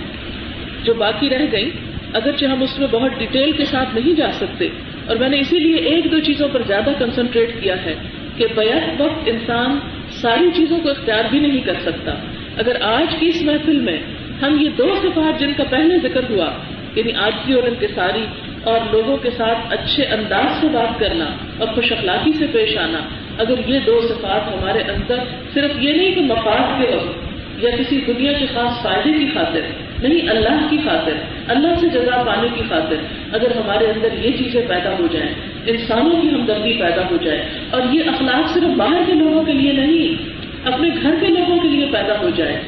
جو 0.83 0.95
باقی 0.95 1.31
رہ 1.31 1.47
گئی 1.53 1.71
اگرچہ 2.15 2.45
ہم 2.45 2.62
اس 2.62 2.79
میں 2.79 2.89
بہت 2.91 3.11
ڈیٹیل 3.19 3.53
کے 3.53 3.65
ساتھ 3.65 3.95
نہیں 3.95 4.15
جا 4.15 4.33
سکتے 4.33 4.69
اور 5.07 5.16
میں 5.16 5.29
نے 5.29 5.38
اسی 5.40 5.59
لیے 5.59 5.79
ایک 5.90 6.11
دو 6.12 6.21
چیزوں 6.21 6.49
پر 6.49 6.62
زیادہ 6.66 6.92
کنسنٹریٹ 6.99 7.51
کیا 7.61 7.75
ہے 7.85 7.95
کہ 8.37 8.47
بیک 8.55 9.01
وقت 9.01 9.29
انسان 9.29 9.79
ساری 10.21 10.51
چیزوں 10.55 10.79
کو 10.83 10.90
اختیار 10.90 11.25
بھی 11.31 11.38
نہیں 11.38 11.61
کر 11.61 11.77
سکتا۔ 11.83 12.14
اگر 12.57 12.81
آج 12.81 13.14
کی 13.21 13.27
اس 13.27 13.42
محفل 13.42 13.81
میں 13.81 13.99
ہم 14.42 14.57
یہ 14.61 14.69
دو 14.79 14.88
صفات 15.03 15.40
جن 15.40 15.53
کا 15.57 15.64
پہلے 15.71 15.99
ذکر 16.03 16.31
ہوا 16.31 16.51
یعنی 16.95 17.12
آج 17.19 17.35
کی 17.45 17.53
اور 17.53 17.62
انکساری، 17.62 18.25
اور 18.64 18.79
لوگوں 18.92 19.16
کے 19.16 19.31
ساتھ 19.31 19.73
اچھے 19.73 20.05
انداز 20.07 20.61
سے 20.61 20.66
بات 20.73 20.99
کرنا 21.01 21.25
اور 21.59 21.69
خوش 21.75 21.92
اخلاقی 21.92 22.33
سے 22.33 22.47
پیش 22.53 22.77
آنا، 22.79 23.01
اگر 23.38 23.59
یہ 23.66 23.79
دو 23.87 24.01
صفات 24.09 24.49
ہمارے 24.55 24.83
اندر 24.88 25.19
صرف 25.55 25.83
یہ 25.83 25.92
نہیں 25.92 26.14
کہ 26.14 26.21
مفاد 26.21 26.64
کے 26.79 26.87
وقت 26.97 27.62
یا 27.62 27.71
کسی 27.77 28.01
دنیا 28.07 28.33
کے 28.33 28.47
خاص 28.55 28.83
فائدے 28.83 29.12
کی 29.12 29.27
خاطر 29.35 29.61
نہیں 30.03 30.29
اللہ 30.29 30.67
کی 30.71 30.77
خاطر، 30.85 31.13
اللہ 31.49 31.69
سے 31.81 31.89
جزا 31.89 32.23
پانے 32.27 32.49
کی 32.55 32.63
خاطر 32.69 32.97
اگر 33.33 33.51
ہمارے 33.57 33.87
اندر 33.87 34.09
یہ 34.25 34.31
چیزیں 34.39 34.63
پیدا 34.69 34.95
ہو 34.99 35.07
جائیں، 35.13 35.33
انسانوں 35.67 36.23
کی 36.23 36.29
ہمدردی 36.29 36.73
پیدا 36.73 37.03
ہو 37.11 37.17
جائے، 37.25 37.49
اور 37.71 37.83
یہ 37.93 38.03
اخلاق 38.07 38.55
صرف 38.55 38.77
باہر 38.77 39.03
کے 39.07 39.13
لوگوں 39.13 39.45
کے 39.45 39.53
لیے 39.53 39.73
نہیں، 39.73 40.23
اپنے 40.69 40.89
گھر 41.03 41.15
کے 41.21 41.27
لوگوں 41.27 41.59
کے 41.59 41.69
لیے 41.69 41.87
پیدا 41.93 42.21
ہو 42.21 42.31
جائے، 42.37 42.61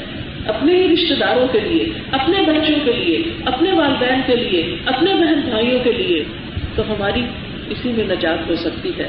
اپنے 0.47 0.75
ہی 0.75 0.95
رشتے 0.95 1.15
داروں 1.15 1.49
کے 1.53 1.61
لیے، 1.61 1.85
اپنے 2.13 2.43
بچوں 2.43 2.77
کے 2.85 2.93
لیے، 2.93 3.23
اپنے 3.45 3.73
والدین 3.73 4.21
کے 4.27 4.37
لیے، 4.37 4.77
اپنے 4.87 5.15
بہن 5.15 5.41
بھائیوں 5.51 5.79
کے 5.85 5.93
لیے، 5.93 6.25
تو 6.77 6.83
ہماری 6.83 7.23
اسی 7.71 7.93
میں 7.97 8.05
نجات 8.05 8.51
ہو 8.51 8.55
سکتی 8.57 8.91
ہے۔ 8.99 9.09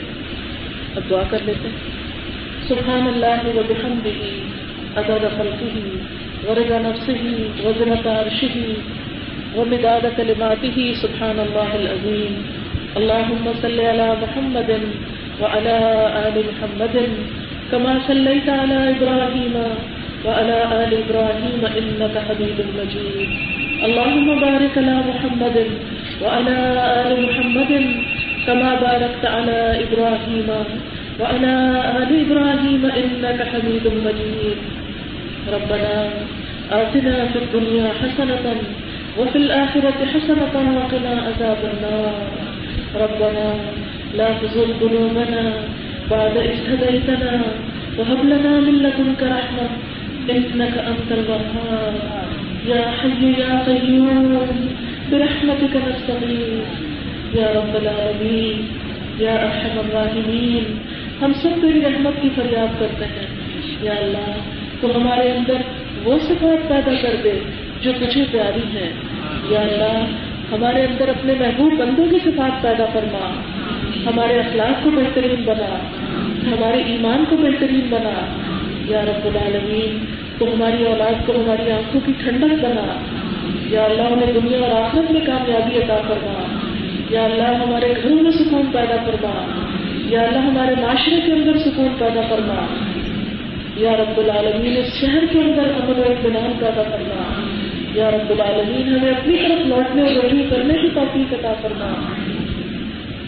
اب 0.95 1.09
دعا 1.09 1.23
کر 1.29 1.37
لیتے 1.45 1.69
سبحان 2.67 3.07
اللہ 3.07 3.57
و 3.57 3.61
بحمدہ۔ 3.67 4.39
عدد 4.97 5.23
خلقہ 5.37 5.75
ورضا 6.47 6.77
نفسه 6.79 7.23
وزنة 7.65 8.05
عرشه 8.19 8.57
ومداد 9.55 10.03
كلماته. 10.17 10.77
سبحان 11.01 11.37
الله 11.39 11.69
العظيم. 11.81 12.33
اللهم 12.97 13.45
صل 13.61 13.79
على 13.79 14.07
محمد 14.23 14.71
وعلى 15.41 15.77
آل 16.27 16.35
محمد 16.49 16.95
كما 17.71 17.93
صليت 18.07 18.49
على 18.49 18.79
إبراهيم 18.95 19.55
وعلى 20.25 20.57
آل 20.83 20.91
إبراهيم 21.03 21.61
إنك 21.79 22.15
حميد 22.27 22.59
مجيد. 22.79 23.29
اللهم 23.87 24.27
بارك 24.39 24.73
على 24.77 24.95
محمد 25.09 25.57
وعلى 26.23 26.57
آل 27.05 27.11
محمد 27.27 27.71
كما 28.47 28.69
باركت 28.75 29.23
على 29.25 29.59
إبراهيم 29.85 30.49
وعلى 31.19 31.53
آل 32.01 32.11
إبراهيم 32.25 32.83
إنك 33.01 33.39
حميد 33.51 33.85
مجيد. 34.07 34.59
ربنا 35.47 36.09
آتنا 36.71 37.25
في 37.25 37.39
الدنيا 37.39 37.87
حسنة 38.01 38.45
وفي 39.17 39.37
الآخرة 39.37 40.05
حسنة 40.13 40.55
وقنا 40.77 41.13
عذاب 41.21 41.57
النار. 41.73 42.15
ربنا 42.95 43.55
لا 44.17 44.29
تزل 44.41 44.73
قلوبنا 44.81 45.53
بعد 46.11 46.37
إذ 46.37 46.59
هديتنا 46.73 47.41
وهب 47.97 48.25
لنا 48.25 48.59
من 48.59 48.75
لدنك 48.83 49.23
رحمة 49.23 49.69
إنك 50.29 50.77
أنت 50.77 51.09
الوهاب. 51.11 51.95
يا 52.67 52.91
حي 52.91 53.41
يا 53.41 53.63
قيوم، 53.67 54.47
برحمتك 55.11 55.73
نستغيث. 55.75 56.69
يا 57.35 57.47
رب 57.55 57.73
العالمين، 57.75 58.57
يا 59.19 59.33
أرحم 59.45 59.75
الراحمين. 59.79 60.65
ہم 61.21 61.33
سب 61.33 61.49
تیری 61.61 61.81
رحمت 61.81 62.21
کی 62.21 62.29
فریاد 62.35 62.79
کرتے 62.79 63.05
ہیں 63.05 63.27
یا 63.81 63.91
اللہ 63.91 64.58
تو 64.81 64.87
ہمارے 64.95 65.31
اندر 65.31 65.53
وہ 66.03 66.19
صفات 66.19 66.69
پیدا 66.69 66.91
کر 67.01 67.15
دے 67.23 67.39
جو 67.81 67.91
تجھے 67.99 68.23
پیاری 68.31 68.77
ہیں 68.77 68.93
یا 69.49 69.59
اللہ، 69.59 70.05
ہمارے 70.55 70.81
اندر 70.83 71.07
اپنے 71.07 71.33
محبوب 71.39 71.73
بندوں 71.73 72.05
کی 72.05 72.17
صفات 72.23 72.61
پیدا 72.61 72.85
فرما۔ 72.93 73.33
ہمارے 74.05 74.39
اخلاق 74.39 74.83
کو 74.83 74.89
بہترین 74.89 75.43
بنا۔ 75.43 75.75
ہمارے 76.51 76.83
ایمان 76.83 77.23
کو 77.29 77.37
بہترین 77.37 77.81
بنا۔ 77.89 78.25
یا 78.85 79.01
رب 79.01 79.25
العالمین، 79.25 80.05
تو 80.37 80.45
ہماری 80.45 80.85
اولاد 80.85 81.27
کو 81.27 81.33
ہماری 81.33 81.71
آنکھوں 81.71 82.01
کی 82.05 82.11
ٹھنڈک 82.17 82.65
بنا۔ 82.65 82.97
یا 83.69 83.85
اللہ 83.85 84.01
انہیں 84.01 84.33
دنیا 84.33 84.59
اور 84.59 84.81
آخرت 84.81 85.11
میں 85.11 85.21
کامیابی 85.25 85.77
عطا 85.77 85.97
کرنا 86.07 86.43
یا 87.09 87.25
اللہ، 87.25 87.63
ہمارے 87.63 87.93
گھروں 88.03 88.19
میں 88.21 88.31
سکون 88.31 88.61
پیدا 88.71 88.95
کرنا 88.95 89.45
یا 90.05 90.21
اللہ، 90.21 90.37
ہمارے 90.37 90.75
معاشرے 90.81 91.21
کے 91.25 91.31
اندر 91.31 91.57
سکون 91.57 91.87
پیدا 91.97 92.21
کرنا 92.29 92.65
یا 93.79 93.91
رب 93.91 94.17
العالمین، 94.17 94.77
اس 94.77 94.93
شہر 95.01 95.23
کے 95.31 95.39
اندر 95.39 95.63
امن 95.63 95.99
و 95.99 96.01
اطمینان 96.01 96.51
پیدا 96.59 96.83
کرنا۔ 96.83 97.45
یا 97.95 98.11
رب 98.11 98.29
العالمین، 98.29 98.95
ہمیں 98.95 99.11
اپنی 99.11 99.37
طرف 99.37 99.67
لوٹنے 99.67 100.01
اور 100.01 100.23
رجوع 100.23 100.55
کرنے 100.55 100.73
کی 100.73 100.87
توفیق 100.93 101.33
عطا 101.33 101.53
کرنا 101.61 101.93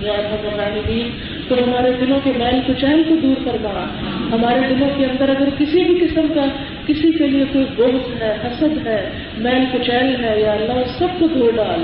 یا 0.02 0.14
رب 0.18 0.54
العالمین، 0.54 1.10
تو 1.48 1.56
ہمارے 1.56 1.92
دلوں 2.02 2.20
کے 2.24 2.32
میل 2.38 2.60
کچیل 2.68 3.04
کو 3.10 3.16
دور 3.16 3.46
کرنا 3.46 3.86
ہمارے 4.32 4.76
دلوں 4.76 4.90
کے 4.98 5.06
اندر 5.06 5.30
اگر 5.30 5.50
کسی 5.58 5.84
بھی 5.84 6.08
قسم 6.08 6.28
کا 6.36 6.46
کسی 6.88 7.12
کے 7.12 7.28
لیے 7.28 7.46
کوئی 7.54 7.66
بوجھ 7.76 8.24
ہے، 8.24 8.38
حسد 8.44 8.88
ہے، 8.88 9.10
میل 9.38 9.64
کچیل 9.72 10.24
ہے، 10.24 10.42
یا 10.42 10.52
اللہ 10.52 10.74
اس 10.74 11.00
سب 11.00 11.08
کو 11.20 11.28
دھو 11.28 11.52
ڈال۔ 11.56 11.84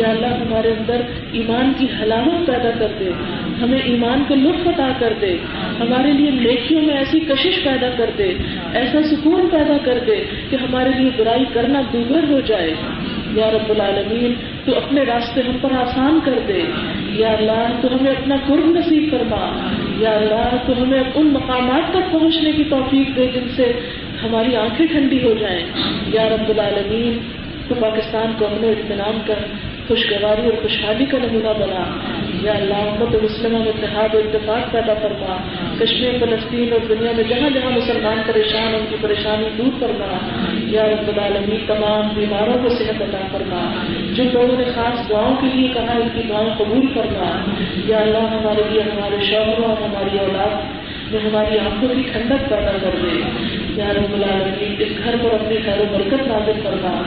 یا 0.00 0.08
اللہ 0.08 0.26
ہمارے 0.26 0.68
اندر 0.68 1.00
ایمان 1.32 1.72
کی 1.78 1.86
حلاوت 2.02 2.46
پیدا 2.46 2.70
کر 2.78 2.86
دے۔ 3.00 3.10
ہمیں 3.62 3.78
ایمان 3.78 4.24
کا 4.28 4.34
لطف 4.34 4.68
عطا 4.68 4.88
کر 4.98 5.12
دے، 5.20 5.36
ہمارے 5.80 6.12
لیے 6.12 6.30
نیکیوں 6.30 6.82
میں 6.82 6.94
ایسی 6.94 7.20
کشش 7.20 7.64
پیدا 7.64 7.90
کر 7.96 8.10
دے، 8.18 8.34
ایسا 8.72 9.02
سکون 9.02 9.48
پیدا 9.52 9.76
کر 9.84 9.98
دے 10.06 10.24
کہ 10.50 10.56
ہمارے 10.56 10.90
لیے 10.98 11.10
برائی 11.16 11.44
کرنا 11.52 11.80
دوبر 11.92 12.24
ہو 12.28 12.40
جائے۔ 12.40 12.74
یا 13.34 13.50
رب 13.50 13.70
العالمین، 13.70 14.34
تو 14.64 14.76
اپنے 14.76 15.02
راستے 15.02 15.40
ہم 15.40 15.56
پر 15.60 15.72
آسان 15.72 16.18
کر 16.24 16.38
دے۔ 16.48 16.62
یا 17.08 17.28
اللہ، 17.28 17.66
تو 17.80 17.88
ہمیں 17.94 18.10
اپنا 18.10 18.36
قرب 18.46 18.66
نصیب 18.66 19.10
کروا 19.10 19.68
یا 19.98 20.10
اللہ، 20.10 20.56
تو 20.66 20.82
ہمیں 20.82 21.02
ان 21.14 21.26
مقامات 21.26 21.92
تک 21.92 22.12
پہنچنے 22.12 22.52
کی 22.52 22.64
توفیق 22.64 23.16
دے 23.16 23.26
جن 23.34 23.48
سے 23.56 23.72
ہماری 24.22 24.56
آنکھیں 24.56 24.86
ٹھنڈی 24.86 25.22
ہو 25.24 25.34
جائیں۔ 25.40 25.62
یا 26.12 26.28
رب 26.28 26.48
العالمین، 26.48 27.18
تو 27.68 27.74
پاکستان 27.80 28.32
کو 28.38 28.46
اپنے 28.46 28.68
اطمینان 28.68 29.18
کر 29.26 29.34
خوشگواری 29.88 30.42
اور 30.44 30.62
خوشحالی 30.62 31.04
کا 31.04 31.18
نمونہ 31.22 31.62
بنا۔ 31.62 31.98
یا 32.42 32.52
اللہ، 32.52 32.74
امت 32.74 33.22
مسلمہ 33.22 33.58
میں 33.58 33.68
اتحاد 33.68 34.14
و 34.14 34.18
اتفاق 34.18 34.72
پیدا 34.72 34.94
فرما، 34.94 35.36
کشمیر، 35.80 36.12
فلسطین 36.20 36.72
اور 36.72 36.86
دنیا 36.88 37.12
میں 37.16 37.24
جہاں 37.24 37.50
جہاں 37.50 37.70
مسلمان 37.70 38.22
پریشان، 38.26 38.74
ان 38.74 38.84
کی 38.90 38.96
پریشانی 39.00 39.48
دور 39.58 39.80
کرنا 39.80 40.18
یا 40.64 40.82
رب 40.84 41.08
العالمین، 41.08 41.66
تمام 41.66 42.08
بیماروں 42.14 42.62
کو 42.62 42.68
صحت 42.68 43.02
عطا 43.02 43.26
کرنا 43.32 43.84
جن 44.14 44.28
لوگوں 44.32 44.56
نے 44.58 44.64
خاص 44.74 45.10
دعاؤں 45.10 45.36
کے 45.40 45.46
لیے 45.54 45.68
کہا، 45.68 45.92
ان 45.92 46.08
کی 46.14 46.22
دعائیں 46.28 46.50
قبول 46.58 46.86
کرنا 46.94 47.44
یا 47.86 47.98
اللہ، 47.98 48.18
ہمارے 48.18 48.62
لیے، 48.70 48.82
ہمارے 48.82 49.16
شوہروں 49.24 49.64
اور 49.64 49.82
ہماری 49.82 50.18
اولاد 50.18 50.82
میں 51.12 51.20
ہماری 51.20 51.58
آنکھوں 51.58 51.88
کی 51.88 52.02
ٹھنڈک 52.12 52.48
پیدا 52.48 52.72
کر 52.82 52.90
دے۔ 53.02 53.22
یا 53.76 53.92
رب 53.92 54.14
العالمین، 54.14 54.74
اس 54.78 55.04
گھر 55.04 55.16
پر 55.22 55.34
اپنی 55.34 55.56
خیر 55.64 55.80
و 55.80 55.84
برکت 55.92 56.28
نازل 56.28 56.60
کرنا 56.64 57.02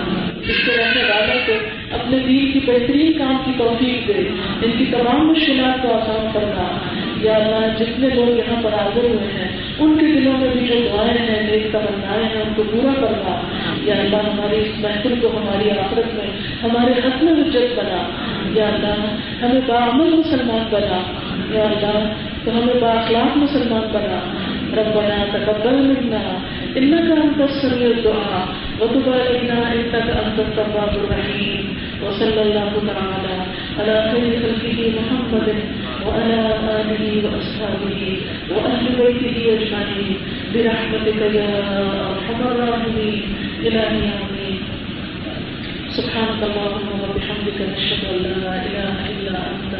اس 0.48 0.66
کے 0.66 0.72
رہنے 0.78 1.04
والوں 1.04 1.48
کو 1.48 1.54
اپنے 1.92 2.20
دین 2.20 2.52
کی 2.52 2.60
بہترین 2.66 3.14
کام 3.14 3.38
کی 3.46 3.52
توفیق 3.58 4.08
دے۔ 4.08 4.30
ان 4.62 4.72
کی 4.78 4.86
تمام 4.86 5.28
مشکلات 5.28 5.82
کو 5.82 5.94
آسان 5.94 6.28
کرنا 6.34 6.78
یا 7.22 7.36
اللہ 7.36 7.84
جتنے 7.84 8.10
لوگ 8.10 8.38
یہاں 8.38 8.64
پر 8.64 8.74
حاضر 8.74 9.04
ہوئے 9.04 9.32
ہیں، 9.34 9.58
ان 9.80 9.98
کے 9.98 10.06
دلوں 10.06 10.34
میں 10.38 10.50
بھی 10.50 10.68
جو 10.68 10.74
دعائیں 10.74 11.28
ہیں، 11.28 11.52
نیک 11.52 11.72
تمنائیں 11.72 12.36
ہیں، 12.36 12.42
ان 12.42 12.54
کو 12.56 12.64
پورا 12.64 12.94
کرنا 12.94 13.40
یا 13.84 13.96
اللہ، 13.96 14.18
ہماری 14.18 14.60
اس 14.60 14.80
محفل 14.80 15.20
کو 15.22 15.28
ہماری 15.28 15.72
آخرت 15.72 16.14
میں 16.14 16.28
ہمارے 16.64 16.92
حق 16.92 17.24
میں 17.24 17.34
حجت 17.34 17.80
بنا۔ 17.80 18.10
یا 18.56 18.68
اللہ، 18.68 19.16
ہمیں 19.46 19.62
باعمل 19.68 20.16
مسلمان 20.16 20.68
بنا۔ 20.72 21.02
یا 21.50 21.64
اللہ، 21.64 22.14
تو 22.46 22.52
ہمیں 22.52 22.74
باخلاق 22.80 23.38
مسلمان 23.38 23.82
بنا۔ 23.92 24.20
ربنا 24.78 25.18
تقبل 25.34 25.76
منا 25.90 26.26
انك 26.78 27.08
انت 27.24 27.40
السميع 27.50 27.88
الدعاء 27.98 28.48
وتب 28.82 29.06
علينا 29.14 29.58
انك 29.74 29.96
انت 30.24 30.38
التواب 30.40 30.92
الرحيم 31.04 31.64
وصلى 32.04 32.42
الله 32.42 32.72
تعالى 32.88 33.36
على 33.80 33.96
خير 34.12 34.32
خلقه 34.44 34.80
محمد 34.98 35.48
وعلى 36.08 36.40
آله 36.80 37.06
وأصحابه 37.26 38.02
وأهل 38.52 38.86
بيته 39.00 39.38
أجمعين 39.56 40.18
برحمتك 40.54 41.22
يا 41.40 41.50
أرحم 42.12 42.40
الراحمين 42.52 43.24
إلهي 43.68 44.04
آمين 44.24 44.58
سبحانك 45.98 46.42
اللهم 46.50 46.88
وبحمدك 47.04 47.60
نشهد 47.74 48.04
أن 48.16 48.42
لا 48.44 48.56
إله 48.68 48.96
إلا 49.16 49.40
أنت 49.56 49.74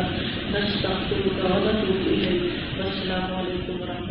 نستغفرك 0.54 1.38
ونتوب 1.46 2.02
اليك 2.08 2.42
والسلام 2.78 3.28
عليكم 3.40 3.76
إليك 3.84 4.05